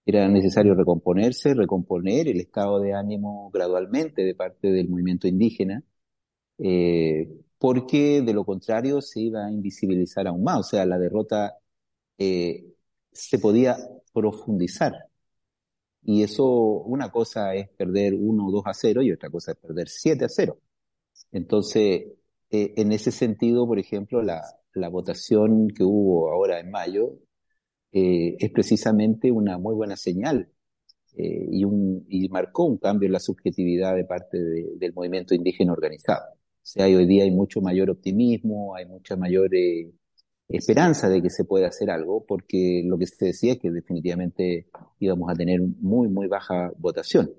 Era 0.07 0.29
necesario 0.29 0.75
recomponerse, 0.75 1.55
recomponer 1.55 2.29
el 2.29 2.41
estado 2.41 2.81
de 2.81 2.95
ánimo 2.95 3.51
gradualmente 3.53 4.23
de 4.25 4.35
parte 4.35 4.69
del 4.73 4.89
movimiento 4.89 5.29
indígena, 5.29 5.83
eh, 6.59 7.29
porque 7.59 8.23
de 8.23 8.35
lo 8.35 8.45
contrario 8.45 9.01
se 9.03 9.21
iba 9.21 9.47
a 9.47 9.53
invisibilizar 9.53 10.27
aún 10.29 10.45
más, 10.45 10.61
o 10.61 10.65
sea, 10.65 10.87
la 10.87 10.99
derrota 10.99 11.59
eh, 12.19 12.67
se 13.13 13.39
podía 13.39 13.77
profundizar. 14.13 14.93
Y 16.05 16.23
eso, 16.23 16.45
una 16.47 17.11
cosa 17.11 17.55
es 17.55 17.69
perder 17.71 18.15
1 18.15 18.47
o 18.47 18.51
2 18.51 18.63
a 18.67 18.75
0 18.75 19.03
y 19.03 19.13
otra 19.13 19.31
cosa 19.31 19.53
es 19.53 19.59
perder 19.59 19.89
7 19.89 20.25
a 20.25 20.29
0. 20.29 20.59
Entonces, 21.33 22.05
eh, 22.51 22.75
en 22.77 22.93
ese 22.93 23.11
sentido, 23.13 23.67
por 23.67 23.79
ejemplo, 23.79 24.23
la, 24.23 24.43
votación 24.91 25.69
que 25.69 25.85
hubo 25.85 26.31
ahora 26.33 26.59
en 26.61 26.71
mayo 26.71 27.19
eh, 27.93 28.37
es 28.39 28.51
precisamente 28.51 29.31
una 29.31 29.59
muy 29.59 29.75
buena 29.75 29.97
señal 29.97 30.51
eh, 31.17 31.47
y, 31.51 31.65
un, 31.65 32.07
y 32.09 32.29
marcó 32.31 32.65
un 32.65 32.79
cambio 32.79 33.07
en 33.07 33.13
la 33.13 33.21
subjetividad 33.21 33.95
de 33.97 34.05
parte 34.05 34.39
de, 34.39 34.73
del 34.77 34.95
movimiento 34.95 35.35
indígena 35.35 35.73
organizado. 35.73 36.35
O 36.35 36.65
sea, 36.65 36.87
hoy 36.87 37.07
día 37.07 37.25
hay 37.25 37.31
mucho 37.31 37.61
mayor 37.61 37.91
optimismo, 37.91 38.75
hay 38.77 38.87
mucha 38.87 39.17
mayor 39.17 39.51
esperanza 40.57 41.09
de 41.09 41.23
que 41.23 41.31
se 41.31 41.45
pueda 41.45 41.69
hacer 41.69 41.91
algo, 41.91 42.25
porque 42.27 42.83
lo 42.85 42.99
que 42.99 43.07
se 43.07 43.27
decía 43.27 43.53
es 43.55 43.59
que 43.59 43.71
definitivamente 43.71 44.67
íbamos 44.99 45.31
a 45.31 45.35
tener 45.35 45.61
muy, 45.61 46.09
muy 46.09 46.27
baja 46.27 46.73
votación. 46.79 47.31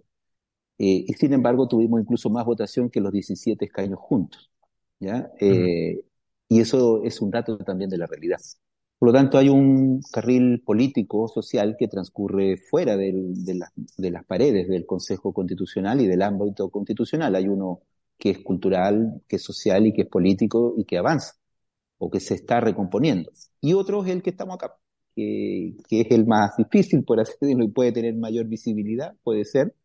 Eh, 0.77 1.05
y 1.07 1.13
sin 1.13 1.33
embargo, 1.33 1.67
tuvimos 1.67 2.01
incluso 2.01 2.29
más 2.29 2.45
votación 2.45 2.89
que 2.89 3.01
los 3.01 3.11
17 3.11 3.65
escaños 3.65 3.99
juntos. 3.99 4.51
¿ya? 4.99 5.31
Eh, 5.39 6.03
y 6.49 6.59
eso 6.59 7.03
es 7.03 7.21
un 7.21 7.31
dato 7.31 7.57
también 7.59 7.89
de 7.89 7.97
la 7.97 8.07
realidad. 8.07 8.39
Por 8.99 9.09
lo 9.09 9.13
tanto, 9.13 9.37
hay 9.37 9.49
un 9.49 10.01
carril 10.11 10.61
político, 10.61 11.27
social, 11.27 11.75
que 11.77 11.87
transcurre 11.89 12.57
fuera 12.57 12.95
del, 12.95 13.43
de, 13.43 13.55
la, 13.55 13.71
de, 13.97 14.11
las 14.11 14.25
paredes 14.25 14.67
del 14.69 14.85
Consejo 14.85 15.33
Constitucional 15.33 15.99
y 16.01 16.07
del 16.07 16.21
ámbito 16.21 16.69
constitucional. 16.69 17.35
Hay 17.35 17.47
uno 17.49 17.81
que 18.17 18.29
es 18.31 18.39
cultural, 18.39 19.21
que 19.27 19.35
es 19.35 19.43
social 19.43 19.85
y 19.87 19.93
que 19.93 20.03
es 20.03 20.07
político 20.07 20.73
y 20.77 20.85
que 20.85 20.97
avanza, 20.97 21.33
o 22.05 22.09
que 22.11 22.19
se 22.19 22.35
está 22.35 22.59
recomponiendo. 22.59 23.31
Y 23.61 23.73
otro 23.73 24.03
es 24.03 24.11
el 24.11 24.21
que 24.23 24.31
estamos 24.31 24.55
acá, 24.55 24.77
que, 25.15 25.75
es 25.89 26.11
el 26.11 26.25
más 26.25 26.57
difícil, 26.57 27.03
por 27.03 27.19
así 27.19 27.33
decirlo, 27.39 27.63
y 27.65 27.69
puede 27.69 27.91
tener 27.93 28.15
mayor 28.15 28.45
visibilidad, 28.47 29.15
puede 29.23 29.45
ser, 29.45 29.75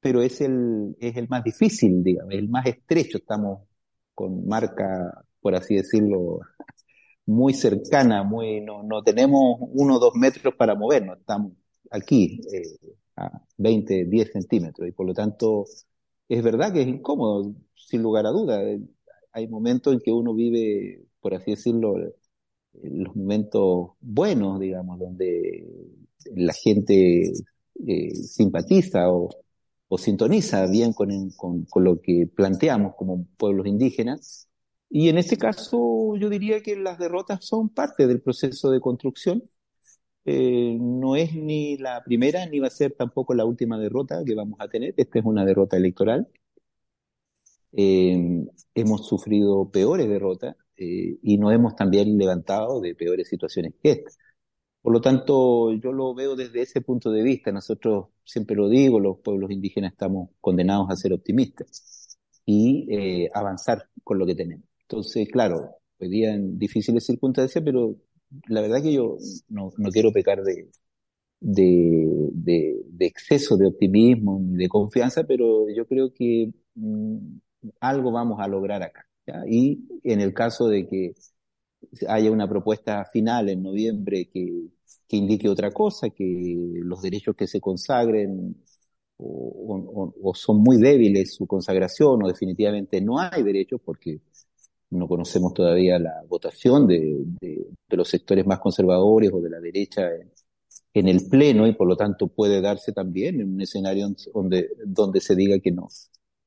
pero 0.00 0.22
es 0.22 0.40
el, 0.40 0.96
es 1.00 1.16
el 1.16 1.28
más 1.28 1.44
difícil, 1.44 2.02
digamos, 2.02 2.32
el 2.34 2.48
más 2.48 2.66
estrecho. 2.66 3.18
Estamos 3.18 3.62
con 4.14 4.46
marca, 4.46 5.24
por 5.40 5.54
así 5.54 5.76
decirlo, 5.76 6.40
muy 7.26 7.54
cercana, 7.54 8.22
muy, 8.24 8.60
no, 8.62 8.82
no 8.82 9.02
tenemos 9.02 9.58
uno 9.60 9.96
o 9.96 9.98
dos 9.98 10.14
metros 10.14 10.54
para 10.56 10.74
movernos, 10.74 11.18
estamos 11.18 11.52
aquí 11.90 12.40
eh, 12.52 12.94
a 13.16 13.30
20, 13.58 14.06
10 14.06 14.32
centímetros 14.32 14.88
y 14.88 14.92
por 14.92 15.06
lo 15.06 15.14
tanto 15.14 15.64
es 16.28 16.42
verdad 16.42 16.72
que 16.72 16.82
es 16.82 16.88
incómodo, 16.88 17.54
sin 17.74 18.02
lugar 18.02 18.26
a 18.26 18.30
duda. 18.30 18.60
Hay 19.32 19.48
momentos 19.48 19.92
en 19.94 20.00
que 20.00 20.12
uno 20.12 20.34
vive, 20.34 21.05
por 21.26 21.34
así 21.34 21.50
decirlo, 21.50 21.96
los 22.84 23.16
momentos 23.16 23.88
buenos, 24.00 24.60
digamos, 24.60 24.96
donde 24.96 25.66
la 26.36 26.52
gente 26.52 27.32
eh, 27.84 28.14
simpatiza 28.14 29.10
o, 29.10 29.28
sintoniza 29.98 30.66
bien 30.68 30.92
con 30.92 31.66
lo 31.76 32.00
que 32.00 32.28
planteamos 32.32 32.94
como 32.96 33.26
pueblos 33.36 33.66
indígenas 33.66 34.46
y 34.88 35.08
en 35.08 35.18
este 35.18 35.36
caso 35.36 36.14
yo 36.16 36.30
diría 36.30 36.62
que 36.62 36.76
las 36.76 36.96
derrotas 36.96 37.44
son 37.44 37.70
parte 37.70 38.06
del 38.06 38.20
proceso 38.20 38.70
de 38.70 38.80
construcción. 38.80 39.42
Eh, 40.24 40.78
no 40.80 41.16
es 41.16 41.34
ni 41.34 41.76
la 41.76 42.04
primera 42.04 42.46
ni 42.46 42.60
va 42.60 42.68
a 42.68 42.70
ser 42.70 42.92
tampoco 42.92 43.34
la 43.34 43.44
última 43.44 43.80
derrota 43.80 44.22
que 44.24 44.36
vamos 44.36 44.60
a 44.60 44.68
tener. 44.68 44.94
Esta 44.96 45.18
es 45.18 45.24
una 45.24 45.44
derrota 45.44 45.76
electoral. 45.76 46.28
Eh, 47.72 48.46
hemos 48.74 49.06
sufrido 49.08 49.70
peores 49.70 50.08
derrotas 50.08 50.56
eh, 50.76 51.18
y 51.22 51.38
nos 51.38 51.52
hemos 51.52 51.76
también 51.76 52.16
levantado 52.18 52.80
de 52.80 52.94
peores 52.94 53.28
situaciones 53.28 53.74
que 53.82 53.90
esta. 53.92 54.10
Por 54.82 54.92
lo 54.92 55.00
tanto, 55.00 55.72
yo 55.74 55.92
lo 55.92 56.14
veo 56.14 56.36
desde 56.36 56.62
ese 56.62 56.80
punto 56.80 57.10
de 57.10 57.22
vista. 57.22 57.50
Nosotros, 57.52 58.08
siempre 58.24 58.56
lo 58.56 58.68
digo, 58.68 59.00
los 59.00 59.18
pueblos 59.20 59.50
indígenas 59.50 59.92
estamos 59.92 60.30
condenados 60.40 60.88
a 60.90 60.96
ser 60.96 61.12
optimistas 61.12 62.18
y 62.44 62.86
eh, 62.90 63.30
avanzar 63.34 63.88
con 64.04 64.18
lo 64.18 64.26
que 64.26 64.34
tenemos. 64.36 64.64
Entonces, 64.82 65.28
claro, 65.30 65.70
hoy 65.98 66.08
día 66.08 66.34
en 66.34 66.58
difíciles 66.58 67.04
circunstancias, 67.06 67.62
pero 67.64 67.96
la 68.48 68.60
verdad 68.60 68.82
que 68.82 68.92
yo 68.92 69.16
no, 69.48 69.72
no 69.76 69.90
quiero 69.90 70.12
pecar 70.12 70.42
de, 70.44 70.70
de, 71.40 72.30
de, 72.32 72.82
de, 72.86 73.06
exceso 73.06 73.56
de 73.56 73.66
optimismo, 73.68 74.40
de 74.42 74.68
confianza, 74.68 75.24
pero 75.24 75.68
yo 75.74 75.86
creo 75.86 76.12
que 76.14 76.52
mmm, 76.74 77.38
algo 77.80 78.12
vamos 78.12 78.40
a 78.40 78.48
lograr 78.48 78.82
acá. 78.82 79.05
Y 79.48 79.86
en 80.04 80.20
el 80.20 80.32
caso 80.32 80.68
de 80.68 80.86
que 80.86 81.14
haya 82.08 82.30
una 82.30 82.48
propuesta 82.48 83.04
final 83.12 83.48
en 83.48 83.62
noviembre 83.62 84.28
que, 84.32 84.68
que 85.08 85.16
indique 85.16 85.48
otra 85.48 85.72
cosa, 85.72 86.10
que 86.10 86.54
los 86.82 87.02
derechos 87.02 87.34
que 87.36 87.46
se 87.46 87.60
consagren 87.60 88.56
o, 89.18 90.32
son 90.34 90.62
muy 90.62 90.76
débiles 90.76 91.34
su 91.34 91.46
consagración 91.46 92.22
o 92.22 92.28
definitivamente 92.28 93.00
no 93.00 93.18
hay 93.18 93.42
derechos 93.42 93.80
porque 93.84 94.20
no 94.90 95.08
conocemos 95.08 95.54
todavía 95.54 95.98
la 95.98 96.22
votación 96.28 96.86
de, 96.86 97.24
de, 97.40 97.96
los 97.96 98.08
sectores 98.08 98.46
más 98.46 98.60
conservadores 98.60 99.30
o 99.32 99.40
de 99.40 99.50
la 99.50 99.58
derecha 99.58 100.08
en, 100.14 100.30
en, 100.94 101.08
el 101.08 101.28
Pleno 101.28 101.66
y 101.66 101.72
por 101.74 101.88
lo 101.88 101.96
tanto 101.96 102.28
puede 102.28 102.60
darse 102.60 102.92
también 102.92 103.40
en 103.40 103.54
un 103.54 103.60
escenario 103.60 104.08
donde, 104.34 104.70
donde 104.84 105.20
se 105.20 105.34
diga 105.34 105.58
que 105.58 105.72
no, 105.72 105.88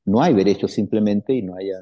no 0.05 0.21
hay 0.21 0.33
derechos 0.33 0.71
simplemente 0.71 1.33
y 1.33 1.41
no 1.41 1.55
haya, 1.55 1.81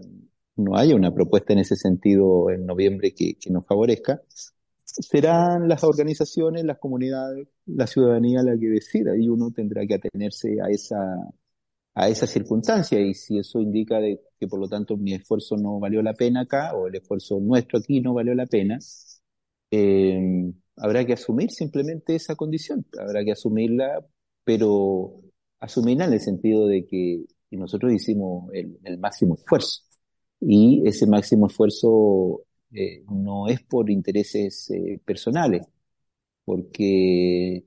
no 0.58 0.76
haya 0.76 0.96
una 0.96 1.14
propuesta 1.14 1.54
en 1.54 1.60
ese 1.60 1.76
sentido 1.76 2.50
en 2.50 2.66
noviembre 2.66 3.14
que, 3.14 3.38
nos 3.50 3.66
favorezca, 3.66 4.22
serán 4.84 5.68
las 5.68 5.84
organizaciones, 5.84 6.64
las 6.66 6.80
comunidades, 6.80 7.48
la 7.66 7.88
ciudadanía 7.88 8.42
la 8.42 8.58
que 8.58 8.68
decida 8.68 9.16
y 9.18 9.30
uno 9.30 9.52
tendrá 9.52 9.86
que 9.86 9.96
atenerse 9.96 10.58
a 10.62 10.70
esa, 10.70 10.98
a 11.94 12.10
esa 12.10 12.28
circunstancia. 12.28 13.00
Y 13.00 13.14
si 13.14 13.38
eso 13.38 13.60
indica 13.60 14.00
de 14.00 14.22
que 14.40 14.48
por 14.48 14.60
lo 14.60 14.68
tanto 14.68 14.98
mi 14.98 15.14
esfuerzo 15.14 15.56
no 15.58 15.80
valió 15.80 16.02
la 16.02 16.14
pena 16.14 16.42
acá 16.42 16.74
o 16.76 16.88
el 16.88 16.96
esfuerzo 16.96 17.40
nuestro 17.40 17.80
aquí 17.80 18.02
no 18.02 18.14
valió 18.14 18.34
la 18.34 18.48
pena, 18.48 18.80
eh, 19.72 20.52
habrá 20.78 21.06
que 21.06 21.14
asumir 21.14 21.52
simplemente 21.52 22.16
esa 22.16 22.36
condición, 22.36 22.86
habrá 23.00 23.24
que 23.24 23.34
asumirla, 23.34 24.06
pero 24.44 25.22
asumirla 25.60 26.06
en 26.06 26.14
el 26.14 26.22
sentido 26.22 26.68
de 26.68 26.86
que 26.88 27.26
nosotros 27.52 27.94
hicimos 27.94 28.50
el 28.54 28.98
máximo 29.00 29.36
esfuerzo 29.36 29.87
y 30.40 30.84
ese 30.88 31.08
máximo 31.08 31.48
esfuerzo 31.48 32.44
eh, 32.72 33.04
no 33.10 33.48
es 33.48 33.62
por 33.64 33.90
intereses 33.90 34.70
eh, 34.72 35.00
personales, 35.06 35.68
porque 36.46 37.66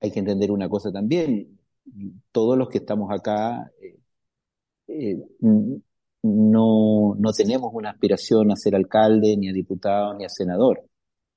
hay 0.00 0.10
que 0.12 0.20
entender 0.20 0.50
una 0.52 0.68
cosa 0.68 0.92
también, 0.92 1.58
todos 2.32 2.58
los 2.58 2.68
que 2.68 2.78
estamos 2.78 3.10
acá 3.12 3.70
eh, 3.80 3.98
eh, 4.88 5.18
no, 6.22 7.14
no 7.18 7.32
tenemos 7.32 7.70
una 7.74 7.90
aspiración 7.90 8.50
a 8.50 8.56
ser 8.56 8.74
alcalde, 8.74 9.36
ni 9.36 9.48
a 9.48 9.52
diputado, 9.52 10.14
ni 10.14 10.24
a 10.24 10.28
senador. 10.28 10.84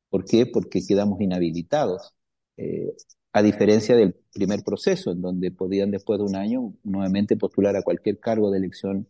¿Por 0.09 0.25
qué? 0.25 0.45
Porque 0.47 0.81
quedamos 0.87 1.21
inhabilitados. 1.21 2.13
Eh, 2.57 2.93
a 3.33 3.43
diferencia 3.43 3.95
del 3.95 4.15
primer 4.33 4.63
proceso, 4.63 5.11
en 5.11 5.21
donde 5.21 5.51
podían 5.51 5.91
después 5.91 6.19
de 6.19 6.25
un 6.25 6.35
año 6.35 6.73
nuevamente 6.83 7.37
postular 7.37 7.75
a 7.75 7.83
cualquier 7.83 8.19
cargo 8.19 8.49
de 8.51 8.57
elección, 8.57 9.07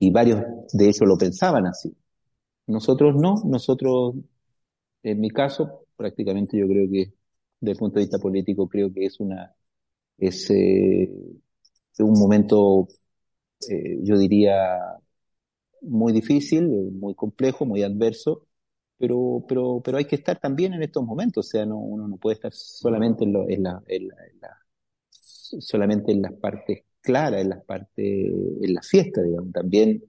y 0.00 0.10
varios 0.12 0.42
de 0.72 0.86
ellos 0.86 1.02
lo 1.02 1.18
pensaban 1.18 1.66
así. 1.68 1.96
Nosotros 2.68 3.16
no, 3.16 3.36
nosotros, 3.46 4.14
en 5.02 5.20
mi 5.20 5.30
caso, 5.30 5.86
prácticamente 5.96 6.58
yo 6.58 6.66
creo 6.68 6.88
que, 6.90 7.12
desde 7.60 7.72
el 7.72 7.78
punto 7.78 7.96
de 7.98 8.06
vista 8.06 8.18
político, 8.18 8.68
creo 8.68 8.92
que 8.92 9.06
es 9.06 9.20
una 9.20 9.54
es 10.18 10.50
eh, 10.50 11.10
un 11.98 12.18
momento, 12.20 12.88
eh, 13.68 13.98
yo 14.02 14.18
diría, 14.18 14.78
muy 15.82 16.12
difícil, 16.12 16.68
muy 16.68 17.14
complejo, 17.14 17.64
muy 17.66 17.82
adverso, 17.82 18.46
pero, 18.98 19.44
pero, 19.48 19.80
pero 19.84 19.98
hay 19.98 20.04
que 20.06 20.16
estar 20.16 20.38
también 20.38 20.74
en 20.74 20.82
estos 20.82 21.04
momentos, 21.04 21.46
o 21.46 21.50
sea, 21.50 21.66
no, 21.66 21.78
uno 21.78 22.06
no 22.08 22.16
puede 22.18 22.34
estar 22.34 22.52
solamente 22.52 23.24
en, 23.24 23.32
lo, 23.32 23.48
en, 23.48 23.62
la, 23.62 23.82
en, 23.86 24.08
la, 24.08 24.14
en 24.26 24.40
la, 24.40 24.58
solamente 25.60 26.12
en 26.12 26.22
las 26.22 26.32
partes 26.34 26.84
claras, 27.00 27.42
en 27.42 27.50
las 27.50 27.64
partes, 27.64 27.88
en 27.96 28.74
la 28.74 28.82
fiesta, 28.82 29.22
digamos, 29.22 29.52
también, 29.52 30.02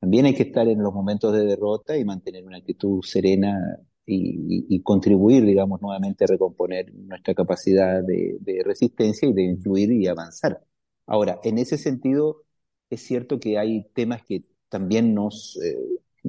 también 0.00 0.26
hay 0.26 0.34
que 0.34 0.44
estar 0.44 0.68
en 0.68 0.82
los 0.82 0.92
momentos 0.94 1.32
de 1.32 1.44
derrota 1.44 1.96
y 1.96 2.04
mantener 2.04 2.44
una 2.44 2.58
actitud 2.58 3.02
serena 3.02 3.78
y, 4.06 4.80
contribuir, 4.82 5.44
digamos, 5.44 5.82
nuevamente 5.82 6.24
a 6.24 6.28
recomponer 6.28 6.92
nuestra 6.94 7.34
capacidad 7.34 8.02
de, 8.02 8.38
de, 8.40 8.62
resistencia 8.64 9.28
y 9.28 9.34
de 9.34 9.42
influir 9.44 9.92
y 9.92 10.06
avanzar. 10.06 10.62
Ahora, 11.06 11.40
en 11.44 11.58
ese 11.58 11.78
sentido, 11.78 12.44
es 12.90 13.02
cierto 13.02 13.38
que 13.40 13.58
hay 13.58 13.84
temas 13.94 14.22
que 14.24 14.44
también 14.68 15.14
nos 15.14 15.58
eh, 15.62 15.76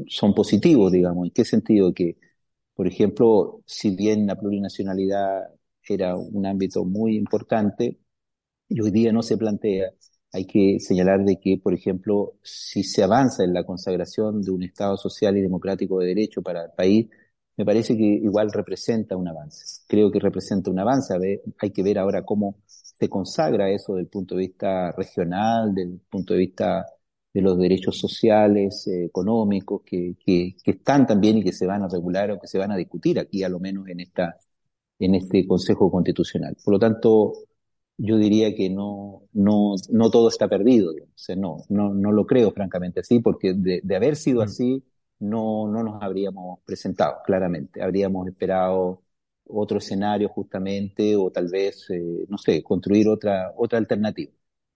son 0.07 0.33
positivos, 0.33 0.91
digamos. 0.91 1.27
¿En 1.27 1.33
qué 1.33 1.45
sentido? 1.45 1.93
Que, 1.93 2.17
por 2.75 2.87
ejemplo, 2.87 3.61
si 3.65 3.95
bien 3.95 4.27
la 4.27 4.35
plurinacionalidad 4.39 5.49
era 5.87 6.15
un 6.15 6.45
ámbito 6.45 6.85
muy 6.85 7.17
importante, 7.17 7.99
y 8.69 8.81
hoy 8.81 8.91
día 8.91 9.11
no 9.11 9.23
se 9.23 9.37
plantea, 9.37 9.91
hay 10.31 10.45
que 10.45 10.79
señalar 10.79 11.25
de 11.25 11.39
que, 11.39 11.59
por 11.61 11.73
ejemplo, 11.73 12.35
si 12.43 12.83
se 12.83 13.03
avanza 13.03 13.43
en 13.43 13.53
la 13.53 13.65
consagración 13.65 14.41
de 14.41 14.51
un 14.51 14.63
Estado 14.63 14.95
social 14.97 15.37
y 15.37 15.41
democrático 15.41 15.99
de 15.99 16.07
derecho 16.07 16.41
para 16.41 16.65
el 16.65 16.71
país, 16.71 17.07
me 17.57 17.65
parece 17.65 17.97
que 17.97 18.03
igual 18.03 18.51
representa 18.53 19.17
un 19.17 19.27
avance. 19.27 19.83
Creo 19.87 20.11
que 20.11 20.19
representa 20.19 20.71
un 20.71 20.79
avance. 20.79 21.13
Hay 21.59 21.71
que 21.71 21.83
ver 21.83 21.99
ahora 21.99 22.23
cómo 22.23 22.57
se 22.65 23.09
consagra 23.09 23.69
eso 23.69 23.95
del 23.95 24.07
punto 24.07 24.35
de 24.35 24.41
vista 24.41 24.91
regional, 24.93 25.73
del 25.73 25.99
punto 26.09 26.33
de 26.33 26.39
vista 26.39 26.85
de 27.33 27.41
los 27.41 27.57
derechos 27.59 27.97
sociales, 27.97 28.87
eh, 28.87 29.05
económicos, 29.05 29.81
que, 29.85 30.15
que, 30.25 30.55
que, 30.63 30.71
están 30.71 31.05
también 31.05 31.37
y 31.37 31.43
que 31.43 31.53
se 31.53 31.65
van 31.67 31.83
a 31.83 31.87
regular 31.87 32.31
o 32.31 32.39
que 32.39 32.47
se 32.47 32.57
van 32.57 32.71
a 32.71 32.77
discutir 32.77 33.19
aquí, 33.19 33.43
a 33.43 33.49
lo 33.49 33.59
menos 33.59 33.87
en, 33.87 33.99
esta, 33.99 34.37
en 34.99 35.15
este 35.15 35.45
Consejo 35.47 35.91
Constitucional. 35.91 36.55
Por 36.63 36.73
lo 36.73 36.79
tanto, 36.79 37.33
yo 37.99 38.17
diría 38.17 38.55
que 38.55 38.69
no, 38.69 39.23
no, 39.33 39.75
no 39.89 40.09
todo 40.09 40.29
está 40.29 40.47
perdido. 40.47 40.93
no, 41.37 41.57
no, 41.69 41.93
no 41.93 42.11
lo 42.11 42.25
creo 42.25 42.51
francamente 42.51 43.01
así, 43.01 43.19
porque 43.19 43.53
de, 43.53 43.81
de 43.83 43.95
haber 43.95 44.15
sido 44.15 44.39
mm. 44.39 44.43
así, 44.43 44.83
no, 45.19 45.67
no 45.67 45.83
nos 45.83 46.01
habríamos 46.01 46.59
presentado, 46.65 47.17
claramente. 47.25 47.83
Habríamos 47.83 48.27
esperado 48.27 49.03
otro 49.45 49.79
escenario 49.79 50.29
justamente, 50.29 51.15
o 51.17 51.29
tal 51.31 51.49
vez, 51.49 51.89
eh, 51.89 52.25
no 52.29 52.37
sé, 52.37 52.63
construir 52.63 53.09
otra, 53.09 53.53
otra 53.57 53.79
alternativa. 53.79 54.31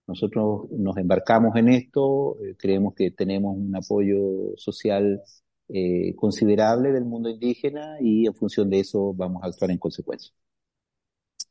Nosotros 0.06 0.70
nos 0.70 0.96
embarcamos 0.98 1.56
en 1.56 1.70
esto, 1.70 2.36
eh, 2.44 2.54
creemos 2.58 2.94
que 2.94 3.10
tenemos 3.10 3.56
un 3.56 3.74
apoyo 3.74 4.54
social 4.56 5.22
eh, 5.68 6.14
considerable 6.16 6.92
del 6.92 7.06
mundo 7.06 7.30
indígena 7.30 7.96
y 8.00 8.26
en 8.26 8.34
función 8.34 8.68
de 8.68 8.80
eso 8.80 9.14
vamos 9.14 9.42
a 9.42 9.46
actuar 9.46 9.70
en 9.70 9.78
consecuencia. 9.78 10.34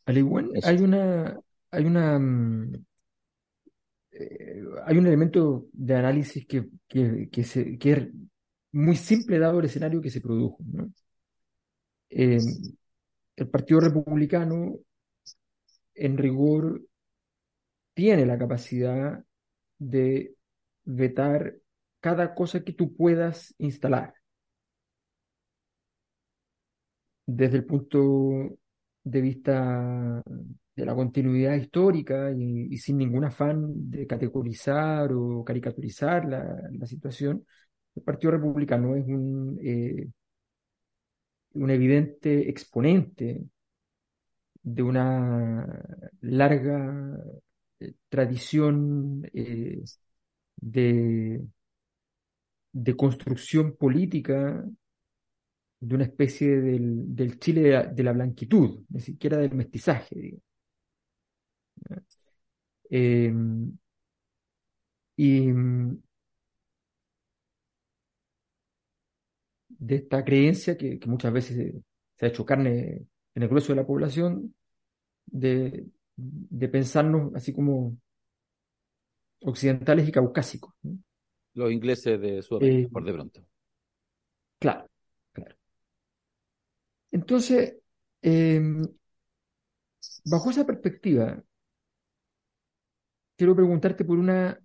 Al 0.05 0.17
igual, 0.19 0.51
hay 0.61 0.77
una, 0.77 1.39
hay 1.73 1.85
una, 1.85 2.19
mm, 2.19 2.85
eh, 4.11 4.63
hay 4.85 4.97
un 4.97 5.07
elemento 5.07 5.67
de 5.73 5.95
análisis 5.95 6.45
que, 6.45 6.69
que, 6.87 7.43
se, 7.43 7.77
que 7.77 7.91
es 7.91 8.07
muy 8.71 8.95
simple 8.95 9.39
dado 9.39 9.59
el 9.59 9.65
escenario 9.65 10.01
que 10.01 10.11
se 10.11 10.21
produjo. 10.21 10.57
el 12.09 13.49
Partido 13.51 13.79
Republicano, 13.79 14.79
en 15.95 16.17
rigor, 16.17 16.81
tiene 17.93 18.25
la 18.25 18.37
capacidad 18.37 19.23
de 19.79 20.35
vetar 20.85 21.55
cada 21.99 22.35
cosa 22.35 22.63
que 22.63 22.73
tú 22.73 22.95
puedas 22.95 23.53
instalar. 23.57 24.13
Desde 27.25 27.57
el 27.57 27.65
punto 27.65 28.57
de 29.03 29.21
vista 29.21 30.23
de 30.75 30.85
la 30.85 30.95
continuidad 30.95 31.55
histórica 31.55 32.31
y, 32.31 32.77
sin 32.77 32.97
ningún 32.97 33.25
afán 33.25 33.89
de 33.89 34.07
categorizar 34.07 35.11
o 35.13 35.43
caricaturizar 35.43 36.25
la, 36.25 36.87
situación, 36.87 37.45
el 37.95 38.03
Partido 38.03 38.31
Republicano 38.31 38.95
es 38.95 39.05
un, 39.05 39.59
eh, 39.61 40.07
un 41.53 41.69
evidente 41.69 42.49
exponente 42.49 43.43
de 44.63 44.83
una 44.83 45.67
larga 46.21 47.17
tradición 48.09 49.29
eh, 49.33 49.83
de, 50.57 51.41
de, 52.71 52.95
construcción 52.95 53.75
política 53.75 54.63
de 55.83 55.95
una 55.95 56.05
especie 56.05 56.61
del, 56.61 57.39
Chile 57.39 57.89
de 57.93 58.03
la, 58.03 58.13
blanquitud, 58.13 58.85
ni 58.89 59.01
siquiera 59.01 59.37
del 59.37 59.53
mestizaje. 59.53 60.39
Em, 62.89 63.77
y 65.17 65.51
de 69.67 69.95
esta 69.95 70.23
creencia 70.23 70.77
que, 70.77 70.99
muchas 71.05 71.33
veces 71.33 71.75
se 72.15 72.25
ha 72.25 72.29
hecho 72.29 72.45
carne 72.45 73.05
en 73.35 73.43
el 73.43 73.49
grueso 73.49 73.73
de 73.73 73.81
la 73.81 73.85
población, 73.85 74.55
de, 75.25 75.85
de 76.15 76.67
pensarnos 76.69 77.35
así 77.35 77.51
como 77.51 77.97
occidentales 79.41 80.07
y 80.07 80.11
caucásicos. 80.13 80.73
Los 81.55 81.71
ingleses 81.71 82.21
de 82.21 82.41
Sudamérica, 82.41 82.87
eh, 82.87 82.91
por 82.91 83.03
de 83.03 83.13
pronto. 83.13 83.45
Claro. 84.59 84.92
Entonces, 87.13 87.75
em, 88.23 88.81
bajo 90.25 90.49
esa 90.49 90.65
perspectiva, 90.65 91.41
quiero 93.37 93.55
preguntarte 93.55 94.03
por 94.03 94.17
una, 94.17 94.59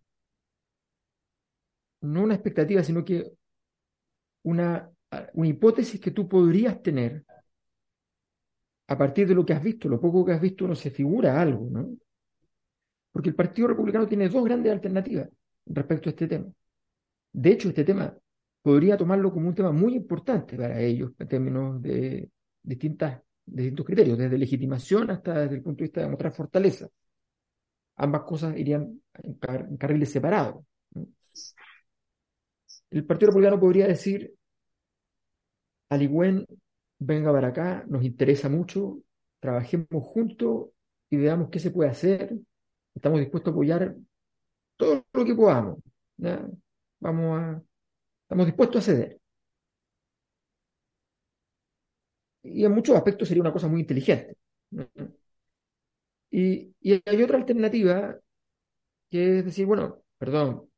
no 2.00 2.22
una 2.22 2.34
expectativa, 2.34 2.82
sino 2.82 3.04
que 3.04 3.32
una, 4.42 4.90
una 5.34 5.48
hipótesis 5.48 6.00
que 6.00 6.10
tú 6.10 6.26
podrías 6.28 6.82
tener 6.82 7.24
a 8.86 8.96
partir 8.96 9.28
de 9.28 9.34
lo 9.34 9.44
que 9.44 9.52
has 9.52 9.62
visto, 9.62 9.86
lo 9.88 10.00
poco 10.00 10.24
que 10.24 10.32
has 10.32 10.40
visto, 10.40 10.66
no 10.66 10.74
se 10.74 10.90
figura 10.90 11.38
algo, 11.40 11.68
¿no? 11.70 11.90
Porque 13.12 13.28
el 13.28 13.34
Partido 13.34 13.68
Republicano 13.68 14.08
tiene 14.08 14.30
dos 14.30 14.42
grandes 14.44 14.72
alternativas 14.72 15.28
respecto 15.66 16.08
a 16.08 16.12
este 16.12 16.28
tema. 16.28 16.46
De 17.32 17.50
hecho, 17.50 17.68
este 17.68 17.84
tema 17.84 18.16
podría 18.62 18.96
tomarlo 18.96 19.30
como 19.30 19.48
un 19.48 19.54
tema 19.54 19.72
muy 19.72 19.94
importante 19.94 20.56
para 20.56 20.80
ellos 20.80 21.12
en 21.18 21.28
términos 21.28 21.82
de 21.82 22.30
distintas, 22.62 23.20
distintos 23.44 23.86
criterios, 23.86 24.18
desde 24.18 24.38
legitimación 24.38 25.10
hasta 25.10 25.40
desde 25.40 25.56
el 25.56 25.62
punto 25.62 25.78
de 25.78 25.84
vista 25.84 26.00
de 26.00 26.08
mostrar 26.08 26.32
fortaleza. 26.32 26.88
Ambas 27.96 28.22
cosas 28.22 28.56
irían 28.56 29.02
en, 29.14 29.76
carriles 29.76 30.10
separados. 30.10 30.64
El 32.90 33.04
Partido 33.04 33.30
Republicano 33.30 33.60
podría 33.60 33.86
decir, 33.86 34.34
Aligüen 35.90 36.46
venga 36.98 37.32
para 37.32 37.48
acá, 37.48 37.84
nos 37.88 38.04
interesa 38.04 38.48
mucho, 38.48 39.00
trabajemos 39.40 39.88
juntos 39.90 40.68
y 41.10 41.16
veamos 41.16 41.48
qué 41.50 41.58
se 41.58 41.70
puede 41.70 41.90
hacer. 41.90 42.36
Estamos 42.94 43.20
dispuestos 43.20 43.52
a 43.52 43.54
apoyar 43.54 43.96
todo 44.76 45.04
lo 45.12 45.24
que 45.24 45.34
podamos. 45.34 45.78
Vamos 47.00 47.40
a, 47.40 47.62
estamos 48.22 48.46
dispuestos 48.46 48.82
a 48.82 48.92
ceder. 48.92 49.17
Y 52.52 52.64
en 52.64 52.72
muchos 52.72 52.96
aspectos 52.96 53.28
sería 53.28 53.42
una 53.42 53.52
cosa 53.52 53.68
muy 53.68 53.80
inteligente. 53.80 54.36
Y, 56.30 56.74
y 56.80 57.02
hay 57.04 57.22
otra 57.22 57.38
alternativa 57.38 58.18
que 59.10 59.38
es 59.38 59.44
decir, 59.44 59.66
bueno, 59.66 60.02
perdón, 60.18 60.68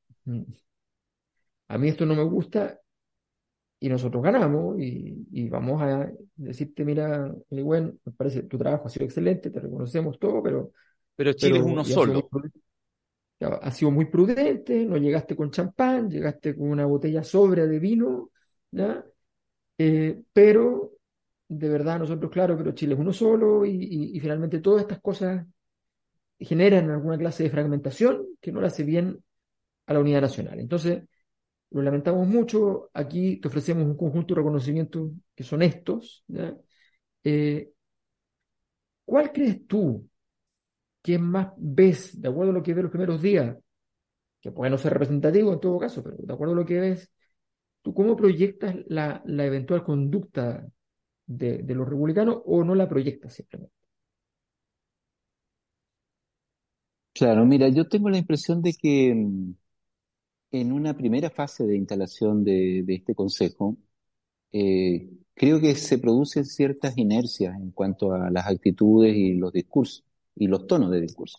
a 1.68 1.78
mí 1.78 1.88
esto 1.88 2.06
no 2.06 2.14
me 2.14 2.22
gusta 2.22 2.80
y 3.80 3.88
nosotros 3.88 4.22
ganamos 4.22 4.78
y, 4.78 5.48
vamos 5.48 5.80
a 5.80 6.10
decirte, 6.36 6.84
mira, 6.84 7.34
bueno, 7.48 7.94
me 8.04 8.12
parece 8.12 8.42
tu 8.42 8.58
trabajo 8.58 8.86
ha 8.86 8.90
sido 8.90 9.06
excelente, 9.06 9.50
te 9.50 9.58
reconocemos 9.58 10.18
todo, 10.18 10.42
pero... 10.42 10.72
Pero 11.16 11.32
Chile 11.32 11.58
es 11.58 11.64
uno 11.64 11.84
solo. 11.84 12.28
Ha 13.40 13.70
sido 13.70 13.90
muy 13.90 14.04
prudente, 14.04 14.84
no 14.84 14.98
llegaste 14.98 15.34
con 15.34 15.50
champán, 15.50 16.10
llegaste 16.10 16.54
con 16.54 16.70
una 16.70 16.84
botella 16.84 17.24
sobria 17.24 17.66
de 17.66 17.78
vino, 17.78 18.30
¿ya? 18.70 19.02
Eh, 19.78 20.22
pero 20.30 20.92
de 21.50 21.68
verdad 21.68 21.98
nosotros, 21.98 22.30
claro, 22.30 22.56
pero 22.56 22.72
Chile 22.72 22.94
es 22.94 23.00
uno 23.00 23.12
solo 23.12 23.66
y, 23.66 24.18
finalmente 24.20 24.60
todas 24.60 24.82
estas 24.82 25.00
cosas 25.00 25.44
generan 26.38 26.90
alguna 26.90 27.18
clase 27.18 27.42
de 27.42 27.50
fragmentación 27.50 28.24
que 28.40 28.52
no 28.52 28.60
le 28.60 28.68
hace 28.68 28.84
bien 28.84 29.22
a 29.86 29.92
la 29.92 30.00
unidad 30.00 30.20
nacional. 30.20 30.60
Entonces, 30.60 31.02
lo 31.70 31.82
lamentamos 31.82 32.26
mucho, 32.28 32.90
aquí 32.94 33.38
te 33.40 33.48
ofrecemos 33.48 33.84
un 33.84 33.96
conjunto 33.96 34.32
de 34.34 34.40
reconocimientos 34.40 35.10
que 35.34 35.42
son 35.42 35.62
estos. 35.62 36.24
Eh, 37.24 37.72
¿Cuál 39.04 39.32
crees 39.32 39.66
tú 39.66 40.08
que 41.02 41.18
más 41.18 41.48
ves, 41.56 42.20
de 42.20 42.28
acuerdo 42.28 42.52
a 42.52 42.54
lo 42.54 42.62
que 42.62 42.74
ves 42.74 42.84
los 42.84 42.92
primeros 42.92 43.20
días, 43.20 43.56
que 44.40 44.52
puede 44.52 44.70
no 44.70 44.78
ser 44.78 44.92
representativo 44.92 45.52
en 45.52 45.60
todo 45.60 45.80
caso, 45.80 46.02
pero 46.02 46.16
de 46.16 46.32
acuerdo 46.32 46.54
a 46.54 46.56
lo 46.56 46.64
que 46.64 46.78
ves, 46.78 47.12
tú 47.82 47.92
cómo 47.92 48.16
proyectas 48.16 48.76
la, 48.86 49.22
eventual 49.26 49.82
conducta 49.82 50.64
de, 51.30 51.62
los 51.74 51.88
republicanos 51.88 52.42
o 52.44 52.64
no 52.64 52.74
la 52.74 52.88
proyectas 52.88 53.34
simplemente? 53.34 53.74
Claro, 57.12 57.44
mira, 57.44 57.68
yo 57.68 57.88
tengo 57.88 58.08
la 58.08 58.18
impresión 58.18 58.62
de 58.62 58.72
que 58.74 59.14
mm, 59.14 59.54
en 60.52 60.72
una 60.72 60.96
primera 60.96 61.30
fase 61.30 61.66
de 61.66 61.76
instalación 61.76 62.44
de, 62.44 62.84
este 62.88 63.14
Consejo, 63.14 63.76
eh, 64.52 65.10
creo 65.34 65.60
que 65.60 65.74
se 65.76 65.98
producen 65.98 66.44
ciertas 66.46 66.98
inercias 66.98 67.56
en 67.56 67.72
cuanto 67.72 68.12
a 68.14 68.30
las 68.30 68.46
actitudes 68.46 69.16
y 69.16 69.34
los 69.34 69.52
discursos 69.52 70.04
y 70.36 70.48
los 70.48 70.66
tonos 70.66 70.90
de 70.90 71.00
discurso. 71.00 71.38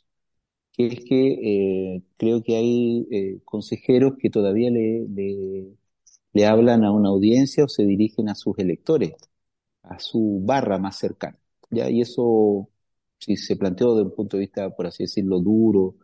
Que 0.74 0.88
es 0.88 1.00
que 1.06 1.96
eh, 1.96 2.04
creo 2.18 2.44
que 2.44 2.56
hay 2.58 3.08
eh, 3.12 3.42
consejeros 3.46 4.14
que 4.20 4.30
todavía 4.30 4.72
le, 4.72 5.08
le, 6.34 6.46
hablan 6.46 6.84
a 6.86 6.92
una 6.92 7.10
audiencia 7.10 7.66
o 7.66 7.68
se 7.70 7.86
dirigen 7.86 8.30
a 8.30 8.36
sus 8.36 8.58
electores, 8.60 9.14
a 9.84 10.00
su 10.00 10.42
barra 10.44 10.78
más 10.78 10.98
cercana. 10.98 11.38
¿ya? 11.70 11.90
Y 11.90 12.02
eso, 12.02 12.70
si 13.20 13.38
se 13.38 13.56
planteó 13.56 13.96
desde 13.96 14.10
un 14.10 14.16
punto 14.16 14.38
de 14.38 14.42
vista, 14.42 14.70
por 14.76 14.88
así 14.88 15.04
decirlo, 15.04 15.40
duro, 15.40 15.96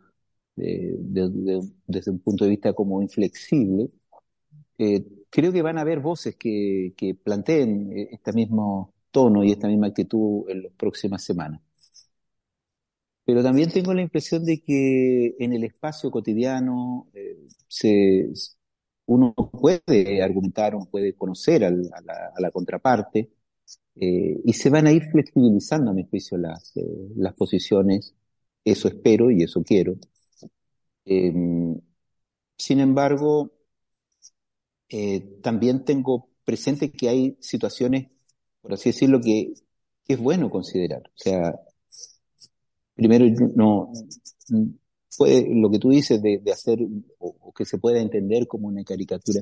desde 0.55 2.11
un 2.11 2.19
punto 2.19 2.45
de 2.45 2.49
vista 2.51 2.73
como 2.73 3.01
inflexible, 3.01 3.89
eh, 4.77 5.05
creo 5.29 5.51
que 5.51 5.61
van 5.61 5.77
a 5.77 5.81
haber 5.81 5.99
voces 5.99 6.35
que, 6.35 6.93
planteen 7.23 7.91
este 8.11 8.33
mismo 8.33 8.93
tono 9.11 9.43
y 9.43 9.51
esta 9.51 9.67
misma 9.67 9.87
actitud 9.87 10.49
en 10.49 10.63
las 10.63 10.73
próximas 10.73 11.23
semanas. 11.23 11.61
pero 13.25 13.43
también 13.43 13.69
tengo 13.69 13.93
la 13.93 14.01
impresión 14.01 14.45
de 14.45 14.61
que 14.61 15.35
en 15.39 15.53
el 15.53 15.63
espacio 15.65 16.09
cotidiano 16.11 17.07
eh, 17.13 17.37
se, 17.67 18.31
uno 19.07 19.33
puede 19.33 20.21
argumentar, 20.21 20.75
uno 20.75 20.85
puede 20.89 21.13
conocer 21.15 21.65
a, 21.65 21.71
la, 21.71 22.51
contraparte 22.51 23.31
eh, 23.95 24.39
y 24.43 24.53
se 24.53 24.69
van 24.69 24.87
a 24.87 24.91
ir 24.91 25.03
flexibilizando, 25.11 25.91
a 25.91 25.93
mi 25.93 26.05
juicio, 26.05 26.37
las, 26.37 26.75
eh, 26.77 26.83
las 27.15 27.33
posiciones. 27.35 28.15
Eso 28.63 28.87
espero 28.87 29.31
y 29.31 29.43
eso 29.43 29.63
quiero. 29.63 29.95
Em, 31.05 31.79
sin 32.57 32.79
embargo, 32.79 33.51
también 35.41 35.83
tengo 35.85 36.29
presente 36.45 36.91
que 36.91 37.09
hay 37.09 37.37
situaciones, 37.41 38.07
por 38.61 38.73
así 38.73 38.89
decirlo, 38.89 39.19
que, 39.21 39.53
que 40.05 40.13
es 40.13 40.19
bueno 40.19 40.49
considerar. 40.49 41.01
O 41.07 41.17
sea, 41.17 41.53
primero 42.95 43.25
no 43.55 43.91
puede 45.17 45.47
lo 45.53 45.69
que 45.71 45.79
tú 45.79 45.89
dices 45.89 46.21
de, 46.21 46.41
hacer 46.51 46.79
o, 47.19 47.53
que 47.53 47.65
se 47.65 47.77
pueda 47.77 47.99
entender 47.99 48.47
como 48.47 48.67
una 48.67 48.83
caricatura. 48.83 49.41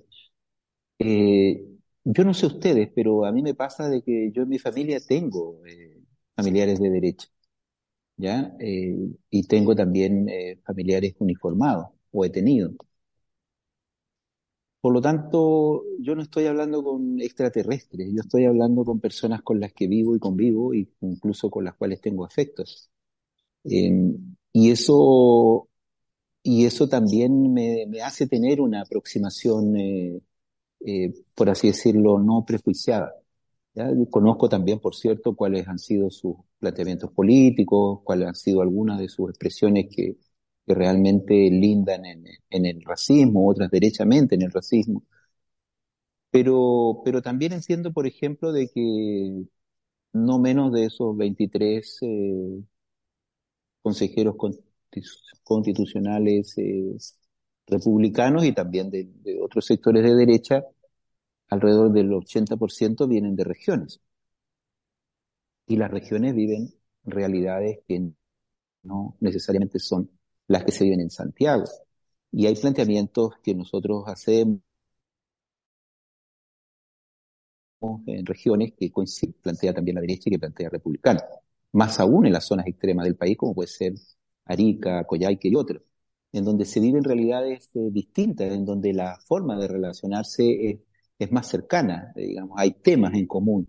Eh, 0.99 1.74
yo 2.05 2.23
no 2.23 2.33
sé 2.33 2.45
ustedes, 2.47 2.89
pero 2.95 3.25
a 3.25 3.31
mí 3.31 3.41
me 3.43 3.53
pasa 3.55 3.89
de 3.89 4.01
que 4.03 4.31
yo 4.31 4.43
en 4.43 4.49
mi 4.49 4.59
familia 4.59 4.99
tengo 4.99 5.65
eh, 5.65 6.01
familiares 6.35 6.79
de 6.79 6.89
derecha, 6.89 7.27
¿ya? 8.17 8.55
Eh, 8.59 8.97
y 9.31 9.43
tengo 9.47 9.75
también 9.75 10.27
familiares 10.65 11.15
uniformados 11.19 11.87
o 12.11 12.25
he 12.25 12.31
tenido. 12.31 12.73
Por 14.81 14.93
lo 14.93 15.01
tanto, 15.01 15.83
yo 15.99 16.13
no 16.15 16.21
estoy 16.21 16.45
hablando 16.45 16.83
con 16.83 17.19
extraterrestres, 17.19 18.07
yo 18.13 18.21
estoy 18.21 18.45
hablando 18.45 18.85
con 18.85 18.99
personas 18.99 19.41
con 19.41 19.59
las 19.59 19.73
que 19.73 19.87
vivo 19.87 20.15
y 20.15 20.19
convivo, 20.19 20.73
e 20.75 20.87
incluso 21.01 21.49
con 21.49 21.63
las 21.65 21.73
cuales 21.75 22.01
tengo 22.01 22.23
afectos. 22.23 22.91
Em, 23.65 24.35
y 24.53 24.71
eso, 24.71 25.69
y 26.43 26.65
eso 26.65 26.89
también 26.89 27.53
me, 27.53 27.85
hace 28.03 28.27
tener 28.27 28.61
una 28.61 28.81
aproximación, 28.81 29.77
eh, 29.77 30.21
eh, 30.85 31.13
por 31.35 31.49
así 31.49 31.67
decirlo, 31.67 32.19
no 32.19 32.45
prejuiciada. 32.45 33.13
conozco 34.09 34.49
también, 34.49 34.79
por 34.79 34.95
cierto, 34.95 35.35
cuáles 35.35 35.67
han 35.67 35.79
sido 35.79 36.09
sus 36.09 36.35
planteamientos 36.59 37.11
políticos, 37.11 38.01
cuáles 38.03 38.27
han 38.29 38.35
sido 38.35 38.61
algunas 38.61 38.99
de 38.99 39.09
sus 39.09 39.29
expresiones 39.29 39.87
que, 39.89 40.17
que 40.65 40.73
realmente 40.73 41.33
lindan 41.51 42.05
en, 42.05 42.65
el 42.65 42.81
racismo, 42.83 43.47
otras 43.49 43.69
derechamente 43.71 44.35
en 44.35 44.43
el 44.43 44.51
racismo. 44.51 45.03
Pero, 46.31 47.01
pero 47.05 47.21
también 47.21 47.53
entiendo, 47.53 47.93
por 47.93 48.05
ejemplo, 48.07 48.51
de 48.51 48.67
que 48.69 49.45
no 50.13 50.39
menos 50.39 50.71
de 50.73 50.85
esos 50.85 51.15
23 51.17 51.99
eh, 52.01 52.63
consejeros 53.81 54.35
constitucionales 55.43 56.57
eh, 56.57 56.97
republicanos 57.67 58.45
y 58.45 58.53
también 58.53 58.89
de, 58.89 59.07
otros 59.41 59.65
sectores 59.65 60.03
de 60.03 60.15
derecha, 60.15 60.63
alrededor 61.49 61.91
del 61.91 62.11
80% 62.11 63.07
vienen 63.07 63.35
de 63.35 63.43
regiones. 63.43 64.01
Y 65.67 65.77
las 65.77 65.91
regiones 65.91 66.35
viven 66.35 66.73
realidades 67.03 67.79
que 67.87 68.11
no 68.83 69.17
necesariamente 69.19 69.79
son 69.79 70.09
las 70.47 70.63
que 70.65 70.71
se 70.71 70.85
viven 70.85 71.01
en 71.01 71.09
Santiago. 71.11 71.65
Y 72.31 72.47
hay 72.47 72.55
planteamientos 72.55 73.33
que 73.43 73.55
nosotros 73.55 74.03
hacemos 74.07 74.59
en 78.07 78.25
regiones 78.25 78.73
que 78.77 78.91
plantea 79.41 79.73
también 79.73 79.95
la 79.95 80.01
derecha 80.01 80.23
y 80.29 80.31
que 80.31 80.39
plantea 80.39 80.69
republicano 80.69 81.19
más 81.75 81.99
aún 81.99 82.25
en 82.25 82.33
las 82.33 82.45
zonas 82.45 82.67
extremas 82.67 83.05
del 83.05 83.17
país, 83.17 83.37
como 83.37 83.53
puede 83.53 83.67
ser 83.67 83.93
Arica, 84.45 85.03
Coyhaique 85.05 85.49
y 85.49 85.55
otros, 85.55 85.83
en 86.31 86.45
donde 86.45 86.65
se 86.65 86.79
viven 86.79 87.03
realidades 87.03 87.69
eh, 87.75 87.89
distintas, 87.91 88.51
en 88.51 88.65
donde 88.65 88.93
la 88.93 89.17
forma 89.27 89.57
de 89.59 89.67
relacionarse 89.67 90.69
es, 90.69 90.79
más 91.31 91.47
cercana, 91.47 92.11
digamos, 92.15 92.57
hay 92.59 92.71
temas 92.71 93.13
en 93.13 93.25
común. 93.27 93.67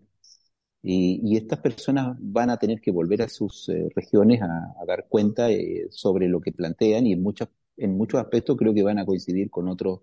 Y, 0.82 1.36
estas 1.36 1.59
personas 1.61 2.16
van 2.20 2.51
a 2.51 2.59
tener 2.59 2.80
que 2.80 2.92
volver 2.92 3.22
a 3.22 3.28
sus 3.28 3.68
eh, 3.68 3.88
regiones 3.94 4.40
a, 4.42 4.84
dar 4.86 5.07
cuenta 5.09 5.51
eh, 5.51 5.88
sobre 5.90 6.28
lo 6.28 6.40
que 6.40 6.53
plantean 6.53 7.07
y 7.07 7.12
en, 7.12 7.22
muchos 7.22 7.49
en 7.76 7.97
muchos 7.97 8.20
aspectos 8.20 8.57
creo 8.57 8.72
que 8.74 8.82
van 8.82 8.99
a 8.99 9.07
coincidir 9.07 9.51
con 9.51 9.68
otros, 9.68 10.01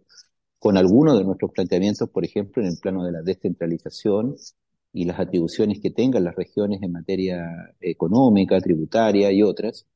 con 0.60 0.78
algunos 0.78 1.18
de 1.18 1.24
nuestros 1.26 1.52
planteamientos, 1.52 2.10
por 2.10 2.26
ejemplo, 2.26 2.62
en 2.62 2.70
el 2.70 2.78
plano 2.82 3.04
de 3.06 3.12
la 3.14 3.22
descentralización 3.22 4.36
y 4.94 5.06
las 5.06 5.20
atribuciones 5.20 5.80
que 5.80 5.92
tengan 5.92 6.24
las 6.24 6.36
regiones 6.36 6.82
en 6.84 6.92
materia 6.92 7.76
económica, 7.82 8.60
tributaria 8.62 9.32
y 9.32 9.42
otras. 9.44 9.88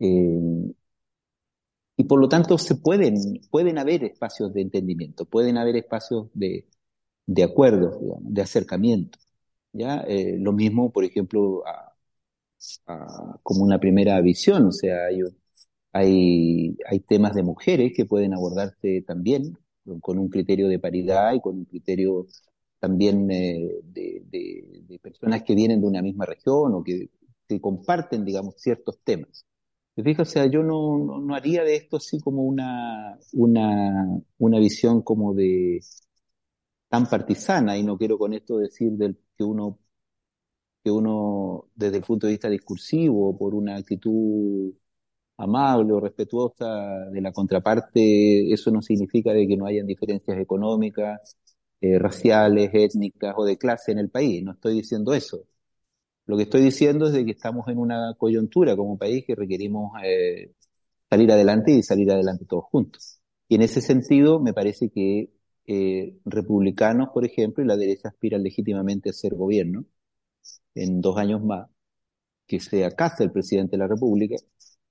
Eh, 0.00 0.72
y 1.96 2.04
por 2.04 2.20
lo 2.20 2.28
tanto 2.28 2.56
se 2.58 2.76
pueden, 2.76 3.40
pueden 3.50 3.76
haber 3.78 4.04
espacios 4.04 4.54
de 4.54 4.62
entendimiento, 4.62 5.24
pueden 5.24 5.58
haber 5.58 5.76
espacios 5.76 6.28
de, 6.32 6.64
de 7.28 7.44
acuerdo, 7.44 8.00
de 8.22 8.42
acercamiento. 8.42 9.18
¿ya? 9.72 9.98
Eh, 10.08 10.38
lo 10.38 10.52
mismo, 10.52 10.90
por 10.90 11.04
ejemplo, 11.04 11.62
como 13.42 13.64
una 13.64 13.78
primera 13.78 14.20
visión, 14.22 14.66
o 14.66 14.72
sea, 14.72 15.06
hay, 15.92 16.76
hay, 16.86 17.00
temas 17.00 17.34
de 17.34 17.42
mujeres 17.42 17.92
que 17.94 18.06
pueden 18.06 18.34
abordarse 18.34 19.02
también 19.06 19.58
con 20.00 20.18
un 20.18 20.28
criterio 20.28 20.68
de 20.68 20.78
paridad 20.78 21.34
y 21.34 21.40
con 21.40 21.56
un 21.56 21.64
criterio 21.66 22.26
también 22.80 23.30
eh, 23.30 23.80
de, 23.84 24.98
personas 25.02 25.42
que 25.42 25.54
vienen 25.54 25.80
de 25.80 25.86
una 25.86 26.02
misma 26.02 26.26
región 26.26 26.74
o 26.74 26.82
que, 26.82 27.10
comparten, 27.60 28.24
digamos, 28.24 28.54
ciertos 28.58 28.98
temas. 29.04 29.44
¿Te 29.94 30.02
yo 30.50 30.62
no, 30.62 31.20
no, 31.20 31.34
haría 31.34 31.64
de 31.64 31.76
esto 31.76 31.96
así 31.96 32.20
como 32.20 32.42
una, 32.42 33.18
una, 33.32 34.20
una 34.38 34.58
visión 34.58 35.02
como 35.02 35.34
de 35.34 35.80
tan 36.88 37.06
partisana, 37.06 37.76
y 37.78 37.82
no 37.84 37.98
quiero 37.98 38.18
con 38.18 38.34
esto 38.34 38.58
decir 38.58 38.92
del, 38.92 39.16
que 39.36 39.44
uno 39.44 39.78
que 40.82 40.90
uno, 40.90 41.68
desde 41.74 41.98
el 41.98 42.02
punto 42.04 42.26
de 42.26 42.32
vista 42.34 42.48
discursivo, 42.48 43.36
por 43.36 43.54
una 43.54 43.76
actitud 43.76 44.72
amable 45.38 45.92
o 45.92 46.00
respetuosa 46.00 46.66
de 47.12 47.20
la 47.20 47.32
contraparte, 47.32 48.52
eso 48.52 48.70
no 48.70 48.82
significa 48.82 49.32
de 49.32 49.46
que 49.48 49.56
no 49.56 49.66
hayan 49.66 49.86
diferencias 49.86 50.38
económicas, 50.38 51.36
eh, 51.80 51.98
raciales, 51.98 52.70
étnicas 52.74 53.34
o 53.36 53.44
de 53.44 53.58
clase 53.58 53.92
en 53.92 53.98
el 53.98 54.10
país. 54.10 54.42
No 54.44 54.52
estoy 54.52 54.74
diciendo 54.74 55.14
eso. 55.14 55.44
Lo 56.26 56.36
que 56.36 56.44
estoy 56.44 56.62
diciendo 56.62 57.06
es 57.06 57.12
de 57.14 57.24
que 57.24 57.32
estamos 57.32 57.68
en 57.68 57.78
una 57.78 58.14
coyuntura 58.18 58.76
como 58.76 58.98
país 58.98 59.24
que 59.26 59.34
requerimos 59.34 59.92
eh, 60.04 60.52
salir 61.10 61.32
adelante 61.32 61.72
y 61.72 61.82
salir 61.82 62.10
adelante 62.12 62.46
todos 62.46 62.64
juntos. 62.64 63.20
Y 63.48 63.56
en 63.56 63.62
ese 63.62 63.80
sentido, 63.80 64.40
me 64.40 64.54
parece 64.54 64.90
que 64.90 65.30
eh, 65.68 66.16
republicanos, 66.24 67.10
por 67.14 67.24
ejemplo, 67.26 67.62
y 67.62 67.66
la 67.66 67.76
derecha 67.76 68.08
aspiran 68.08 68.42
legítimamente 68.42 69.10
a 69.10 69.12
ser 69.12 69.34
gobierno 69.34 69.84
en 70.74 71.00
dos 71.00 71.18
años 71.18 71.42
más, 71.44 71.68
que 72.46 72.60
sea 72.60 72.92
Casa 72.92 73.24
el 73.24 73.32
presidente 73.32 73.72
de 73.72 73.78
la 73.78 73.88
República, 73.88 74.36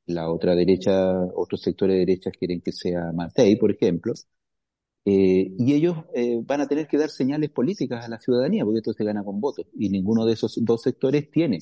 la 0.06 0.32
otra 0.32 0.56
derecha, 0.56 0.94
otros 1.36 1.62
sectores 1.62 1.96
de 1.96 2.00
derecha 2.02 2.32
quieren 2.32 2.62
que 2.62 2.72
sea 2.72 3.12
Matei, 3.14 3.58
por 3.58 3.72
ejemplo, 3.72 4.14
eh, 5.06 5.56
y 5.58 5.74
ellos 5.74 5.98
eh, 6.14 6.40
van 6.44 6.62
a 6.62 6.68
tener 6.68 6.88
que 6.88 6.98
dar 6.98 7.10
señales 7.10 7.50
políticas 7.52 8.06
a 8.06 8.10
la 8.10 8.20
ciudadanía, 8.20 8.66
porque 8.66 8.80
esto 8.80 8.94
se 8.94 9.04
gana 9.06 9.24
con 9.24 9.42
votos, 9.42 9.66
y 9.74 9.90
ninguno 9.90 10.26
de 10.26 10.34
esos 10.34 10.60
dos 10.64 10.82
sectores 10.84 11.32
tiene 11.32 11.60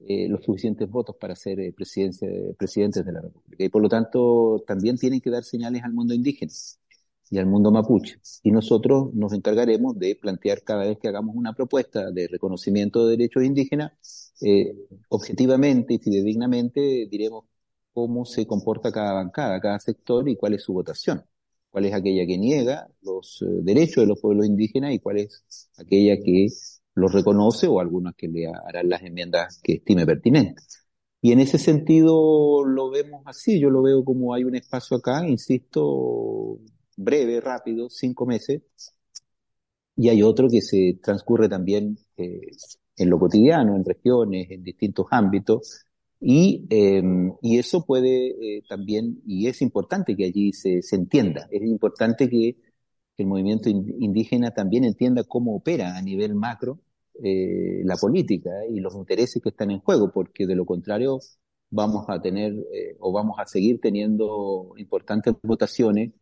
eh, 0.00 0.28
los 0.28 0.44
suficientes 0.44 0.90
votos 0.90 1.16
para 1.18 1.36
ser 1.36 1.58
presidentes 1.74 3.04
de 3.06 3.12
la 3.12 3.20
República. 3.22 3.64
Y 3.64 3.68
por 3.70 3.82
lo 3.82 3.88
tanto, 3.88 4.62
también 4.66 4.98
tienen 4.98 5.20
que 5.20 5.30
dar 5.30 5.44
señales 5.44 5.82
al 5.84 5.94
mundo 5.94 6.14
indígena 6.14 6.52
y 7.34 7.38
al 7.38 7.46
mundo 7.46 7.70
mapuche. 7.70 8.18
Y 8.42 8.50
nosotros 8.52 9.12
nos 9.14 9.32
encargaremos 9.32 9.98
de 9.98 10.16
plantear 10.16 10.62
cada 10.62 10.84
vez 10.84 10.98
que 10.98 11.08
hagamos 11.08 11.34
una 11.36 11.52
propuesta 11.54 12.10
de 12.10 12.28
reconocimiento 12.28 13.06
de 13.06 13.16
derechos 13.16 13.44
indígenas, 13.44 13.92
objetivamente 15.08 15.94
y 15.94 15.98
fidedignamente 15.98 17.06
diremos 17.10 17.44
cómo 17.92 18.24
se 18.24 18.46
comporta 18.46 18.92
cada 18.92 19.14
bancada, 19.14 19.60
cada 19.60 19.78
sector 19.80 20.28
y 20.28 20.36
cuál 20.36 20.54
es 20.54 20.62
su 20.62 20.72
votación 20.72 21.24
cuál 21.74 21.86
es 21.86 21.94
aquella 21.94 22.24
que 22.24 22.38
niega 22.38 22.88
los 23.02 23.42
eh, 23.42 23.46
derechos 23.62 24.04
de 24.04 24.06
los 24.06 24.20
pueblos 24.20 24.46
indígenas 24.46 24.92
y 24.92 25.00
cuál 25.00 25.18
es 25.18 25.44
aquella 25.76 26.16
que 26.22 26.46
los 26.94 27.12
reconoce 27.12 27.66
o 27.66 27.80
algunas 27.80 28.14
que 28.14 28.28
le 28.28 28.46
harán 28.46 28.88
las 28.88 29.02
enmiendas 29.02 29.60
que 29.60 29.74
estime 29.74 30.06
pertinentes. 30.06 30.86
Y 31.20 31.32
en 31.32 31.40
ese 31.40 31.58
sentido 31.58 32.64
lo 32.64 32.90
vemos 32.90 33.22
así, 33.26 33.58
yo 33.58 33.70
lo 33.70 33.82
veo 33.82 34.04
como 34.04 34.34
hay 34.34 34.44
un 34.44 34.54
espacio 34.54 34.98
acá, 34.98 35.26
insisto, 35.26 36.60
breve, 36.96 37.40
rápido, 37.40 37.88
cinco 37.90 38.26
meses, 38.26 38.62
y 39.96 40.08
hay 40.08 40.22
otro 40.22 40.48
que 40.48 40.60
se 40.60 40.98
transcurre 41.02 41.48
también 41.48 41.98
eh, 42.16 42.50
en 42.96 43.10
lo 43.10 43.18
cotidiano, 43.18 43.76
en 43.76 43.84
regiones, 43.84 44.50
en 44.50 44.62
distintos 44.64 45.06
ámbitos, 45.10 45.84
y, 46.20 46.66
em, 46.70 47.34
y 47.42 47.58
eso 47.58 47.84
puede 47.84 48.58
eh, 48.58 48.62
también, 48.68 49.20
y 49.26 49.46
es 49.46 49.62
importante 49.62 50.16
que 50.16 50.24
allí 50.24 50.52
se, 50.52 50.82
se 50.82 50.96
entienda, 50.96 51.48
es 51.50 51.62
importante 51.62 52.28
que, 52.28 52.56
el 53.16 53.26
movimiento 53.26 53.68
indígena 53.68 54.50
también 54.50 54.84
entienda 54.84 55.22
cómo 55.24 55.54
opera 55.54 55.96
a 55.96 56.02
nivel 56.02 56.34
macro 56.34 56.80
eh, 57.22 57.82
la 57.84 57.96
política 57.96 58.50
y 58.68 58.80
los 58.80 58.94
intereses 58.96 59.40
que 59.42 59.50
están 59.50 59.70
en 59.70 59.80
juego, 59.80 60.10
porque 60.12 60.46
de 60.46 60.56
lo 60.56 60.66
contrario 60.66 61.20
vamos 61.70 62.06
a 62.08 62.20
tener 62.20 62.52
eh, 62.72 62.96
o 62.98 63.12
vamos 63.12 63.36
a 63.38 63.46
seguir 63.46 63.80
teniendo 63.80 64.74
importantes 64.76 65.34
votaciones 65.42 66.12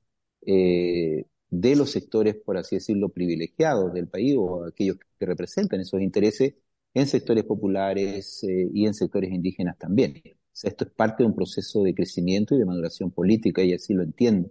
eh, 0.46 1.26
de 1.50 1.76
los 1.76 1.90
sectores, 1.90 2.36
por 2.36 2.56
así 2.56 2.76
decirlo, 2.76 3.10
privilegiados 3.10 3.92
del 3.92 4.08
país 4.08 4.36
o 4.38 4.64
aquellos 4.64 4.96
que 5.18 5.26
representan 5.26 5.80
esos 5.80 6.00
intereses 6.00 6.54
en 6.94 7.06
sectores 7.06 7.44
populares 7.44 8.42
eh, 8.44 8.68
y 8.72 8.86
en 8.86 8.94
sectores 8.94 9.30
indígenas 9.32 9.78
también. 9.78 10.22
Esto 10.62 10.84
es 10.84 10.90
parte 10.90 11.22
de 11.22 11.28
un 11.28 11.34
proceso 11.34 11.82
de 11.82 11.94
crecimiento 11.94 12.54
y 12.54 12.58
de 12.58 12.64
maduración 12.66 13.10
política 13.10 13.62
y 13.62 13.72
así 13.74 13.94
lo 13.94 14.02
entiendo. 14.02 14.50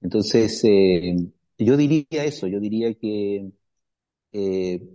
Entonces, 0.00 0.62
eh, 0.64 1.16
yo 1.58 1.76
diría 1.76 2.24
eso, 2.24 2.46
yo 2.46 2.60
diría 2.60 2.94
que 2.94 3.50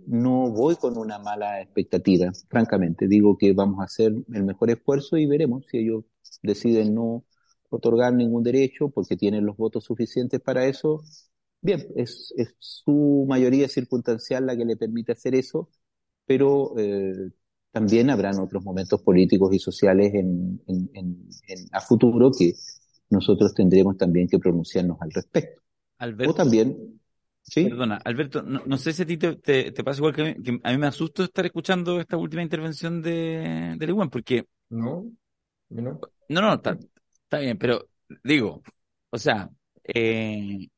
no 0.06 0.50
voy 0.50 0.76
con 0.76 0.96
una 0.96 1.18
mala 1.18 1.60
expectativa, 1.60 2.32
francamente. 2.48 3.06
Digo 3.08 3.36
que 3.36 3.52
vamos 3.52 3.80
a 3.80 3.84
hacer 3.84 4.12
el 4.32 4.44
mejor 4.44 4.70
esfuerzo 4.70 5.16
y 5.16 5.26
veremos 5.26 5.64
si 5.70 5.78
ellos 5.78 6.04
deciden 6.42 6.94
no 6.94 7.24
otorgar 7.70 8.12
ningún 8.12 8.42
derecho 8.42 8.88
porque 8.88 9.16
tienen 9.16 9.46
los 9.46 9.56
votos 9.56 9.84
suficientes 9.84 10.40
para 10.40 10.66
eso. 10.66 11.02
Bien, 11.60 11.86
es, 11.96 12.32
es 12.36 12.54
su 12.58 13.26
mayoría 13.28 13.68
circunstancial 13.68 14.46
la 14.46 14.56
que 14.56 14.64
le 14.64 14.76
permite 14.76 15.12
hacer 15.12 15.34
eso, 15.34 15.68
pero 16.26 16.74
eh, 16.78 17.30
también 17.70 18.10
habrán 18.10 18.38
otros 18.38 18.64
momentos 18.64 19.02
políticos 19.02 19.54
y 19.54 19.58
sociales 19.58 20.14
en, 20.14 20.62
en, 20.66 20.90
en, 20.94 21.28
a 21.72 21.80
futuro 21.80 22.30
que 22.30 22.52
nosotros 23.10 23.54
tendremos 23.54 23.96
también 23.96 24.28
que 24.28 24.38
pronunciarnos 24.38 24.98
al 25.00 25.10
respecto. 25.10 25.62
Alberto, 25.98 26.32
o 26.32 26.34
también, 26.34 27.00
¿sí? 27.42 27.64
Perdona, 27.64 28.00
Alberto, 28.04 28.42
no, 28.42 28.62
no, 28.66 28.76
sé 28.76 28.92
si 28.92 29.02
a 29.02 29.06
ti 29.06 29.16
te, 29.16 29.36
te, 29.36 29.72
te 29.72 29.84
pasa 29.84 29.98
igual 29.98 30.14
que 30.14 30.22
a, 30.22 30.24
mí, 30.24 30.42
que 30.42 30.60
a 30.62 30.72
mí 30.72 30.78
me 30.78 30.86
asusto 30.86 31.24
estar 31.24 31.44
escuchando 31.46 32.00
esta 32.00 32.16
última 32.16 32.42
intervención 32.42 33.02
de, 33.02 33.76
de 33.78 33.86
Lewin, 33.86 34.10
porque... 34.10 34.46
No, 34.70 35.10
no. 35.70 36.00
No, 36.28 36.40
no, 36.40 36.54
está, 36.54 36.78
está 37.26 37.38
bien, 37.40 37.58
pero 37.58 37.88
digo, 38.24 38.62
o 39.10 39.18
sea, 39.18 39.50
eh, 39.84 40.68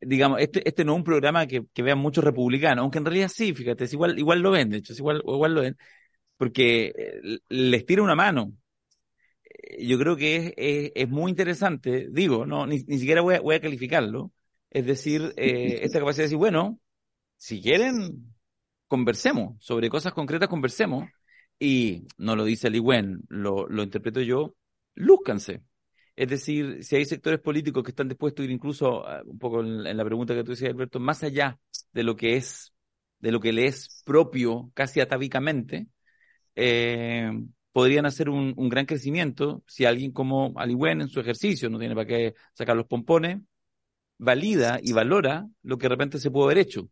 digamos, 0.00 0.40
este, 0.40 0.66
este 0.68 0.84
no 0.84 0.92
es 0.92 0.98
un 0.98 1.04
programa 1.04 1.46
que, 1.46 1.66
que 1.72 1.82
vean 1.82 1.98
muchos 1.98 2.24
republicanos, 2.24 2.82
aunque 2.82 2.98
en 2.98 3.04
realidad 3.04 3.28
sí, 3.28 3.54
fíjate, 3.54 3.84
es 3.84 3.92
igual, 3.92 4.18
igual 4.18 4.40
lo 4.40 4.50
ven, 4.52 4.70
de 4.70 4.78
hecho, 4.78 4.92
es 4.92 4.98
igual, 4.98 5.22
igual 5.26 5.54
lo 5.54 5.60
ven, 5.62 5.76
porque 6.36 6.94
eh, 6.96 7.38
les 7.48 7.86
tira 7.86 8.02
una 8.02 8.14
mano. 8.16 8.52
Yo 9.80 9.98
creo 9.98 10.16
que 10.16 10.36
es, 10.36 10.52
es, 10.56 10.92
es 10.94 11.08
muy 11.08 11.30
interesante, 11.30 12.08
digo, 12.10 12.46
no, 12.46 12.66
ni, 12.66 12.78
ni 12.86 12.98
siquiera 12.98 13.20
voy 13.22 13.36
a, 13.36 13.40
voy 13.40 13.56
a 13.56 13.60
calificarlo, 13.60 14.32
es 14.70 14.86
decir, 14.86 15.32
eh, 15.36 15.80
esta 15.82 15.98
capacidad 15.98 16.22
de 16.24 16.26
decir, 16.28 16.38
bueno, 16.38 16.80
si 17.36 17.62
quieren, 17.62 18.34
conversemos, 18.88 19.56
sobre 19.60 19.90
cosas 19.90 20.12
concretas 20.14 20.48
conversemos, 20.48 21.08
y 21.58 22.06
no 22.18 22.36
lo 22.36 22.44
dice 22.44 22.68
Wen, 22.80 23.20
lo, 23.28 23.68
lo 23.68 23.82
interpreto 23.82 24.20
yo, 24.20 24.54
lúzcanse. 24.94 25.62
Es 26.18 26.26
decir, 26.26 26.82
si 26.82 26.96
hay 26.96 27.04
sectores 27.04 27.38
políticos 27.38 27.84
que 27.84 27.92
están 27.92 28.08
dispuestos 28.08 28.42
a 28.42 28.46
ir 28.46 28.50
incluso, 28.50 29.02
uh, 29.02 29.22
un 29.24 29.38
poco 29.38 29.60
en, 29.60 29.96
la 29.96 30.04
pregunta 30.04 30.34
que 30.34 30.42
tú 30.42 30.50
decías, 30.50 30.72
Alberto, 30.72 30.98
más 30.98 31.22
allá 31.22 31.60
de 31.92 32.02
lo 32.02 32.16
que 32.16 32.34
es, 32.34 32.72
de 33.20 33.30
lo 33.30 33.38
que 33.38 33.52
le 33.52 33.66
es 33.66 34.02
propio 34.04 34.72
casi 34.74 34.98
atávicamente, 35.00 35.86
eh, 36.56 37.30
podrían 37.72 38.04
hacer 38.04 38.30
un, 38.30 38.52
un, 38.56 38.68
gran 38.68 38.84
crecimiento 38.84 39.62
si 39.68 39.84
alguien 39.84 40.10
como 40.10 40.54
Aliwen 40.56 41.02
en 41.02 41.08
su 41.08 41.20
ejercicio, 41.20 41.70
no 41.70 41.78
tiene 41.78 41.94
para 41.94 42.08
qué 42.08 42.34
sacar 42.52 42.76
los 42.76 42.86
pompones, 42.86 43.38
valida 44.18 44.80
y 44.82 44.92
valora 44.92 45.48
lo 45.62 45.78
que 45.78 45.84
de 45.84 45.90
repente 45.90 46.18
se 46.18 46.32
puede 46.32 46.46
haber 46.46 46.58
hecho. 46.58 46.90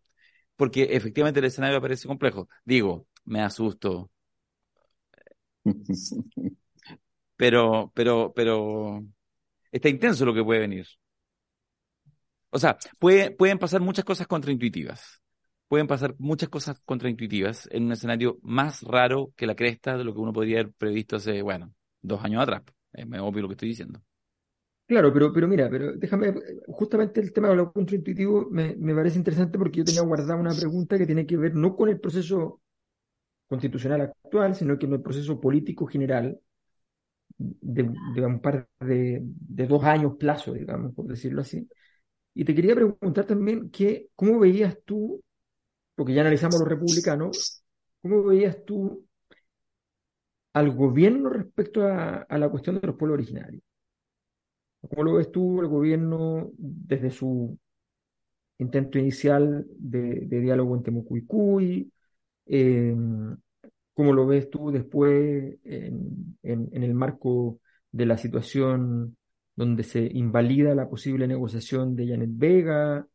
Porque 0.57 0.85
efectivamente 0.93 1.41
el 1.41 1.47
escenario 1.47 1.81
parece 1.81 2.07
complejo. 2.09 2.49
Digo, 2.65 3.09
me 3.25 3.43
asusto. 3.43 4.11
Pero, 7.37 7.93
pero, 7.95 8.33
pero 8.35 9.05
está 9.77 9.89
intenso 9.89 10.25
lo 10.25 10.35
que 10.35 10.45
puede 10.45 10.61
venir. 10.61 10.87
O 12.51 12.59
sea, 12.59 12.79
puede, 12.99 13.31
pueden 13.31 13.59
pasar 13.59 13.81
muchas 13.81 14.05
cosas 14.05 14.27
contraintuitivas. 14.27 15.21
Pueden 15.69 15.87
pasar 15.87 16.15
muchas 16.19 16.49
cosas 16.49 16.81
contraintuitivas 16.85 17.69
en 17.73 17.85
un 17.85 17.93
escenario 17.93 18.39
más 18.43 18.83
raro 18.83 19.33
que 19.37 19.47
la 19.47 19.57
cresta 19.57 19.97
de 19.99 20.05
lo 20.05 20.15
que 20.15 20.21
uno 20.21 20.33
podría 20.33 20.61
haber 20.61 20.73
previsto 20.73 21.17
hace, 21.17 21.43
bueno, 21.43 21.75
dos 22.01 22.25
años 22.25 22.43
atrás. 22.43 22.63
Es 22.93 23.05
obvio 23.21 23.43
lo 23.43 23.49
que 23.49 23.55
estoy 23.55 23.69
diciendo. 23.71 24.01
Claro, 24.87 25.13
pero, 25.13 25.33
pero 25.33 25.49
mira, 25.49 25.69
pero 25.69 25.95
déjame, 25.97 26.33
justamente 26.69 27.21
el 27.21 27.33
tema 27.33 27.49
de 27.49 27.57
lo 27.57 27.73
contraintuitivo 27.73 28.49
me, 28.51 28.77
me 28.77 28.95
parece 28.95 29.19
interesante 29.19 29.59
porque 29.59 29.79
yo 29.79 29.85
tenía 29.85 30.03
guardada 30.03 30.37
una 30.37 30.55
pregunta 30.55 30.97
que 30.97 31.07
tiene 31.07 31.27
que 31.27 31.37
ver 31.37 31.57
no 31.57 31.75
con 31.75 31.89
el 31.89 31.99
proceso 31.99 32.61
constitucional 33.49 34.01
actual, 34.03 34.55
sino 34.55 34.79
que 34.79 34.87
en 34.87 34.93
el 34.95 35.03
proceso 35.03 35.41
político 35.41 35.87
general 35.87 36.39
de, 37.39 37.83
un 38.25 38.41
par 38.41 38.69
de, 38.81 39.21
de, 39.23 39.67
dos 39.67 39.85
años 39.85 40.17
plazo, 40.19 40.53
digamos, 40.53 40.95
por 40.95 41.07
decirlo 41.07 41.43
así. 41.43 41.69
Y 42.35 42.45
te 42.45 42.55
quería 42.55 42.75
preguntar 42.75 43.27
también 43.27 43.71
que, 43.71 44.11
¿cómo 44.15 44.39
veías 44.41 44.79
tú, 44.85 45.23
porque 45.95 46.15
ya 46.15 46.23
analizamos 46.23 46.61
los 46.61 46.69
republicanos, 46.69 47.63
¿cómo 48.03 48.25
veías 48.25 48.65
tú 48.65 49.07
al 50.55 50.73
gobierno 50.73 51.29
respecto 51.31 51.87
a, 51.87 52.23
a 52.23 52.39
la 52.39 52.49
cuestión 52.49 52.81
de 52.81 52.87
los 52.87 52.97
pueblos 52.97 53.19
originarios? 53.19 53.63
¿Cómo 54.89 55.03
lo 55.03 55.15
ves 55.15 55.31
tú 55.33 55.61
el 55.61 55.69
gobierno 55.69 56.51
desde 56.57 57.11
su 57.11 57.59
intento 58.59 58.99
inicial 58.99 59.67
de, 59.79 60.27
de 60.27 60.41
diálogo 60.41 60.77
en 60.77 60.83
Temucuicuy? 60.83 61.93
Eh, 62.47 62.95
¿Cómo 63.97 64.13
lo 64.13 64.27
ves 64.27 64.51
tú 64.51 64.71
después 64.71 65.57
en, 65.65 66.39
el 66.43 66.95
marco 66.95 67.61
de 67.91 68.05
la 68.05 68.19
situación 68.19 69.17
donde 69.55 69.85
se 69.85 70.01
invalida 70.13 70.75
la 70.75 70.87
posible 70.87 71.27
negociación 71.27 71.97
de 71.97 72.09
Janet 72.09 72.29
Vega? 72.33 73.07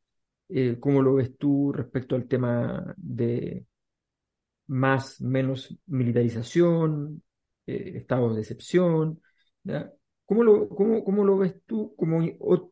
Eh, 0.50 0.78
¿Cómo 0.80 1.04
lo 1.04 1.14
ves 1.14 1.38
tú 1.38 1.72
respecto 1.72 2.16
al 2.16 2.28
tema 2.28 2.96
de 2.98 3.64
más, 4.68 5.22
menos 5.22 5.78
militarización, 5.86 7.22
eh, 7.68 7.94
estados 7.98 8.34
de 8.34 8.42
excepción? 8.42 9.22
¿Cómo 10.26 10.44
lo, 10.44 10.68
cómo, 10.68 11.04
cómo 11.04 11.24
lo 11.24 11.38
ves 11.38 11.62
tú 11.68 11.94
como, 11.96 12.22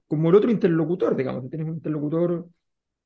como 0.07 0.30
el 0.30 0.36
otro 0.36 0.49
interlocutor, 0.49 1.16
digamos? 1.16 1.47
Tienes 1.47 1.68
un 1.68 1.76
interlocutor 1.76 2.49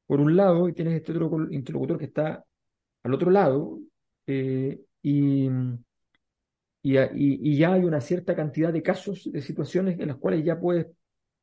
por 0.05 0.21
un 0.21 0.37
lado 0.37 0.69
y 0.69 0.73
tienes 0.73 0.95
este 0.95 1.11
otro 1.11 1.51
interlocutor 1.51 1.97
que 1.97 2.05
está 2.05 2.45
al 3.03 3.13
otro 3.13 3.31
lado 3.31 3.81
eh, 4.27 4.79
y, 5.03 5.49
y, 6.81 6.97
y, 7.05 7.57
ya 7.57 7.73
hay 7.73 7.83
una 7.83 8.01
cierta 8.01 8.35
cantidad 8.35 8.73
de 8.73 8.81
casos, 8.81 9.29
de 9.31 9.41
situaciones 9.41 9.99
en 9.99 10.07
las 10.07 10.17
cuales 10.17 10.43
ya 10.43 10.59
puedes, 10.59 10.87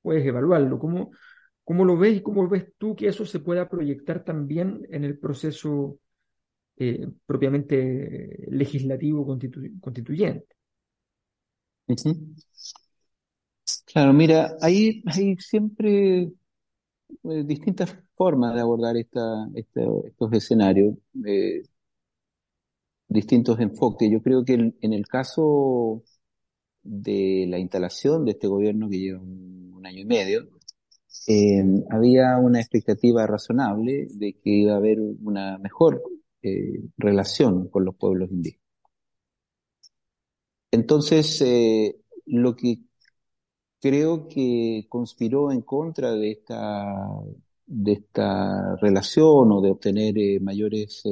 puedes 0.02 0.26
evaluarlo. 0.26 0.78
¿Cómo, 0.78 1.12
¿Cómo 1.64 1.84
lo 1.84 1.96
ves 1.96 2.16
y 2.18 2.22
cómo 2.22 2.48
ves 2.48 2.72
tú 2.78 2.96
que 2.96 3.08
eso 3.08 3.24
se 3.24 3.40
pueda 3.40 3.68
proyectar 3.68 4.24
también 4.24 4.86
en 4.90 5.04
el 5.04 5.18
proceso 5.18 5.98
eh, 6.76 7.06
propiamente 7.26 8.46
legislativo 8.50 9.26
constitu 9.26 9.60
constituyente? 9.80 10.56
Claro, 13.86 14.12
mira, 14.12 14.56
hay, 14.60 15.02
hay 15.06 15.36
siempre 15.36 16.32
eh, 17.24 17.44
distintas 17.44 17.96
formas 18.16 18.54
de 18.54 18.60
abordar 18.60 18.96
esta, 18.96 19.48
estos 19.54 20.32
escenarios, 20.32 20.96
eh, 21.26 21.62
distintos 23.10 23.60
enfoques. 23.60 24.10
Yo 24.10 24.22
creo 24.22 24.44
que 24.44 24.54
en, 24.54 24.92
el 24.94 25.06
caso 25.06 26.02
de 26.82 27.46
la 27.48 27.58
instalación 27.58 28.24
de 28.24 28.32
este 28.32 28.48
gobierno 28.48 28.88
que 28.88 28.98
lleva 28.98 29.20
un, 29.20 29.84
año 29.84 30.00
y 30.00 30.04
medio, 30.06 30.48
eh, 31.26 31.64
había 31.90 32.36
una 32.38 32.60
expectativa 32.60 33.26
razonable 33.26 34.08
de 34.10 34.34
que 34.34 34.50
iba 34.50 34.74
a 34.74 34.76
haber 34.76 34.98
una 35.00 35.58
mejor 35.58 36.02
eh, 36.42 36.82
relación 36.98 37.68
con 37.68 37.84
los 37.84 37.96
pueblos 37.96 38.30
indígenas. 38.30 38.60
Entonces, 40.70 41.40
eh, 41.42 41.96
lo 42.26 42.54
que 42.56 42.82
creo 43.80 44.28
que 44.28 44.86
conspiró 44.88 45.50
en 45.52 45.62
contra 45.62 46.12
de 46.12 46.32
esta, 46.32 46.94
de 47.66 47.92
esta 47.92 48.76
relación 48.76 49.52
o 49.52 49.60
de 49.62 49.70
obtener 49.70 50.40
mayores, 50.42 51.02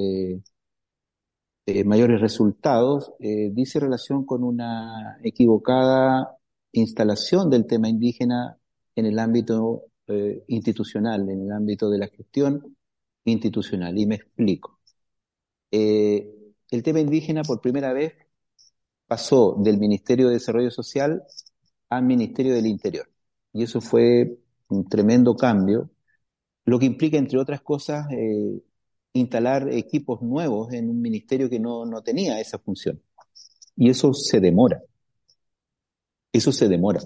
eh, 1.69 1.81
eh, 1.81 1.85
mayores 1.85 2.21
resultados, 2.21 3.13
dice 3.19 3.81
relación 3.81 4.25
con 4.25 4.45
una 4.45 5.19
equivocada 5.23 6.37
instalación 6.73 7.51
del 7.51 7.67
tema 7.67 7.89
indígena 7.89 8.59
en 8.95 9.07
el 9.07 9.19
ámbito 9.19 9.85
institucional, 10.49 11.29
en 11.29 11.43
el 11.43 11.53
ámbito 11.53 11.91
de 11.91 11.99
la 11.99 12.09
gestión 12.09 12.77
institucional. 13.25 13.99
Y 13.99 14.07
me 14.07 14.17
explico. 14.17 14.81
el 15.71 16.83
tema 16.83 17.01
indígena 17.01 17.43
por 17.43 17.61
primera 17.61 17.93
vez 17.93 18.15
pasó 19.07 19.57
del 19.59 19.79
Ministerio 19.79 20.29
de 20.29 20.35
Desarrollo 20.35 20.71
Social 20.71 21.23
al 21.91 22.05
Ministerio 22.05 22.55
del 22.55 22.67
Interior. 22.67 23.09
Y 23.53 23.63
eso 23.65 23.81
fue 23.81 24.39
un 24.69 24.89
tremendo 24.89 25.35
cambio, 25.37 25.91
lo 26.65 26.79
que 26.79 26.87
implica, 26.87 27.17
entre 27.19 27.39
otras 27.39 27.63
cosas, 27.63 28.07
eh, 28.13 28.63
instalar 29.19 29.69
equipos 29.73 30.23
nuevos 30.23 30.73
en 30.73 30.89
un 30.91 31.01
ministerio 31.01 31.49
que 31.51 31.61
no, 31.61 31.85
no 31.87 32.03
tenía 32.03 32.41
esa 32.41 32.59
función. 32.59 33.01
Y 33.77 33.91
eso 33.91 34.13
se 34.13 34.41
demora. 34.41 34.83
Eso 36.33 36.53
se 36.53 36.69
demora 36.69 37.01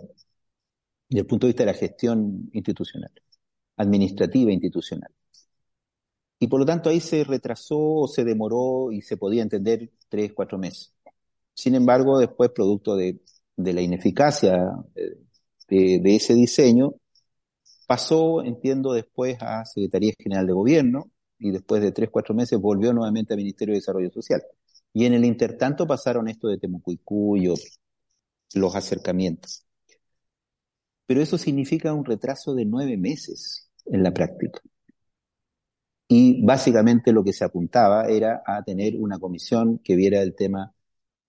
desde 1.12 1.20
el 1.20 1.26
punto 1.26 1.46
de 1.46 1.50
vista 1.50 1.64
de 1.64 1.72
la 1.72 1.78
gestión 1.78 2.50
institucional, 2.54 3.12
administrativa 3.76 4.50
e 4.50 4.54
institucional. 4.54 5.10
Y 6.38 6.46
por 6.48 6.60
lo 6.60 6.66
tanto 6.66 6.88
ahí 6.88 7.00
se 7.00 7.22
retrasó 7.22 7.78
o 7.78 8.08
se 8.08 8.24
demoró 8.24 8.90
y 8.90 9.02
se 9.02 9.18
podía 9.18 9.42
entender 9.42 9.90
tres, 10.08 10.32
cuatro 10.34 10.58
meses. 10.58 10.94
Sin 11.54 11.74
embargo, 11.74 12.18
después, 12.18 12.50
producto 12.50 12.96
de, 12.96 13.20
de 13.56 13.72
la 13.74 13.82
ineficacia 13.82 14.56
eh, 14.94 15.18
de, 15.68 16.00
de, 16.00 16.16
ese 16.16 16.34
diseño, 16.34 16.94
pasó, 17.86 18.42
entiendo, 18.42 18.94
después 18.94 19.36
a 19.40 19.66
Secretaría 19.66 20.14
General 20.18 20.46
de 20.46 20.52
Gobierno 20.54 21.10
y 21.42 21.50
después 21.50 21.82
de 21.82 21.92
tres, 21.92 22.08
cuatro 22.10 22.34
meses 22.34 22.58
volvió 22.60 22.92
nuevamente 22.92 23.34
al 23.34 23.38
Ministerio 23.38 23.72
de 23.74 23.80
Desarrollo 23.80 24.10
Social. 24.10 24.42
Y 24.92 25.06
en 25.06 25.14
el 25.14 25.24
intertanto 25.24 25.86
pasaron 25.86 26.28
esto 26.28 26.48
de 26.48 26.58
Temucuicú 26.58 27.36
y 27.36 27.52
los 28.54 28.76
acercamientos. 28.76 29.64
Pero 31.06 31.20
eso 31.20 31.36
significa 31.38 31.92
un 31.92 32.04
retraso 32.04 32.54
de 32.54 32.64
nueve 32.64 32.96
meses 32.96 33.70
en 33.86 34.02
la 34.02 34.12
práctica. 34.12 34.60
Y 36.08 36.44
básicamente 36.44 37.12
lo 37.12 37.24
que 37.24 37.32
se 37.32 37.44
apuntaba 37.44 38.06
era 38.06 38.42
a 38.46 38.62
tener 38.62 38.96
una 38.96 39.18
comisión 39.18 39.78
que 39.78 39.96
viera 39.96 40.20
el 40.22 40.34
tema 40.34 40.74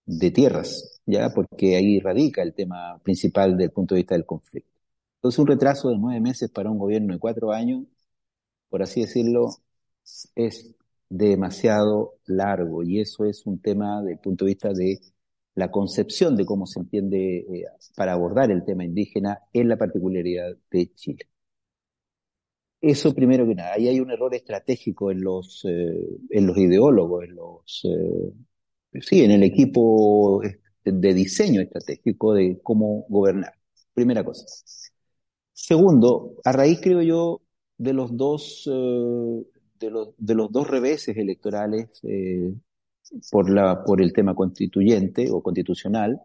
de 0.06 0.32
tierras, 0.32 1.02
ya 1.06 1.34
porque 1.34 1.76
ahí 1.78 2.00
radica 2.00 2.42
el 2.44 2.54
tema 2.54 3.00
principal 3.04 3.52
desde 3.54 3.66
el 3.66 3.72
punto 3.72 3.96
de 3.96 4.02
vista 4.02 4.16
del 4.16 4.26
conflicto. 4.26 4.72
Entonces 5.18 5.40
un 5.40 5.48
retraso 5.48 5.90
de 5.90 5.98
nueve 5.98 6.20
meses 6.22 6.50
para 6.52 6.70
un 6.70 6.78
gobierno 6.78 7.14
de 7.14 7.20
cuatro 7.20 7.52
años, 7.54 7.86
por 8.70 8.84
así 8.84 9.02
decirlo, 9.02 9.50
es 10.36 10.76
demasiado 11.10 12.16
largo 12.26 12.84
y 12.84 13.00
eso 13.00 13.26
es 13.26 13.46
un 13.46 13.60
tema 13.60 14.02
desde 14.02 14.14
el 14.14 14.20
punto 14.20 14.46
de 14.46 14.52
vista 14.52 14.74
de 14.74 15.00
la 15.56 15.70
concepción 15.70 16.36
de 16.36 16.46
cómo 16.46 16.66
se 16.66 16.80
entiende 16.80 17.38
eh, 17.38 17.66
para 17.96 18.14
abordar 18.14 18.52
el 18.52 18.64
tema 18.66 18.84
indígena 18.84 19.40
en 19.54 19.70
la 19.70 19.78
particularidad 19.78 20.56
de 20.72 20.92
Chile. 20.96 21.30
Eso 22.82 23.14
primero 23.14 23.48
que 23.48 23.56
nada, 23.56 23.74
ahí 23.74 23.88
hay 23.88 24.00
un 24.00 24.12
error 24.12 24.34
estratégico 24.36 25.12
en 25.12 25.22
los, 25.22 25.64
eh, 25.66 26.20
en 26.30 26.48
los 26.48 26.58
ideólogos, 26.58 27.24
en 27.24 27.36
los, 27.36 27.86
eh, 27.86 29.00
sí, 29.02 29.24
en 29.24 29.32
el 29.32 29.44
equipo 29.44 30.42
de 30.84 31.14
diseño 31.14 31.62
estratégico 31.62 32.34
de 32.34 32.60
cómo 32.62 33.06
gobernar. 33.08 33.54
Primera 33.94 34.24
cosa. 34.24 34.46
Segundo, 35.54 36.36
a 36.44 36.52
raíz, 36.52 36.82
creo 36.82 37.02
yo, 37.02 37.42
de 37.78 37.94
los 37.94 38.18
dos, 38.18 38.68
de 40.18 40.36
los, 40.36 40.52
dos 40.52 40.68
reveses 40.68 41.18
electorales 41.18 41.90
eh, 42.04 42.54
por, 43.32 43.50
la, 43.50 43.84
por 43.84 44.02
el 44.02 44.14
tema 44.14 44.36
constituyente 44.36 45.30
o 45.32 45.42
constitucional, 45.42 46.22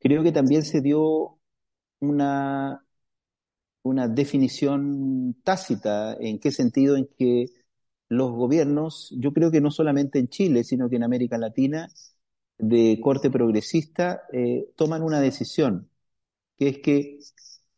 creo 0.00 0.22
que 0.22 0.32
también 0.32 0.64
se 0.64 0.80
dio 0.80 1.38
una, 2.00 2.84
una 3.82 4.08
definición 4.08 5.36
tácita. 5.44 6.16
¿En 6.20 6.38
qué 6.38 6.50
sentido? 6.52 6.96
En 6.96 7.08
que 7.18 7.46
los 8.08 8.32
gobiernos, 8.32 9.14
yo 9.18 9.32
creo 9.32 9.50
que 9.50 9.60
no 9.60 9.70
solamente 9.70 10.18
en 10.18 10.28
Chile, 10.28 10.64
sino 10.64 10.88
que 10.90 10.96
en 10.96 11.04
América 11.04 11.38
Latina, 11.38 11.88
de 12.58 13.00
corte 13.02 13.30
progresista, 13.30 14.22
eh, 14.32 14.68
toman 14.76 15.02
una 15.02 15.20
decisión, 15.20 15.90
que 16.58 16.68
es 16.68 16.78
que 16.78 17.18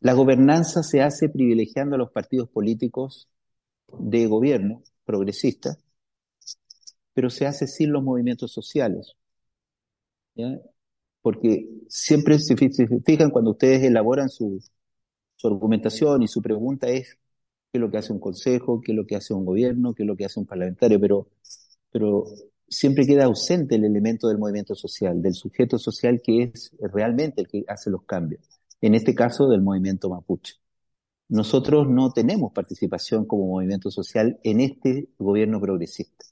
la 0.01 0.13
gobernanza 0.13 0.83
se 0.83 1.01
hace 1.01 1.29
privilegiando 1.29 1.95
a 1.95 1.99
los 1.99 2.11
partidos 2.11 2.49
políticos 2.49 3.29
de 3.99 4.27
gobierno 4.27 4.83
progresistas 5.05 5.85
pero 7.15 7.29
se 7.31 7.47
hace 7.47 7.65
sin 7.65 7.91
los 7.91 8.03
movimientos 8.03 8.51
sociales. 8.51 9.15
Porque 11.21 11.67
siempre 11.87 12.37
se 12.39 12.55
fijan 12.55 13.31
cuando 13.31 13.51
ustedes 13.51 13.83
elaboran 13.83 14.29
su, 14.29 14.61
su 15.35 15.47
argumentación 15.47 16.21
y 16.21 16.27
su 16.27 16.41
pregunta 16.41 16.87
es 16.89 17.17
qué 17.71 17.77
es 17.77 17.81
lo 17.81 17.89
que 17.89 17.97
hace 17.97 18.11
un 18.13 18.19
consejo, 18.19 18.81
qué 18.81 18.91
es 18.91 18.97
lo 18.97 19.07
que 19.07 19.15
hace 19.15 19.33
un 19.33 19.45
gobierno, 19.45 19.93
qué 19.95 20.03
es 20.03 20.07
lo 20.07 20.17
que 20.17 20.25
hace 20.25 20.41
un 20.41 20.45
parlamentario, 20.45 20.99
pero, 20.99 21.29
pero 21.89 22.25
siempre 22.67 23.07
queda 23.07 23.25
ausente 23.25 23.75
el 23.75 23.85
elemento 23.85 24.27
del 24.27 24.37
movimiento 24.37 24.75
social, 24.75 25.21
del 25.21 25.35
sujeto 25.35 25.79
social 25.79 26.21
que 26.21 26.51
es 26.53 26.75
realmente 26.79 27.41
el 27.41 27.47
que 27.47 27.63
hace 27.67 27.89
los 27.89 28.03
cambios. 28.03 28.41
En 28.81 28.93
este 28.93 29.15
caso, 29.15 29.47
del 29.47 29.61
movimiento 29.61 30.09
mapuche. 30.09 30.55
Nosotros 31.29 31.87
no 31.89 32.11
tenemos 32.11 32.51
participación 32.53 33.25
como 33.25 33.47
movimiento 33.47 33.91
social 33.91 34.39
en 34.43 34.61
este 34.61 35.09
gobierno 35.17 35.59
progresista. 35.59 36.25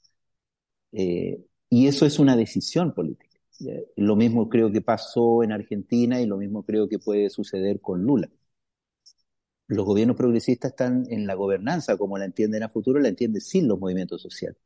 Eh, 0.92 1.44
y 1.70 1.86
eso 1.88 2.06
es 2.06 2.18
una 2.18 2.36
decisión 2.36 2.94
política. 2.94 3.38
Lo 3.96 4.16
mismo 4.16 4.48
creo 4.48 4.70
que 4.72 4.80
pasó 4.80 5.42
en 5.42 5.52
Argentina 5.52 6.20
y 6.20 6.26
lo 6.26 6.36
mismo 6.36 6.64
creo 6.64 6.88
que 6.88 6.98
puede 6.98 7.30
suceder 7.30 7.80
con 7.80 8.02
Lula. 8.02 8.28
Los 9.66 9.84
gobiernos 9.86 10.16
progresistas 10.16 10.70
están 10.72 11.06
en 11.10 11.26
la 11.26 11.34
gobernanza, 11.34 11.96
como 11.96 12.18
la 12.18 12.24
entienden 12.26 12.62
a 12.62 12.68
futuro, 12.68 13.00
la 13.00 13.08
entienden 13.08 13.40
sin 13.40 13.66
los 13.68 13.78
movimientos 13.78 14.22
sociales. 14.22 14.58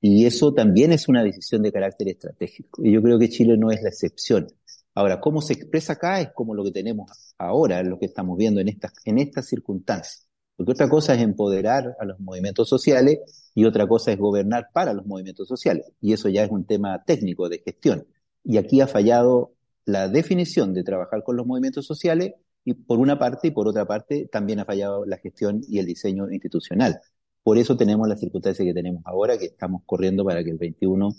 Y 0.00 0.26
eso 0.26 0.52
también 0.54 0.92
es 0.92 1.08
una 1.08 1.24
decisión 1.24 1.62
de 1.62 1.72
carácter 1.72 2.08
estratégico. 2.08 2.84
Y 2.84 2.92
yo 2.92 3.02
creo 3.02 3.18
que 3.18 3.28
Chile 3.28 3.56
no 3.56 3.70
es 3.70 3.82
la 3.82 3.88
excepción. 3.88 4.48
Ahora, 4.94 5.20
cómo 5.20 5.42
se 5.42 5.54
expresa 5.54 5.94
acá 5.94 6.20
es 6.20 6.30
como 6.32 6.54
lo 6.54 6.64
que 6.64 6.70
tenemos 6.70 7.34
ahora, 7.38 7.82
lo 7.82 7.98
que 7.98 8.06
estamos 8.06 8.36
viendo 8.38 8.60
en 8.60 8.68
estas, 8.68 8.92
en 9.04 9.18
estas 9.18 9.46
circunstancias. 9.46 10.28
Porque 10.56 10.72
otra 10.72 10.88
cosa 10.88 11.14
es 11.14 11.22
empoderar 11.22 11.96
a 11.98 12.04
los 12.04 12.20
movimientos 12.20 12.68
sociales 12.68 13.50
y 13.54 13.64
otra 13.64 13.88
cosa 13.88 14.12
es 14.12 14.18
gobernar 14.18 14.68
para 14.72 14.92
los 14.94 15.04
movimientos 15.04 15.48
sociales. 15.48 15.86
Y 16.00 16.12
eso 16.12 16.28
ya 16.28 16.44
es 16.44 16.50
un 16.50 16.64
tema 16.64 17.02
técnico 17.04 17.48
de 17.48 17.58
gestión. 17.58 18.06
Y 18.44 18.58
aquí 18.58 18.80
ha 18.80 18.86
fallado 18.86 19.54
la 19.84 20.08
definición 20.08 20.72
de 20.74 20.84
trabajar 20.84 21.24
con 21.24 21.36
los 21.36 21.46
movimientos 21.46 21.86
sociales 21.86 22.34
y 22.64 22.74
por 22.74 22.98
una 22.98 23.18
parte 23.18 23.48
y 23.48 23.50
por 23.50 23.68
otra 23.68 23.86
parte 23.86 24.28
también 24.30 24.60
ha 24.60 24.64
fallado 24.64 25.04
la 25.04 25.18
gestión 25.18 25.60
y 25.68 25.78
el 25.78 25.86
diseño 25.86 26.30
institucional. 26.30 27.00
Por 27.42 27.58
eso 27.58 27.76
tenemos 27.76 28.08
las 28.08 28.20
circunstancias 28.20 28.64
que 28.64 28.72
tenemos 28.72 29.02
ahora, 29.04 29.36
que 29.36 29.46
estamos 29.46 29.82
corriendo 29.84 30.24
para 30.24 30.42
que 30.42 30.50
el 30.50 30.56
21 30.56 31.14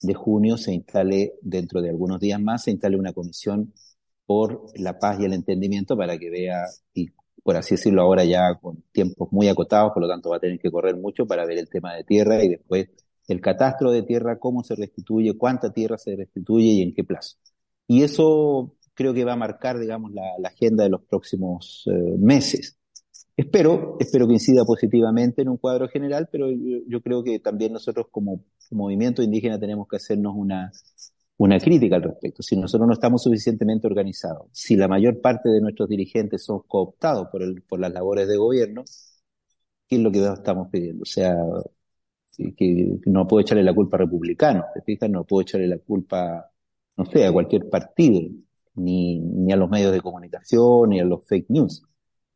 de 0.00 0.14
junio 0.14 0.56
se 0.56 0.72
instale, 0.72 1.34
dentro 1.42 1.82
de 1.82 1.90
algunos 1.90 2.20
días 2.20 2.40
más, 2.40 2.64
se 2.64 2.70
instale 2.70 2.96
una 2.96 3.12
comisión 3.12 3.72
por 4.26 4.66
la 4.76 4.98
paz 4.98 5.20
y 5.20 5.24
el 5.24 5.32
entendimiento 5.34 5.96
para 5.96 6.18
que 6.18 6.30
vea 6.30 6.64
y 6.94 7.08
por 7.42 7.56
así 7.56 7.74
decirlo, 7.74 8.02
ahora 8.02 8.24
ya 8.24 8.54
con 8.60 8.82
tiempos 8.92 9.32
muy 9.32 9.48
acotados, 9.48 9.92
por 9.92 10.02
lo 10.02 10.08
tanto 10.08 10.30
va 10.30 10.36
a 10.36 10.40
tener 10.40 10.58
que 10.58 10.70
correr 10.70 10.96
mucho 10.96 11.26
para 11.26 11.46
ver 11.46 11.58
el 11.58 11.68
tema 11.68 11.94
de 11.94 12.04
tierra 12.04 12.44
y 12.44 12.48
después 12.48 12.88
el 13.28 13.40
catastro 13.40 13.90
de 13.90 14.02
tierra, 14.02 14.38
cómo 14.38 14.62
se 14.64 14.74
restituye, 14.74 15.36
cuánta 15.36 15.72
tierra 15.72 15.96
se 15.98 16.16
restituye 16.16 16.66
y 16.66 16.82
en 16.82 16.94
qué 16.94 17.04
plazo. 17.04 17.36
Y 17.86 18.02
eso 18.02 18.76
creo 18.94 19.14
que 19.14 19.24
va 19.24 19.34
a 19.34 19.36
marcar, 19.36 19.78
digamos, 19.78 20.12
la, 20.12 20.22
agenda 20.44 20.84
de 20.84 20.90
los 20.90 21.02
próximos 21.02 21.84
eh, 21.86 22.16
meses. 22.18 22.76
Espero, 23.40 23.96
espero 23.98 24.26
que 24.28 24.34
incida 24.34 24.66
positivamente 24.66 25.40
en 25.40 25.48
un 25.48 25.56
cuadro 25.56 25.88
general, 25.88 26.28
pero 26.30 26.48
yo, 26.50 27.00
creo 27.00 27.24
que 27.24 27.38
también 27.38 27.72
nosotros 27.72 28.08
como 28.10 28.44
movimiento 28.70 29.22
indígena 29.22 29.58
tenemos 29.58 29.88
que 29.88 29.96
hacernos 29.96 30.34
una, 30.36 30.70
una 31.38 31.58
crítica 31.58 31.96
al 31.96 32.02
respecto. 32.02 32.42
Si 32.42 32.54
nosotros 32.54 32.86
no 32.86 32.92
estamos 32.92 33.22
suficientemente 33.22 33.86
organizados, 33.86 34.48
si 34.52 34.76
la 34.76 34.88
mayor 34.88 35.22
parte 35.22 35.48
de 35.48 35.62
nuestros 35.62 35.88
dirigentes 35.88 36.44
son 36.44 36.64
cooptados 36.68 37.28
por, 37.32 37.42
el, 37.42 37.62
por 37.62 37.80
las 37.80 37.90
labores 37.94 38.28
de 38.28 38.36
gobierno, 38.36 38.84
¿qué 39.88 39.96
es 39.96 40.02
lo 40.02 40.12
que 40.12 40.22
estamos 40.22 40.68
pidiendo? 40.70 41.02
O 41.02 41.06
sea, 41.06 41.34
que 42.36 42.98
no 43.06 43.26
puedo 43.26 43.40
echarle 43.40 43.64
la 43.64 43.74
culpa 43.74 43.96
a 43.96 44.00
republicanos, 44.00 44.66
¿te? 44.74 45.08
No 45.08 45.24
puedo 45.24 45.40
echarle 45.42 45.66
la 45.66 45.78
culpa, 45.78 46.50
no 46.98 47.06
sé, 47.06 47.24
a 47.24 47.32
cualquier 47.32 47.70
partido, 47.70 48.20
ni, 48.74 49.18
ni 49.18 49.50
a 49.50 49.56
los 49.56 49.70
medios 49.70 49.92
de 49.92 50.02
comunicación, 50.02 50.90
ni 50.90 51.00
a 51.00 51.04
los 51.06 51.26
fake 51.26 51.48
news. 51.48 51.82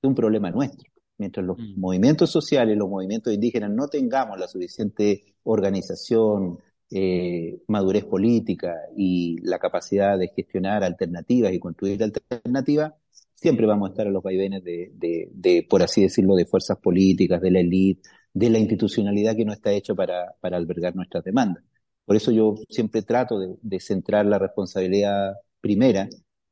Es 0.03 0.09
un 0.09 0.15
problema 0.15 0.51
nuestro. 0.51 0.93
Mientras 1.19 1.47
los 1.47 1.59
mm. 1.59 1.79
movimientos 1.81 2.31
sociales, 2.31 2.77
los 2.77 2.89
movimientos 2.89 3.33
indígenas 3.33 3.71
no 3.71 3.89
tengamos 3.89 4.39
la 4.39 4.49
suficiente 4.49 5.23
organización, 5.45 6.59
eh, 6.91 7.61
madurez 7.69 8.05
política 8.05 8.75
y 8.97 9.39
la 9.43 9.59
capacidad 9.59 10.19
de 10.19 10.29
gestionar 10.29 10.85
alternativas 10.85 11.53
y 11.53 11.59
construir 11.59 12.03
alternativas, 12.03 12.93
siempre 13.35 13.67
vamos 13.67 13.89
a 13.89 13.93
estar 13.93 14.07
a 14.07 14.11
los 14.11 14.23
vaivenes 14.23 14.62
de, 14.65 14.93
de, 14.95 15.29
de, 15.33 15.67
por 15.69 15.83
así 15.83 16.03
decirlo, 16.03 16.35
de 16.35 16.47
fuerzas 16.47 16.79
políticas, 16.79 17.41
de 17.41 17.51
la 17.51 17.61
élite, 17.61 18.09
de 18.33 18.51
la 18.51 18.59
institucionalidad 18.59 19.37
que 19.37 19.45
no 19.45 19.53
está 19.53 19.73
hecho 19.73 19.95
para, 19.95 20.35
para 20.41 20.57
albergar 20.57 20.95
nuestras 20.97 21.25
demandas. 21.25 21.65
Por 22.05 22.17
eso 22.17 22.31
yo 22.33 22.57
siempre 22.69 23.03
trato 23.03 23.39
de, 23.39 23.57
de 23.61 23.81
centrar 23.81 24.27
la 24.27 24.39
responsabilidad 24.39 25.35
primera, 25.61 26.09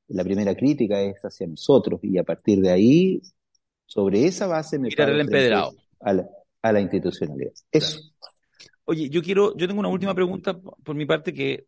la 0.09 0.25
primera 0.25 0.55
crítica 0.55 1.01
es 1.03 1.21
hacia 1.23 1.47
nosotros 1.47 2.01
y 2.03 2.19
a 2.19 2.25
partir 2.25 2.61
de 2.61 2.71
ahí, 2.71 3.23
sobre 3.93 4.25
esa 4.25 4.47
base 4.47 4.79
me 4.79 4.89
Mirar 4.89 5.11
el 5.11 5.21
empedrado. 5.21 5.75
A 6.01 6.15
la, 6.15 6.27
a 6.63 6.73
la 6.73 6.81
institucionalidad. 6.81 7.53
Eso. 7.71 8.01
Oye, 8.85 9.11
yo 9.11 9.21
quiero, 9.21 9.55
yo 9.55 9.69
tengo 9.69 9.81
una 9.81 9.91
última 9.91 10.15
pregunta 10.15 10.59
por 10.59 10.97
mi 10.97 11.05
parte 11.05 11.35
que 11.35 11.67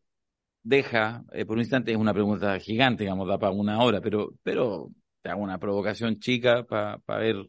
deja, 0.63 1.23
eh, 1.33 1.45
por 1.45 1.57
un 1.57 1.61
instante, 1.61 1.93
es 1.93 1.99
una 1.99 2.15
pregunta 2.15 2.59
gigante, 2.61 3.05
digamos, 3.05 3.29
da 3.29 3.39
para 3.39 3.53
una 3.53 3.79
hora, 3.81 4.01
pero, 4.01 4.33
pero 4.43 4.91
te 5.21 5.29
hago 5.29 5.43
una 5.43 5.59
provocación 5.59 6.19
chica 6.19 6.65
para 6.65 6.99
ver 7.19 7.47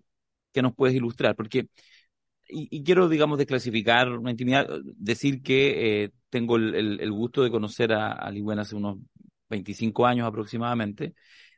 qué 0.51 0.61
nos 0.61 0.75
puedes 0.75 0.93
ilustrar, 0.93 1.37
porque, 1.37 1.69
y, 2.49 2.83
quiero, 2.83 3.07
digamos, 3.07 3.37
desclasificar 3.37 4.09
una 4.09 4.31
intimidad, 4.31 4.67
decir 4.97 5.41
que 5.41 6.03
eh, 6.03 6.11
tengo 6.29 6.57
el, 6.57 6.99
el, 6.99 7.11
gusto 7.13 7.43
de 7.43 7.49
conocer 7.49 7.93
a, 7.93 8.11
a 8.11 8.29
Ligüen 8.29 8.59
hace 8.59 8.75
unos 8.75 8.97
25 9.49 10.05
años 10.05 10.27
aproximadamente, 10.27 11.13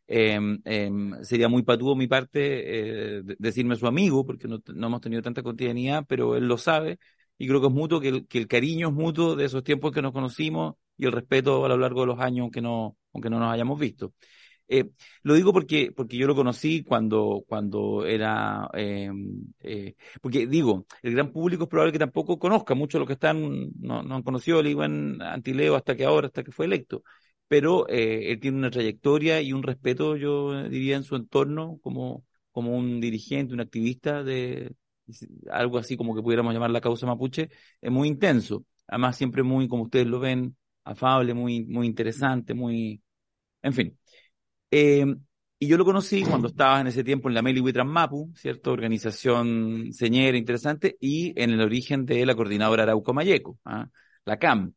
em, 0.08 0.60
em, 0.66 1.24
sería 1.24 1.50
muy 1.50 1.64
patudo 1.64 1.96
mi 1.96 2.08
parte 2.08 3.20
eh, 3.20 3.24
decirme 3.40 3.76
su 3.76 3.88
amigo, 3.88 4.26
porque 4.26 4.48
no, 4.48 4.60
hemos 4.88 5.02
tenido 5.02 5.22
tanta 5.22 5.44
cotidianidad, 5.44 6.06
pero 6.08 6.36
él 6.36 6.48
lo 6.48 6.58
sabe, 6.58 7.00
y 7.38 7.48
creo 7.48 7.62
que 7.62 7.68
es 7.68 7.74
mutuo, 7.74 8.00
que 8.00 8.10
el, 8.10 8.28
que 8.28 8.38
el 8.40 8.48
cariño 8.48 8.90
es 8.90 8.94
mutuo 8.94 9.36
de 9.36 9.46
esos 9.46 9.64
tiempos 9.64 9.92
que 9.92 10.02
nos 10.02 10.14
conocimos 10.14 10.76
y 10.98 11.06
el 11.06 11.12
respeto 11.12 11.64
a 11.66 11.70
lo 11.70 11.78
largo 11.78 12.02
de 12.02 12.08
los 12.08 12.20
años, 12.20 12.44
aunque 12.44 12.62
no, 12.62 12.98
aunque 13.14 13.30
no 13.30 13.40
nos 13.40 13.54
hayamos 13.54 13.80
visto. 13.80 14.14
Eh, 14.70 14.90
lo 15.24 15.34
digo 15.36 15.54
porque, 15.54 15.92
porque 15.96 16.18
yo 16.18 16.28
lo 16.28 16.36
conocí 16.36 16.84
cuando, 16.84 17.44
cuando 17.48 18.06
era, 18.06 18.70
eh, 18.74 19.10
eh, 19.62 19.96
porque 20.22 20.46
digo, 20.46 20.86
el 21.02 21.14
gran 21.14 21.32
público 21.32 21.64
es 21.64 21.70
probable 21.70 21.94
que 21.94 22.00
tampoco 22.00 22.38
conozca, 22.38 22.76
muchos 22.76 22.94
de 22.96 23.00
los 23.00 23.08
que 23.08 23.14
están, 23.14 23.72
no, 23.80 24.04
no 24.04 24.16
han 24.16 24.24
conocido 24.24 24.60
a 24.60 24.68
Iwan 24.68 25.22
Antileo 25.22 25.76
hasta 25.76 25.96
que 25.96 26.04
ahora, 26.04 26.28
hasta 26.28 26.44
que 26.44 26.52
fue 26.52 26.66
electo, 26.66 27.04
pero 27.48 27.88
él 27.88 28.40
tiene 28.40 28.58
una 28.58 28.72
trayectoria 28.72 29.42
y 29.42 29.54
un 29.54 29.64
respeto, 29.64 30.16
yo 30.16 30.70
diría, 30.70 30.98
en 30.98 31.04
su 31.04 31.16
entorno 31.16 31.80
como, 31.82 32.26
como 32.52 32.78
un 32.78 33.00
dirigente, 33.00 33.54
un 33.54 33.62
activista 33.62 34.24
de 34.24 34.76
algo 35.52 35.78
así 35.78 35.98
como 35.98 36.16
que 36.16 36.22
pudiéramos 36.22 36.54
llamar 36.54 36.72
la 36.72 36.82
causa 36.82 37.06
mapuche, 37.06 37.50
es 37.82 37.92
muy 37.92 38.08
intenso, 38.08 38.66
además 38.88 39.16
siempre 39.18 39.44
muy, 39.44 39.68
como 39.68 39.84
ustedes 39.84 40.08
lo 40.08 40.20
ven, 40.20 40.56
afable, 40.84 41.34
muy, 41.34 41.66
muy 41.66 41.88
interesante, 41.88 42.54
muy, 42.54 43.02
en 43.62 43.74
fin. 43.74 44.00
Eh, 44.72 45.06
y 45.60 45.68
yo 45.68 45.78
lo 45.78 45.86
conocí 45.86 46.24
cuando 46.24 46.50
estaba 46.50 46.80
en 46.82 46.88
ese 46.88 47.04
tiempo 47.04 47.30
en 47.30 47.36
la 47.36 47.42
Meli 47.42 47.60
Huitran 47.62 47.88
Mapu, 47.88 48.32
¿cierto? 48.36 48.72
Organización 48.72 49.92
señera, 49.92 50.38
interesante, 50.38 50.98
y 51.00 51.34
en 51.42 51.52
el 51.52 51.62
origen 51.62 52.06
de 52.06 52.26
la 52.26 52.36
coordinadora 52.36 52.84
Arauco 52.84 53.14
Mayeco, 53.14 53.58
¿ah? 53.66 53.90
la 54.26 54.38
CAM, 54.38 54.74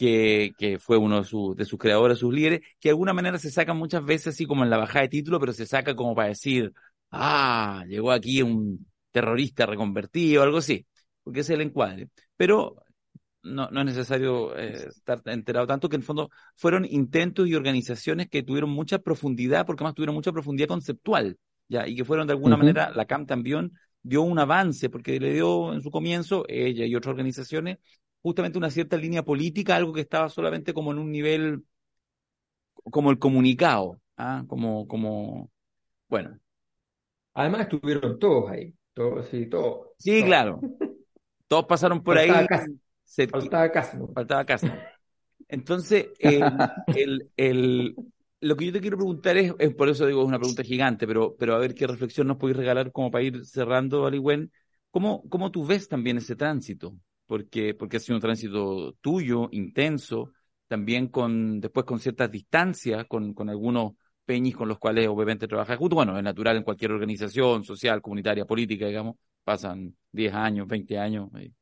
que, 0.00 0.54
que 0.56 0.78
fue 0.78 0.96
uno 0.96 1.18
de, 1.18 1.24
sus 1.26 1.54
de 1.54 1.66
sus 1.66 1.78
creadores, 1.78 2.18
sus 2.18 2.32
líderes, 2.32 2.60
que 2.80 2.88
de 2.88 2.92
alguna 2.92 3.12
manera 3.12 3.38
se 3.38 3.50
saca 3.50 3.74
muchas 3.74 4.02
veces 4.02 4.28
así 4.28 4.46
como 4.46 4.64
en 4.64 4.70
la 4.70 4.78
bajada 4.78 5.02
de 5.02 5.10
título, 5.10 5.38
pero 5.38 5.52
se 5.52 5.66
saca 5.66 5.94
como 5.94 6.14
para 6.14 6.28
decir, 6.28 6.72
ah, 7.10 7.84
llegó 7.86 8.10
aquí 8.10 8.40
un 8.40 8.86
terrorista 9.10 9.66
reconvertido, 9.66 10.42
algo 10.42 10.56
así, 10.56 10.86
porque 11.22 11.40
es 11.40 11.50
el 11.50 11.60
encuadre. 11.60 12.08
Pero 12.34 12.76
no, 13.42 13.68
no 13.70 13.80
es 13.80 13.86
necesario 13.86 14.56
eh, 14.56 14.88
estar 14.88 15.20
enterado 15.26 15.66
tanto, 15.66 15.90
que 15.90 15.96
en 15.96 16.00
el 16.00 16.06
fondo 16.06 16.30
fueron 16.56 16.86
intentos 16.86 17.46
y 17.46 17.54
organizaciones 17.54 18.30
que 18.30 18.42
tuvieron 18.42 18.70
mucha 18.70 19.00
profundidad, 19.00 19.66
porque 19.66 19.84
más 19.84 19.94
tuvieron 19.94 20.14
mucha 20.14 20.32
profundidad 20.32 20.68
conceptual, 20.68 21.36
ya, 21.68 21.86
y 21.86 21.94
que 21.94 22.06
fueron 22.06 22.26
de 22.26 22.32
alguna 22.32 22.56
manera, 22.56 22.90
la 22.90 23.04
CAM 23.04 23.26
también 23.26 23.72
dio 24.02 24.22
un 24.22 24.38
avance, 24.38 24.88
porque 24.88 25.20
le 25.20 25.34
dio 25.34 25.74
en 25.74 25.82
su 25.82 25.90
comienzo, 25.90 26.46
ella 26.48 26.86
y 26.86 26.96
otras 26.96 27.10
organizaciones, 27.12 27.76
justamente 28.22 28.58
una 28.58 28.70
cierta 28.70 28.96
línea 28.96 29.24
política, 29.24 29.76
algo 29.76 29.92
que 29.92 30.02
estaba 30.02 30.28
solamente 30.28 30.74
como 30.74 30.92
en 30.92 30.98
un 30.98 31.10
nivel, 31.10 31.64
como 32.84 33.10
el 33.10 33.18
comunicado, 33.18 34.00
¿ah? 34.16 34.44
como, 34.46 34.86
como, 34.86 35.50
bueno. 36.08 36.38
Además 37.34 37.62
estuvieron 37.62 38.18
todos 38.18 38.50
ahí, 38.50 38.74
todos, 38.92 39.26
sí, 39.28 39.46
todos. 39.46 39.88
Sí, 39.98 40.22
claro. 40.22 40.60
Todos 41.48 41.66
pasaron 41.66 42.02
por 42.02 42.16
ahí. 42.16 42.28
Faltaba 42.28 43.70
casa. 43.70 43.98
Faltaba 44.14 44.44
casa. 44.44 44.86
Entonces, 45.48 46.10
el, 46.20 47.28
el, 47.36 47.96
lo 48.40 48.56
que 48.56 48.66
yo 48.66 48.72
te 48.72 48.80
quiero 48.80 48.96
preguntar 48.96 49.36
es, 49.36 49.52
es, 49.58 49.74
por 49.74 49.88
eso 49.88 50.06
digo, 50.06 50.22
es 50.22 50.28
una 50.28 50.38
pregunta 50.38 50.62
gigante, 50.62 51.06
pero, 51.08 51.34
pero 51.36 51.54
a 51.54 51.58
ver 51.58 51.74
qué 51.74 51.88
reflexión 51.88 52.28
nos 52.28 52.36
podéis 52.36 52.58
regalar 52.58 52.92
como 52.92 53.10
para 53.10 53.24
ir 53.24 53.44
cerrando, 53.44 54.06
Aliwen. 54.06 54.52
¿Cómo, 54.90 55.28
¿Cómo 55.28 55.50
tú 55.50 55.66
ves 55.66 55.88
también 55.88 56.18
ese 56.18 56.36
tránsito? 56.36 56.96
Porque, 57.30 57.74
porque 57.74 57.98
ha 57.98 58.00
sido 58.00 58.16
un 58.16 58.20
tránsito 58.20 58.94
tuyo, 59.00 59.48
intenso, 59.52 60.32
también 60.66 61.06
con, 61.06 61.60
después 61.60 61.86
con 61.86 62.00
ciertas 62.00 62.28
distancias, 62.28 63.06
con, 63.06 63.34
con 63.34 63.48
algunos 63.48 63.92
peñis 64.24 64.56
con 64.56 64.66
los 64.66 64.80
cuales 64.80 65.06
obviamente 65.06 65.46
trabajas 65.46 65.78
junto. 65.78 65.94
Bueno, 65.94 66.18
es 66.18 66.24
natural 66.24 66.56
en 66.56 66.64
cualquier 66.64 66.90
organización 66.90 67.62
social, 67.62 68.02
comunitaria, 68.02 68.44
política, 68.44 68.86
digamos, 68.88 69.14
pasan 69.44 69.94
10 70.10 70.34
años, 70.34 70.66
20 70.66 70.98
años. 70.98 71.28
Eh, 71.36 71.52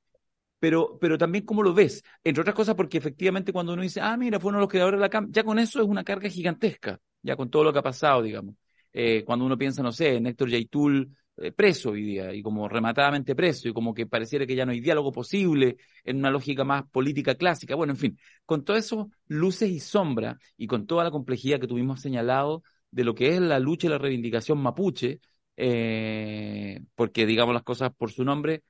pero, 0.58 0.96
pero 0.98 1.18
también 1.18 1.44
cómo 1.44 1.62
lo 1.62 1.74
ves. 1.74 2.02
Entre 2.24 2.40
otras 2.40 2.56
cosas, 2.56 2.74
porque 2.74 2.96
efectivamente 2.96 3.52
cuando 3.52 3.74
uno 3.74 3.82
dice, 3.82 4.00
ah, 4.00 4.16
mira, 4.16 4.40
fue 4.40 4.48
uno 4.48 4.60
de 4.60 4.62
los 4.62 4.70
creadores 4.70 4.96
de 4.98 5.02
la 5.02 5.10
CAM, 5.10 5.30
ya 5.30 5.44
con 5.44 5.58
eso 5.58 5.82
es 5.82 5.86
una 5.86 6.02
carga 6.02 6.30
gigantesca, 6.30 6.98
ya 7.20 7.36
con 7.36 7.50
todo 7.50 7.64
lo 7.64 7.74
que 7.74 7.80
ha 7.80 7.82
pasado, 7.82 8.22
digamos. 8.22 8.54
Eh, 8.90 9.22
cuando 9.22 9.44
uno 9.44 9.58
piensa, 9.58 9.82
no 9.82 9.92
sé, 9.92 10.16
en 10.16 10.28
Héctor 10.28 10.48
Yaitul 10.48 11.14
preso 11.56 11.90
hoy 11.90 12.02
día, 12.02 12.34
y 12.34 12.42
como 12.42 12.68
rematadamente 12.68 13.34
preso, 13.34 13.68
y 13.68 13.72
como 13.72 13.94
que 13.94 14.06
pareciera 14.06 14.46
que 14.46 14.56
ya 14.56 14.66
no 14.66 14.72
hay 14.72 14.80
diálogo 14.80 15.12
posible 15.12 15.76
en 16.04 16.18
una 16.18 16.30
lógica 16.30 16.64
más 16.64 16.84
política 16.90 17.34
clásica. 17.34 17.74
Bueno, 17.74 17.92
en 17.92 17.98
fin, 17.98 18.18
con 18.44 18.64
todo 18.64 18.76
eso, 18.76 19.10
luces 19.28 19.70
y 19.70 19.80
sombras, 19.80 20.36
y 20.56 20.66
con 20.66 20.86
toda 20.86 21.04
la 21.04 21.10
complejidad 21.10 21.60
que 21.60 21.66
tuvimos 21.66 22.00
señalado 22.00 22.62
de 22.90 23.04
lo 23.04 23.14
que 23.14 23.34
es 23.34 23.40
la 23.40 23.58
lucha 23.58 23.86
y 23.86 23.90
la 23.90 23.98
reivindicación 23.98 24.58
mapuche, 24.58 25.20
eh, 25.56 26.80
porque 26.94 27.26
digamos 27.26 27.54
las 27.54 27.62
cosas 27.62 27.92
por 27.96 28.10
su 28.10 28.24
nombre, 28.24 28.62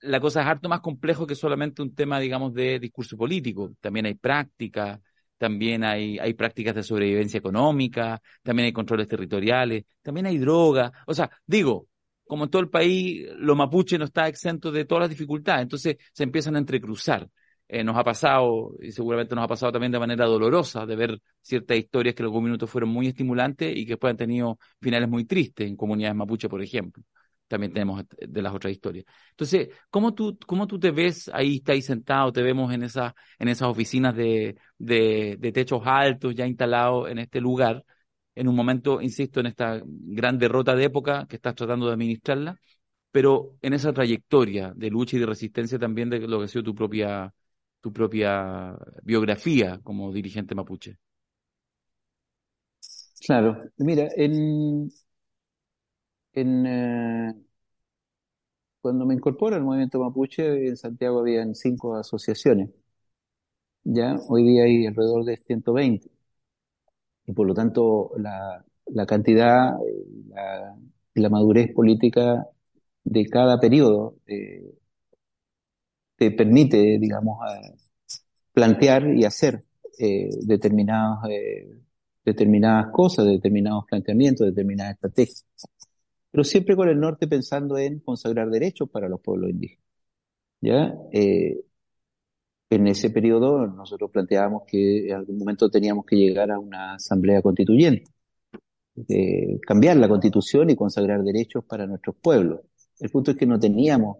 la 0.00 0.20
cosa 0.20 0.40
es 0.42 0.46
harto 0.46 0.68
más 0.68 0.80
complejo 0.80 1.26
que 1.26 1.34
solamente 1.34 1.82
un 1.82 1.94
tema, 1.94 2.18
digamos, 2.20 2.54
de 2.54 2.78
discurso 2.80 3.16
político. 3.16 3.72
También 3.80 4.06
hay 4.06 4.14
prácticas, 4.14 5.00
también 5.38 5.84
hay, 5.84 6.18
hay 6.18 6.34
prácticas 6.34 6.74
de 6.74 6.82
sobrevivencia 6.82 7.38
económica, 7.38 8.20
también 8.42 8.66
hay 8.66 8.72
controles 8.72 9.08
territoriales, 9.08 9.84
también 10.02 10.26
hay 10.26 10.38
droga. 10.38 10.92
O 11.06 11.14
sea, 11.14 11.30
digo, 11.46 11.88
como 12.26 12.44
en 12.44 12.50
todo 12.50 12.62
el 12.62 12.70
país, 12.70 13.26
lo 13.36 13.54
mapuche 13.54 13.98
no 13.98 14.04
está 14.06 14.28
exento 14.28 14.72
de 14.72 14.84
todas 14.84 15.02
las 15.02 15.10
dificultades, 15.10 15.62
entonces 15.62 15.96
se 16.12 16.22
empiezan 16.24 16.56
a 16.56 16.58
entrecruzar. 16.58 17.28
Eh, 17.68 17.82
nos 17.84 17.96
ha 17.96 18.04
pasado, 18.04 18.74
y 18.82 18.92
seguramente 18.92 19.34
nos 19.34 19.44
ha 19.44 19.48
pasado 19.48 19.72
también 19.72 19.92
de 19.92 19.98
manera 19.98 20.26
dolorosa, 20.26 20.84
de 20.84 20.96
ver 20.96 21.20
ciertas 21.40 21.78
historias 21.78 22.14
que 22.14 22.22
en 22.22 22.26
algún 22.26 22.44
minuto 22.44 22.66
fueron 22.66 22.90
muy 22.90 23.06
estimulantes 23.06 23.74
y 23.74 23.86
que 23.86 23.92
después 23.92 24.10
han 24.10 24.16
tenido 24.18 24.58
finales 24.80 25.08
muy 25.08 25.24
tristes 25.24 25.66
en 25.68 25.76
comunidades 25.76 26.16
mapuche, 26.16 26.48
por 26.48 26.62
ejemplo 26.62 27.02
también 27.52 27.72
tenemos 27.74 28.02
de 28.08 28.42
las 28.42 28.54
otras 28.54 28.72
historias. 28.72 29.04
Entonces, 29.30 29.68
¿cómo 29.90 30.14
tú, 30.14 30.38
cómo 30.46 30.66
tú 30.66 30.78
te 30.78 30.90
ves 30.90 31.30
ahí, 31.34 31.56
está 31.56 31.72
ahí 31.72 31.82
sentado, 31.82 32.32
te 32.32 32.40
vemos 32.40 32.72
en, 32.72 32.82
esa, 32.82 33.14
en 33.38 33.48
esas 33.48 33.68
oficinas 33.68 34.16
de, 34.16 34.56
de 34.78 35.52
techos 35.52 35.82
altos 35.84 36.34
ya 36.34 36.46
instalados 36.46 37.10
en 37.10 37.18
este 37.18 37.42
lugar, 37.42 37.84
en 38.34 38.48
un 38.48 38.56
momento, 38.56 39.00
insisto, 39.02 39.40
en 39.40 39.46
esta 39.46 39.82
gran 39.84 40.38
derrota 40.38 40.74
de 40.76 40.84
época 40.84 41.26
que 41.28 41.36
estás 41.36 41.54
tratando 41.54 41.86
de 41.86 41.92
administrarla, 41.94 42.58
pero 43.12 43.56
en 43.62 43.74
esa 43.74 43.92
trayectoria 43.92 44.72
de 44.76 44.90
lucha 44.90 45.16
y 45.16 45.20
de 45.20 45.26
resistencia 45.26 45.78
también 45.78 46.10
de 46.10 46.20
lo 46.20 46.38
que 46.40 46.46
ha 46.46 46.48
sido 46.48 46.64
tu 46.64 46.74
propia, 46.74 47.32
tu 47.80 47.92
propia 47.92 48.76
biografía 49.02 49.80
como 49.84 50.12
dirigente 50.12 50.54
mapuche. 50.54 50.98
Claro, 53.24 53.70
mira, 53.78 54.08
en, 54.16 54.90
en, 56.34 56.66
eh, 56.66 57.34
cuando 58.82 59.06
me 59.06 59.14
incorporo 59.14 59.56
al 59.56 59.62
movimiento 59.64 59.98
mapuche, 59.98 60.68
en 60.68 60.76
Santiago 60.76 61.20
habían 61.20 61.54
cinco 61.54 61.96
asociaciones. 61.96 62.68
Ya 63.84 64.16
hoy 64.28 64.42
día 64.42 64.64
hay 64.64 64.86
alrededor 64.86 65.24
de 65.24 65.36
120. 65.36 66.10
Y 67.32 67.34
por 67.34 67.46
lo 67.46 67.54
tanto, 67.54 68.12
la, 68.18 69.06
cantidad 69.06 69.72
la, 70.28 70.76
la 71.14 71.28
madurez 71.30 71.72
política 71.72 72.46
de 73.04 73.26
cada 73.26 73.58
periodo 73.58 74.16
eh, 74.26 74.74
te 76.16 76.30
permite, 76.30 76.98
digamos, 76.98 77.38
plantear 78.52 79.08
y 79.16 79.24
hacer 79.24 79.64
eh, 79.98 80.28
determinados, 80.42 81.20
determinadas 82.22 82.92
cosas, 82.92 83.24
determinados 83.26 83.86
planteamientos, 83.86 84.46
determinadas 84.46 84.94
estrategias 84.96 85.46
pero 86.30 86.44
siempre 86.44 86.76
con 86.76 86.88
el 86.88 86.98
norte 87.00 87.28
pensando 87.28 87.78
en 87.78 88.00
consagrar 88.00 88.50
derechos 88.50 88.88
para 88.90 89.08
los 89.08 89.20
pueblos 89.20 89.50
indígenas. 89.50 89.84
¿Ya? 90.60 90.94
Eh, 91.12 91.64
en 92.74 92.86
ese 92.86 93.10
periodo 93.10 93.66
nosotros 93.66 94.10
planteábamos 94.10 94.62
que 94.66 95.08
en 95.08 95.14
algún 95.14 95.38
momento 95.38 95.70
teníamos 95.70 96.04
que 96.06 96.16
llegar 96.16 96.50
a 96.50 96.58
una 96.58 96.94
asamblea 96.94 97.42
constituyente, 97.42 98.04
cambiar 99.66 99.96
la 99.96 100.08
constitución 100.08 100.70
y 100.70 100.76
consagrar 100.76 101.22
derechos 101.22 101.64
para 101.64 101.86
nuestros 101.86 102.16
pueblos. 102.16 102.60
El 102.98 103.10
punto 103.10 103.32
es 103.32 103.36
que 103.36 103.46
no 103.46 103.58
teníamos 103.58 104.18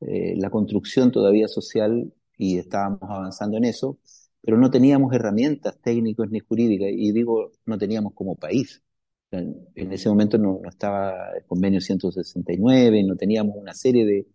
eh, 0.00 0.34
la 0.36 0.50
construcción 0.50 1.10
todavía 1.12 1.48
social 1.48 2.12
y 2.36 2.58
estábamos 2.58 3.02
avanzando 3.02 3.56
en 3.58 3.64
eso, 3.64 3.98
pero 4.40 4.58
no 4.58 4.70
teníamos 4.70 5.12
herramientas 5.14 5.78
técnicas 5.80 6.30
ni 6.30 6.40
jurídicas, 6.40 6.88
y 6.92 7.12
digo, 7.12 7.52
no 7.66 7.78
teníamos 7.78 8.12
como 8.14 8.36
país. 8.36 8.82
En 9.30 9.92
ese 9.92 10.08
momento 10.08 10.38
no, 10.38 10.60
estaba 10.68 11.30
el 11.36 11.44
convenio 11.44 11.80
169, 11.80 13.02
no 13.04 13.16
teníamos 13.16 13.56
una 13.56 13.74
serie 13.74 14.06
de, 14.06 14.26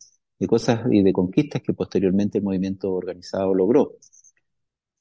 cosas 0.48 0.82
y 0.92 1.04
de 1.04 1.14
conquistas 1.14 1.62
que 1.62 1.74
posteriormente 1.74 2.38
el 2.38 2.44
movimiento 2.44 2.92
organizado 2.92 3.54
logró. 3.54 3.98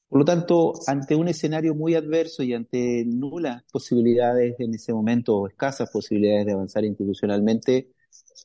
Por 0.09 0.21
lo 0.21 0.25
tanto, 0.25 0.73
ante 0.87 1.15
un 1.15 1.29
escenario 1.29 1.75
muy 1.75 1.95
adverso 1.95 2.43
y 2.43 2.55
ante 2.55 3.05
nulas 3.05 3.63
posibilidades 3.71 4.57
en 4.59 4.75
ese 4.75 4.93
momento, 4.95 5.37
o 5.37 5.49
escasas 5.49 5.91
posibilidades 5.91 6.47
de 6.47 6.53
avanzar 6.53 6.85
institucionalmente, 6.85 7.93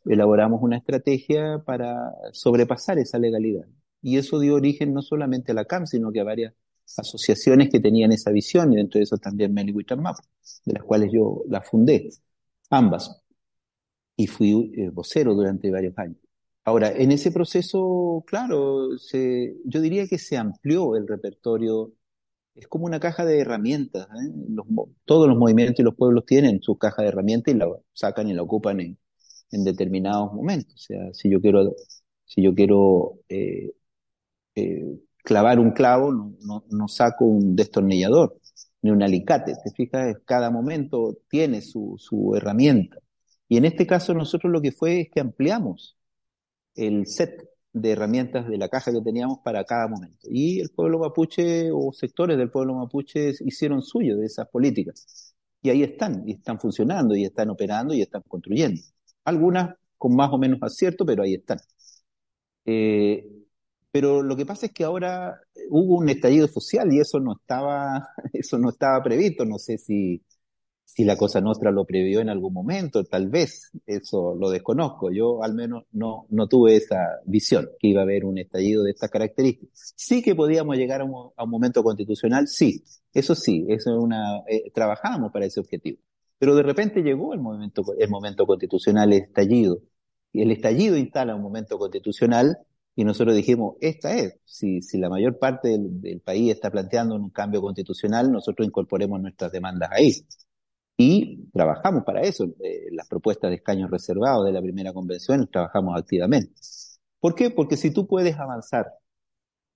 elaboramos 0.06 0.62
una 0.62 0.78
estrategia 0.78 1.64
para 1.66 2.12
sobrepasar 2.34 3.00
esa 3.00 3.18
legalidad. 3.18 3.66
Y 4.02 4.18
eso 4.18 4.40
dio 4.40 4.56
origen 4.56 4.94
no 4.94 5.02
solamente 5.02 5.54
a 5.54 5.56
la 5.56 5.66
CAM, 5.66 5.86
sino 5.88 6.12
que 6.12 6.20
a 6.20 6.26
varias 6.26 6.54
asociaciones 6.98 7.70
que 7.70 7.80
tenían 7.80 8.12
esa 8.12 8.32
visión, 8.32 8.74
y 8.74 8.76
dentro 8.76 9.00
de 9.00 9.04
eso 9.04 9.18
también 9.18 9.54
Meli 9.54 9.74
Map, 9.74 10.18
de 10.66 10.74
las 10.74 10.84
cuales 10.84 11.12
yo 11.14 11.44
la 11.48 11.62
fundé, 11.62 12.10
ambas, 12.70 13.22
y 14.18 14.28
fui 14.28 14.74
eh, 14.76 14.90
vocero 14.90 15.34
durante 15.34 15.72
varios 15.72 15.98
años. 15.98 16.18
Ahora, 16.66 16.92
en 16.92 17.12
ese 17.12 17.32
proceso, 17.32 18.24
claro, 18.26 18.98
se, 18.98 19.58
yo 19.66 19.82
diría 19.82 20.08
que 20.08 20.18
se 20.18 20.38
amplió 20.38 20.96
el 20.96 21.08
repertorio, 21.08 21.94
es 22.56 22.68
como 22.68 22.86
una 22.86 23.00
caja 23.00 23.26
de 23.26 23.40
herramientas, 23.40 24.08
¿eh? 24.08 24.32
los, 24.50 24.66
todos 25.06 25.28
los 25.28 25.38
movimientos 25.38 25.80
y 25.82 25.84
los 25.84 25.96
pueblos 25.96 26.26
tienen 26.26 26.62
su 26.62 26.78
caja 26.78 27.02
de 27.02 27.10
herramientas 27.10 27.54
y 27.54 27.58
la 27.58 27.68
sacan 27.94 28.30
y 28.30 28.34
la 28.34 28.44
ocupan 28.44 28.80
en, 28.80 28.98
en 29.52 29.64
determinados 29.64 30.34
momentos. 30.34 30.76
O 30.76 30.78
sea, 30.78 31.14
si 31.14 31.30
yo 31.30 31.42
quiero, 31.42 31.76
si 32.26 32.42
yo 32.44 32.54
quiero 32.56 33.20
eh, 33.30 33.74
eh, 34.56 34.86
clavar 35.24 35.60
un 35.60 35.72
clavo, 35.72 36.12
no, 36.12 36.66
no, 36.70 36.88
saco 36.88 37.26
un 37.26 37.56
destornillador 37.56 38.40
ni 38.82 38.92
un 38.92 39.04
alicate. 39.04 39.56
Te 39.64 39.72
fijas, 39.72 40.18
cada 40.26 40.50
momento 40.52 41.18
tiene 41.30 41.62
su, 41.62 41.96
su 41.98 42.36
herramienta. 42.36 42.98
Y 43.48 43.58
en 43.58 43.66
este 43.66 43.88
caso 43.88 44.14
nosotros 44.14 44.52
lo 44.52 44.62
que 44.62 44.72
fue 44.72 45.02
es 45.02 45.10
que 45.12 45.20
ampliamos 45.22 45.98
el 46.76 47.06
set 47.08 47.50
de 47.74 47.92
herramientas 47.92 48.48
de 48.48 48.58
la 48.58 48.70
caja 48.70 48.92
que 48.92 49.02
teníamos 49.02 49.40
para 49.44 49.64
cada 49.66 49.88
momento. 49.88 50.28
Y 50.30 50.60
el 50.60 50.70
pueblo 50.70 51.00
mapuche 51.00 51.72
o 51.72 51.92
sectores 51.92 52.38
del 52.38 52.52
pueblo 52.52 52.76
mapuche 52.76 53.34
hicieron 53.46 53.82
suyo 53.82 54.18
de 54.18 54.28
esas 54.28 54.48
políticas. 54.50 55.34
Y 55.62 55.70
ahí 55.70 55.84
están, 55.84 56.24
y 56.28 56.34
están 56.34 56.60
funcionando, 56.60 57.16
y 57.16 57.24
están 57.26 57.50
operando, 57.50 57.94
y 57.94 58.02
están 58.02 58.22
construyendo. 58.28 58.82
Algunas 59.26 59.76
con 59.98 60.16
más 60.16 60.30
o 60.32 60.38
menos 60.38 60.60
acierto, 60.62 61.06
pero 61.06 61.24
ahí 61.24 61.36
están. 61.36 61.60
Eh, 62.66 63.26
pero 63.92 64.24
lo 64.24 64.36
que 64.36 64.46
pasa 64.46 64.66
es 64.68 64.72
que 64.74 64.84
ahora 64.84 65.40
hubo 65.70 65.98
un 66.00 66.10
estallido 66.10 66.48
social 66.48 66.92
y 66.92 67.00
eso 67.00 67.20
no 67.20 67.34
estaba, 67.34 68.10
eso 68.34 68.58
no 68.58 68.70
estaba 68.70 69.04
previsto. 69.04 69.46
No 69.46 69.58
sé 69.60 69.78
si, 69.78 70.22
si 70.84 71.04
la 71.06 71.18
Cosa 71.18 71.42
Nostra 71.42 71.72
lo 71.72 71.86
previó 71.86 72.20
en 72.22 72.30
algún 72.30 72.54
momento, 72.54 73.04
tal 73.04 73.30
vez, 73.30 73.72
eso 73.86 74.36
lo 74.36 74.50
desconozco. 74.50 75.12
Yo 75.12 75.44
al 75.44 75.56
menos 75.56 75.86
no, 75.92 76.28
no 76.30 76.48
tuve 76.48 76.76
esa 76.76 77.20
visión, 77.26 77.70
que 77.80 77.88
iba 77.88 78.02
a 78.02 78.04
haber 78.04 78.26
un 78.26 78.38
estallido 78.38 78.84
de 78.84 78.92
estas 78.92 79.10
características. 79.10 79.94
Sí 79.96 80.22
que 80.22 80.36
podíamos 80.36 80.78
llegar 80.78 81.02
a 81.02 81.06
un, 81.06 81.32
momento 81.50 81.84
constitucional, 81.84 82.48
sí, 82.48 82.84
eso 83.14 83.36
sí, 83.36 83.66
eso 83.70 83.92
es 83.92 83.98
una, 83.98 84.40
eh, 84.48 84.72
trabajábamos 84.74 85.32
para 85.32 85.46
ese 85.46 85.60
objetivo. 85.60 86.00
Pero 86.38 86.56
de 86.56 86.64
repente 86.64 87.02
llegó 87.02 87.34
el 87.34 87.40
momento, 87.40 87.84
el 87.98 88.10
momento 88.10 88.46
constitucional, 88.46 89.14
el 89.14 89.24
estallido. 89.24 89.80
Y 90.32 90.42
el 90.42 90.52
estallido 90.52 90.98
instala 90.98 91.36
un 91.36 91.42
momento 91.42 91.78
constitucional 91.78 92.58
y 92.96 93.04
nosotros 93.06 93.36
dijimos, 93.36 93.76
esta 93.82 94.16
es, 94.16 94.36
si, 94.46 94.82
si 94.82 95.00
la 95.00 95.10
mayor 95.10 95.40
parte 95.40 95.78
del, 95.80 96.22
país 96.22 96.52
está 96.52 96.70
planteando 96.70 97.16
un 97.16 97.30
cambio 97.32 97.62
constitucional, 97.62 98.32
nosotros 98.32 98.68
incorporemos 98.68 99.20
nuestras 99.22 99.52
demandas 99.52 99.90
ahí. 99.92 100.14
Y 100.98 101.50
trabajamos 101.52 102.04
para 102.04 102.22
eso. 102.22 102.46
Eh, 102.64 102.88
las 102.92 103.08
propuestas 103.08 103.50
de 103.50 103.58
escaños 103.58 103.90
reservados 103.90 104.46
de 104.46 104.52
la 104.52 104.62
primera 104.62 104.94
convención 104.94 105.50
trabajamos 105.52 105.98
activamente. 106.00 106.54
¿Por 107.20 107.36
qué? 107.36 107.50
Porque 107.52 107.78
si 107.78 107.92
tú 107.92 108.08
puedes 108.08 108.38
avanzar 108.38 108.88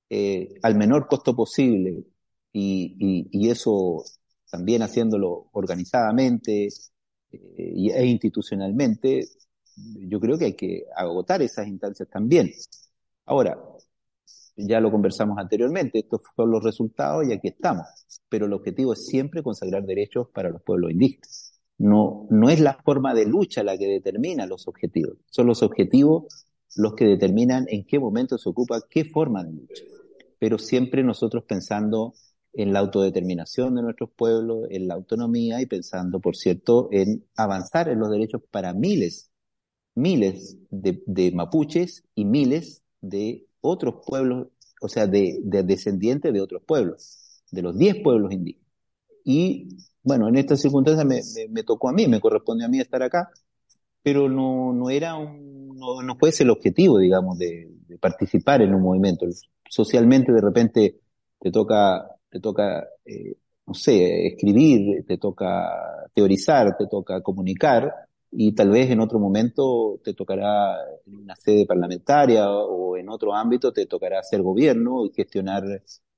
eh, 0.10 0.56
al 0.64 0.76
menor 0.76 1.08
costo 1.08 1.36
posible 1.36 2.06
y, 2.54 3.28
y, 3.32 3.50
eso 3.50 4.04
también 4.50 4.82
haciéndolo 4.82 5.50
organizadamente 5.54 6.68
eh, 7.32 7.92
e 7.94 8.06
institucionalmente, 8.06 9.28
yo 9.76 10.20
creo 10.20 10.38
que 10.38 10.46
hay 10.46 10.56
que 10.56 10.86
agotar 10.96 11.42
esas 11.42 11.68
instancias 11.68 12.10
también. 12.10 12.52
Ahora, 13.26 13.60
ya 14.58 14.82
lo 14.82 14.92
conversamos 14.92 15.38
anteriormente, 15.38 16.00
estos 16.00 16.22
son 16.36 16.52
los 16.52 16.64
resultados 16.64 17.28
y 17.28 17.32
aquí 17.32 17.50
estamos, 17.50 17.86
pero 18.28 18.48
el 18.48 18.54
objetivo 18.54 18.94
es 18.94 19.06
siempre 19.06 19.44
consagrar 19.44 19.86
derechos 19.86 20.28
para 20.34 20.50
los 20.50 20.62
pueblos 20.64 20.92
indígenas. 20.92 21.54
No, 21.78 22.26
no 22.32 22.50
es 22.50 22.60
la 22.60 22.74
forma 22.74 23.14
de 23.14 23.28
lucha 23.28 23.64
la 23.64 23.78
que 23.78 23.88
determina 23.88 24.48
los 24.48 24.68
objetivos, 24.68 25.18
son 25.30 25.46
los 25.46 25.62
objetivos 25.62 26.48
los 26.76 26.96
que 26.96 27.06
determinan 27.06 27.66
en 27.70 27.86
qué 27.86 28.00
momento 28.00 28.38
se 28.38 28.50
ocupa 28.50 28.82
qué 28.90 29.06
forma 29.06 29.44
de 29.44 29.52
lucha. 29.54 29.84
Pero 30.40 30.58
siempre 30.58 31.04
nosotros 31.04 31.44
pensando 31.48 32.14
en 32.54 32.74
la 32.74 32.80
autodeterminación 32.80 33.76
de 33.76 33.84
nuestros 33.84 34.10
pueblos, 34.12 34.68
en 34.70 34.88
la 34.88 34.96
autonomía 34.96 35.62
y 35.62 35.66
pensando, 35.66 36.20
por 36.20 36.36
cierto, 36.36 36.90
en 36.92 37.26
avanzar 37.36 37.90
en 37.90 38.00
los 38.00 38.12
derechos 38.12 38.42
para 38.52 38.74
miles, 38.74 39.32
miles 39.96 40.58
de, 40.70 41.02
de 41.06 41.32
mapuches 41.32 42.04
y 42.16 42.26
miles 42.26 42.84
de 43.02 43.47
otros 43.62 43.96
pueblos, 44.06 44.48
o 44.82 44.88
sea, 44.88 45.08
de, 45.08 45.40
descendientes 45.44 46.34
de 46.34 46.42
otros 46.42 46.62
pueblos, 46.66 47.42
de 47.52 47.62
los 47.62 47.78
10 47.78 48.02
pueblos 48.04 48.32
indígenas. 48.32 48.68
Y 49.24 49.68
bueno, 50.04 50.30
en 50.30 50.38
esta 50.38 50.56
circunstancia 50.56 51.04
me, 51.04 51.64
tocó 51.64 51.90
a 51.90 51.94
mí, 51.94 52.08
me 52.08 52.22
corresponde 52.22 52.66
a 52.66 52.70
mí 52.70 52.80
estar 52.80 53.04
acá, 53.04 53.30
pero 54.02 54.30
no, 54.30 54.72
no 54.74 54.90
era 54.90 55.16
un, 55.16 55.78
no, 55.78 56.02
no 56.02 56.16
fue 56.16 56.30
ese 56.30 56.44
el 56.44 56.50
objetivo, 56.50 56.98
digamos, 57.00 57.38
de, 57.38 57.70
participar 58.00 58.62
en 58.62 58.74
un 58.74 58.82
movimiento. 58.82 59.26
Socialmente 59.70 60.32
de 60.32 60.42
repente 60.42 61.00
te 61.40 61.52
toca, 61.52 62.08
te 62.30 62.40
toca, 62.40 62.88
eh, 63.06 63.36
no 63.66 63.74
sé, 63.74 64.28
escribir, 64.28 65.06
te 65.06 65.18
toca 65.18 66.08
teorizar, 66.14 66.78
te 66.78 66.88
toca 66.88 67.22
comunicar, 67.22 68.07
y 68.32 68.54
tal 68.54 68.70
vez 68.70 68.90
en 68.90 69.00
otro 69.00 69.20
momento 69.20 70.00
te 70.04 70.14
tocará 70.14 70.76
en 71.06 71.16
una 71.16 71.36
sede 71.36 71.66
parlamentaria 71.66 72.50
o 72.50 72.98
en 72.98 73.10
otro 73.10 73.34
ámbito 73.34 73.72
te 73.74 73.86
tocará 73.86 74.20
hacer 74.20 74.42
gobierno 74.42 75.06
y 75.06 75.12
gestionar 75.14 75.64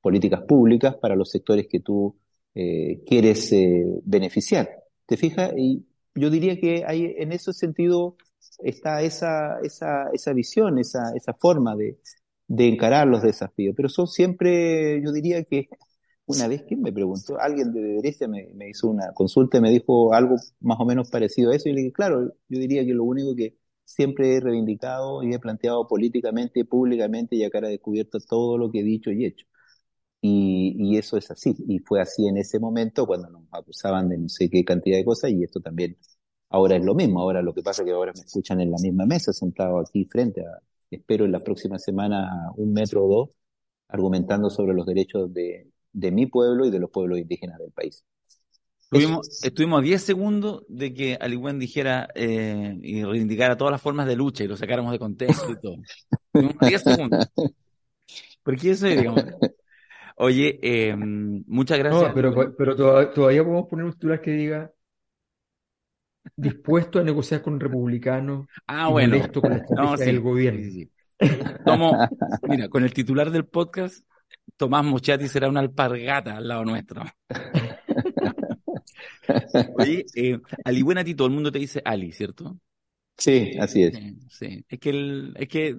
políticas 0.02 0.42
públicas 0.44 0.96
para 0.96 1.16
los 1.16 1.30
sectores 1.30 1.68
que 1.68 1.80
tú 1.82 2.18
eh, 2.56 3.04
quieres 3.06 3.52
eh, 3.54 3.86
beneficiar. 4.04 4.70
¿Te 5.06 5.18
fijas? 5.18 5.54
Y 5.58 5.86
yo 6.16 6.30
diría 6.30 6.60
que 6.60 6.84
hay, 6.86 7.16
en 7.18 7.32
ese 7.32 7.54
sentido 7.54 8.18
está 8.60 9.02
esa, 9.02 9.60
esa, 9.62 10.10
esa 10.14 10.34
visión, 10.34 10.80
esa, 10.80 11.14
esa 11.16 11.34
forma 11.34 11.76
de, 11.76 12.00
de 12.48 12.68
encarar 12.68 13.08
los 13.08 13.22
desafíos. 13.22 13.74
Pero 13.76 13.90
son 13.90 14.08
siempre, 14.08 15.02
yo 15.04 15.12
diría 15.12 15.44
que 15.44 15.70
una 16.30 16.48
vez 16.48 16.64
que 16.64 16.76
me 16.78 16.94
preguntó, 16.94 17.40
alguien 17.40 17.74
de 17.74 17.82
derecha 17.82 18.28
me, 18.28 18.50
me, 18.54 18.70
hizo 18.70 18.88
una 18.88 19.12
consulta 19.14 19.58
y 19.58 19.62
me 19.62 19.72
dijo 19.72 20.14
algo 20.14 20.36
más 20.60 20.80
o 20.80 20.86
menos 20.86 21.10
parecido 21.10 21.52
a 21.52 21.56
eso 21.56 21.70
y 21.70 21.74
le 21.74 21.82
dije, 21.82 21.94
claro, 21.94 22.34
yo 22.48 22.60
diría 22.60 22.86
que 22.86 22.94
lo 22.94 23.04
único 23.04 23.36
que 23.36 23.58
siempre 23.84 24.36
he 24.36 24.40
reivindicado 24.40 25.24
y 25.24 25.34
he 25.34 25.40
planteado 25.40 25.88
políticamente, 25.88 26.66
públicamente 26.66 27.36
y 27.36 27.44
a 27.44 27.50
cara 27.50 27.68
descubierta 27.70 28.20
todo 28.20 28.58
lo 28.60 28.72
que 28.72 28.82
he 28.82 28.84
dicho 28.84 29.12
y 29.12 29.26
hecho. 29.26 29.46
Y, 30.22 30.76
y, 30.78 30.98
eso 30.98 31.18
es 31.18 31.32
así, 31.32 31.56
y 31.68 31.80
fue 31.80 32.02
así 32.02 32.28
en 32.28 32.38
ese 32.38 32.60
momento 32.60 33.08
cuando 33.08 33.30
nos 33.30 33.44
acusaban 33.52 34.10
de 34.10 34.18
no 34.18 34.30
sé 34.30 34.50
qué 34.50 34.66
cantidad 34.66 34.98
de 34.98 35.06
cosas 35.06 35.32
y 35.32 35.44
esto 35.44 35.62
también 35.62 35.98
ahora 36.50 36.76
es 36.76 36.86
lo 36.86 36.96
mismo, 36.96 37.22
ahora 37.22 37.42
lo 37.42 37.54
que 37.54 37.64
pasa 37.64 37.84
es 37.84 37.88
que 37.88 37.94
ahora 37.94 38.14
me 38.16 38.22
escuchan 38.22 38.62
en 38.62 38.72
la 38.72 38.78
misma 38.82 39.06
mesa, 39.06 39.34
sentado 39.34 39.80
aquí 39.80 40.06
frente 40.06 40.42
a, 40.42 40.62
espero 40.92 41.26
en 41.26 41.32
la 41.32 41.40
próxima 41.40 41.80
semana 41.80 42.52
un 42.58 42.74
metro 42.74 43.06
o 43.06 43.08
dos, 43.10 43.30
argumentando 43.88 44.50
sobre 44.50 44.74
los 44.74 44.86
derechos 44.86 45.34
de, 45.34 45.72
de 45.92 46.12
mi 46.12 46.26
pueblo 46.26 46.66
y 46.66 46.72
de 46.72 46.80
los 46.80 46.90
pueblos 46.90 47.20
indígenas 47.20 47.60
del 47.60 47.72
país. 47.72 48.04
Estuvimos, 48.92 49.44
estuvimos 49.44 49.84
10 49.84 50.02
segundos 50.02 50.66
de 50.68 50.94
que 50.96 51.16
Aligüen 51.22 51.60
dijera 51.60 52.08
eh, 52.16 52.76
y 52.82 53.04
reivindicara 53.04 53.56
todas 53.56 53.72
las 53.72 53.82
formas 53.82 54.08
de 54.08 54.16
lucha 54.16 54.44
y 54.44 54.48
lo 54.48 54.58
sacáramos 54.58 54.92
de 54.92 55.00
contexto 55.00 55.52
y 55.52 55.60
todo. 55.60 55.78
10 56.68 56.82
segundos. 56.82 57.32
Porque 58.42 58.72
eso 58.72 58.88
es, 58.88 58.98
digamos. 58.98 59.24
Oye, 60.16 60.60
eh, 60.64 60.96
muchas 60.98 61.78
gracias. 61.78 62.08
No, 62.10 62.14
pero, 62.16 62.56
pero 62.58 62.76
todavía, 62.76 63.44
podemos 63.44 63.68
poner 63.70 63.86
un 63.86 63.94
titular 63.94 64.22
que 64.22 64.32
diga 64.32 64.74
dispuesto 66.36 67.00
a 67.00 67.04
negociar 67.04 67.42
con 67.42 67.60
republicanos 67.60 68.48
ah, 68.68 68.90
bueno. 68.90 69.18
con 69.32 69.52
la 69.52 69.96
del 69.98 70.20
gobierno. 70.20 70.62
Tomo, 71.64 71.96
mira, 72.44 72.70
con 72.70 72.84
el 72.84 72.94
titular 72.94 73.30
del 73.30 73.46
podcast 73.46 74.04
Tomás 74.60 74.84
Muchati 74.84 75.30
será 75.30 75.48
una 75.48 75.62
alpargata 75.62 76.36
al 76.36 76.46
lado 76.46 76.66
nuestro. 76.66 77.02
Oye, 79.78 80.06
eh, 80.14 80.38
Ali 80.66 80.82
buena 80.82 81.00
a 81.00 81.04
ti 81.06 81.16
todo 81.16 81.30
el 81.30 81.34
mundo 81.34 81.50
te 81.50 81.60
dice 81.60 81.82
Ali, 81.86 82.12
¿cierto? 82.12 82.60
Sí, 83.18 83.54
así 83.58 83.84
es. 83.84 83.98
Sí, 84.30 84.66
Es 84.68 84.80
que 84.80 84.90
el, 84.90 85.34
es 85.38 85.48
que 85.48 85.78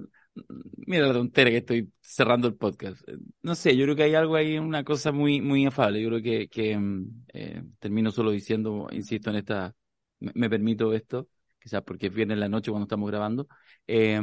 mira 0.86 1.06
la 1.06 1.12
tontera 1.12 1.50
que 1.50 1.58
estoy 1.58 1.92
cerrando 2.00 2.48
el 2.48 2.54
podcast. 2.54 3.06
No 3.42 3.54
sé, 3.54 3.76
yo 3.76 3.84
creo 3.84 3.96
que 3.96 4.04
hay 4.04 4.14
algo 4.14 4.36
ahí, 4.36 4.58
una 4.58 4.82
cosa 4.82 5.12
muy, 5.12 5.42
muy 5.42 5.66
afable. 5.66 6.00
Yo 6.00 6.08
creo 6.08 6.22
que, 6.22 6.48
que 6.48 6.78
mm, 6.78 7.24
eh, 7.34 7.62
termino 7.80 8.10
solo 8.10 8.30
diciendo, 8.30 8.88
insisto 8.92 9.28
en 9.28 9.36
esta, 9.36 9.74
me, 10.20 10.48
permito 10.48 10.94
esto, 10.94 11.28
quizás 11.60 11.82
porque 11.82 12.06
es 12.08 12.14
viernes 12.14 12.38
la 12.38 12.48
noche 12.48 12.70
cuando 12.70 12.84
estamos 12.84 13.10
grabando. 13.10 13.48
Eh, 13.86 14.20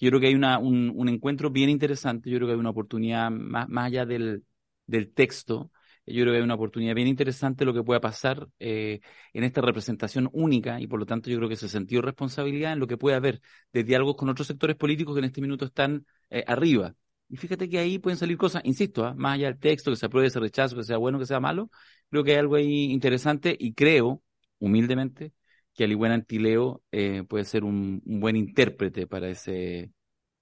yo 0.00 0.08
creo 0.08 0.20
que 0.20 0.28
hay 0.28 0.34
una, 0.34 0.58
un, 0.58 1.08
encuentro 1.08 1.50
bien 1.50 1.68
interesante, 1.68 2.30
yo 2.30 2.38
creo 2.38 2.48
que 2.48 2.54
hay 2.54 2.58
una 2.58 2.70
oportunidad 2.70 3.30
más, 3.30 3.68
allá 3.76 4.06
del, 4.06 4.44
del 4.86 5.12
texto, 5.12 5.70
yo 6.06 6.22
creo 6.22 6.32
que 6.32 6.38
hay 6.38 6.42
una 6.42 6.54
oportunidad 6.54 6.94
bien 6.94 7.06
interesante 7.06 7.64
lo 7.64 7.74
que 7.74 7.82
pueda 7.82 8.00
pasar 8.00 8.48
eh, 8.58 9.00
en 9.34 9.44
esta 9.44 9.60
representación 9.60 10.28
única 10.32 10.80
y 10.80 10.86
por 10.86 10.98
lo 10.98 11.06
tanto 11.06 11.30
yo 11.30 11.36
creo 11.36 11.48
que 11.48 11.56
se 11.56 11.68
sentido 11.68 12.02
responsabilidad 12.02 12.72
en 12.72 12.78
lo 12.80 12.86
que 12.86 12.96
puede 12.96 13.16
haber 13.16 13.40
de 13.72 13.84
diálogos 13.84 14.16
con 14.16 14.28
otros 14.30 14.46
sectores 14.46 14.76
políticos 14.76 15.14
que 15.14 15.20
en 15.20 15.26
este 15.26 15.40
minuto 15.42 15.66
están 15.66 16.06
eh, 16.30 16.44
arriba 16.46 16.94
Y 17.28 17.36
fíjate 17.36 17.68
que 17.68 17.78
ahí 17.78 17.98
pueden 17.98 18.18
salir 18.18 18.36
cosas, 18.38 18.62
insisto, 18.64 19.04
¿ah? 19.04 19.14
más 19.14 19.34
allá 19.34 19.48
del 19.48 19.58
texto, 19.58 19.90
que 19.90 19.96
se 19.96 20.06
apruebe 20.06 20.28
ese 20.28 20.40
rechazo, 20.40 20.76
que 20.76 20.84
sea 20.84 20.96
bueno, 20.96 21.18
que 21.18 21.26
sea 21.26 21.40
malo, 21.40 21.70
creo 22.08 22.24
que 22.24 22.32
hay 22.32 22.38
algo 22.38 22.56
ahí 22.56 22.90
interesante 22.90 23.54
y 23.58 23.74
creo, 23.74 24.22
humildemente, 24.58 25.32
que 25.80 25.84
Alibuena 25.84 26.14
Antileo 26.14 26.82
eh, 26.92 27.24
puede 27.26 27.46
ser 27.46 27.64
un, 27.64 28.02
un, 28.04 28.20
buen 28.20 28.36
intérprete 28.36 29.06
para 29.06 29.30
ese, 29.30 29.90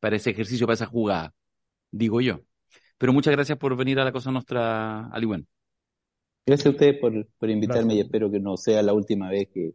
para 0.00 0.16
ese 0.16 0.30
ejercicio, 0.30 0.66
para 0.66 0.74
esa 0.74 0.86
jugada, 0.86 1.32
digo 1.92 2.20
yo. 2.20 2.40
Pero 2.98 3.12
muchas 3.12 3.30
gracias 3.30 3.56
por 3.56 3.76
venir 3.76 4.00
a 4.00 4.04
la 4.04 4.10
Cosa 4.10 4.32
Nostra, 4.32 5.06
Alibuena. 5.06 5.44
Gracias 6.44 6.66
a 6.66 6.70
ustedes 6.70 6.98
por, 6.98 7.24
por 7.38 7.50
invitarme 7.50 7.94
y 7.94 8.00
espero 8.00 8.28
que 8.32 8.40
no 8.40 8.56
sea 8.56 8.82
la 8.82 8.92
última 8.92 9.30
vez 9.30 9.46
que, 9.54 9.74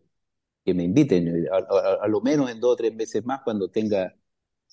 que 0.66 0.74
me 0.74 0.84
inviten, 0.84 1.48
a, 1.50 1.56
a, 1.56 1.94
a, 2.04 2.08
lo 2.10 2.20
menos 2.20 2.52
en 2.52 2.60
dos 2.60 2.74
o 2.74 2.76
tres 2.76 2.94
meses 2.94 3.24
más 3.24 3.40
cuando 3.42 3.70
tenga 3.70 4.14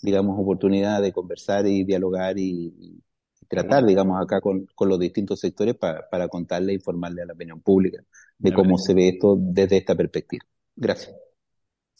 digamos, 0.02 0.40
oportunidad 0.40 1.00
de 1.00 1.12
conversar 1.12 1.68
y 1.68 1.84
dialogar 1.84 2.36
y, 2.36 2.74
y 2.76 3.02
tratar, 3.46 3.84
digamos, 3.84 4.20
acá 4.20 4.40
con, 4.40 4.66
con 4.74 4.88
los 4.88 4.98
distintos 4.98 5.38
sectores 5.38 5.76
para, 5.76 6.10
para 6.10 6.26
contarle 6.26 6.72
e 6.72 6.74
informarle 6.74 7.22
a 7.22 7.26
la 7.26 7.34
opinión 7.34 7.60
pública 7.60 8.02
de 8.38 8.52
cómo 8.52 8.76
se 8.76 8.92
ve 8.92 9.10
esto 9.10 9.36
desde 9.38 9.76
esta 9.76 9.94
perspectiva. 9.94 10.44
Gracias. 10.76 11.14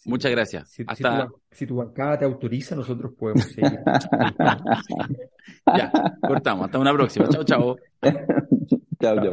Muchas 0.05 0.31
gracias. 0.31 0.71
Si, 0.71 0.85
Hasta... 0.87 0.95
si, 0.95 1.27
tu, 1.27 1.43
si, 1.51 1.67
tu, 1.67 1.77
bancada 1.77 2.19
te 2.19 2.25
autoriza, 2.25 2.75
nosotros 2.75 3.13
podemos 3.19 3.45
seguir. 3.45 3.81
ya, 5.77 5.93
cortamos. 6.27 6.67
Hasta 6.67 6.79
una 6.79 6.93
próxima. 6.93 7.29
Chao, 7.29 7.45
chao. 7.45 7.77
chao, 9.01 9.17
chao. 9.23 9.33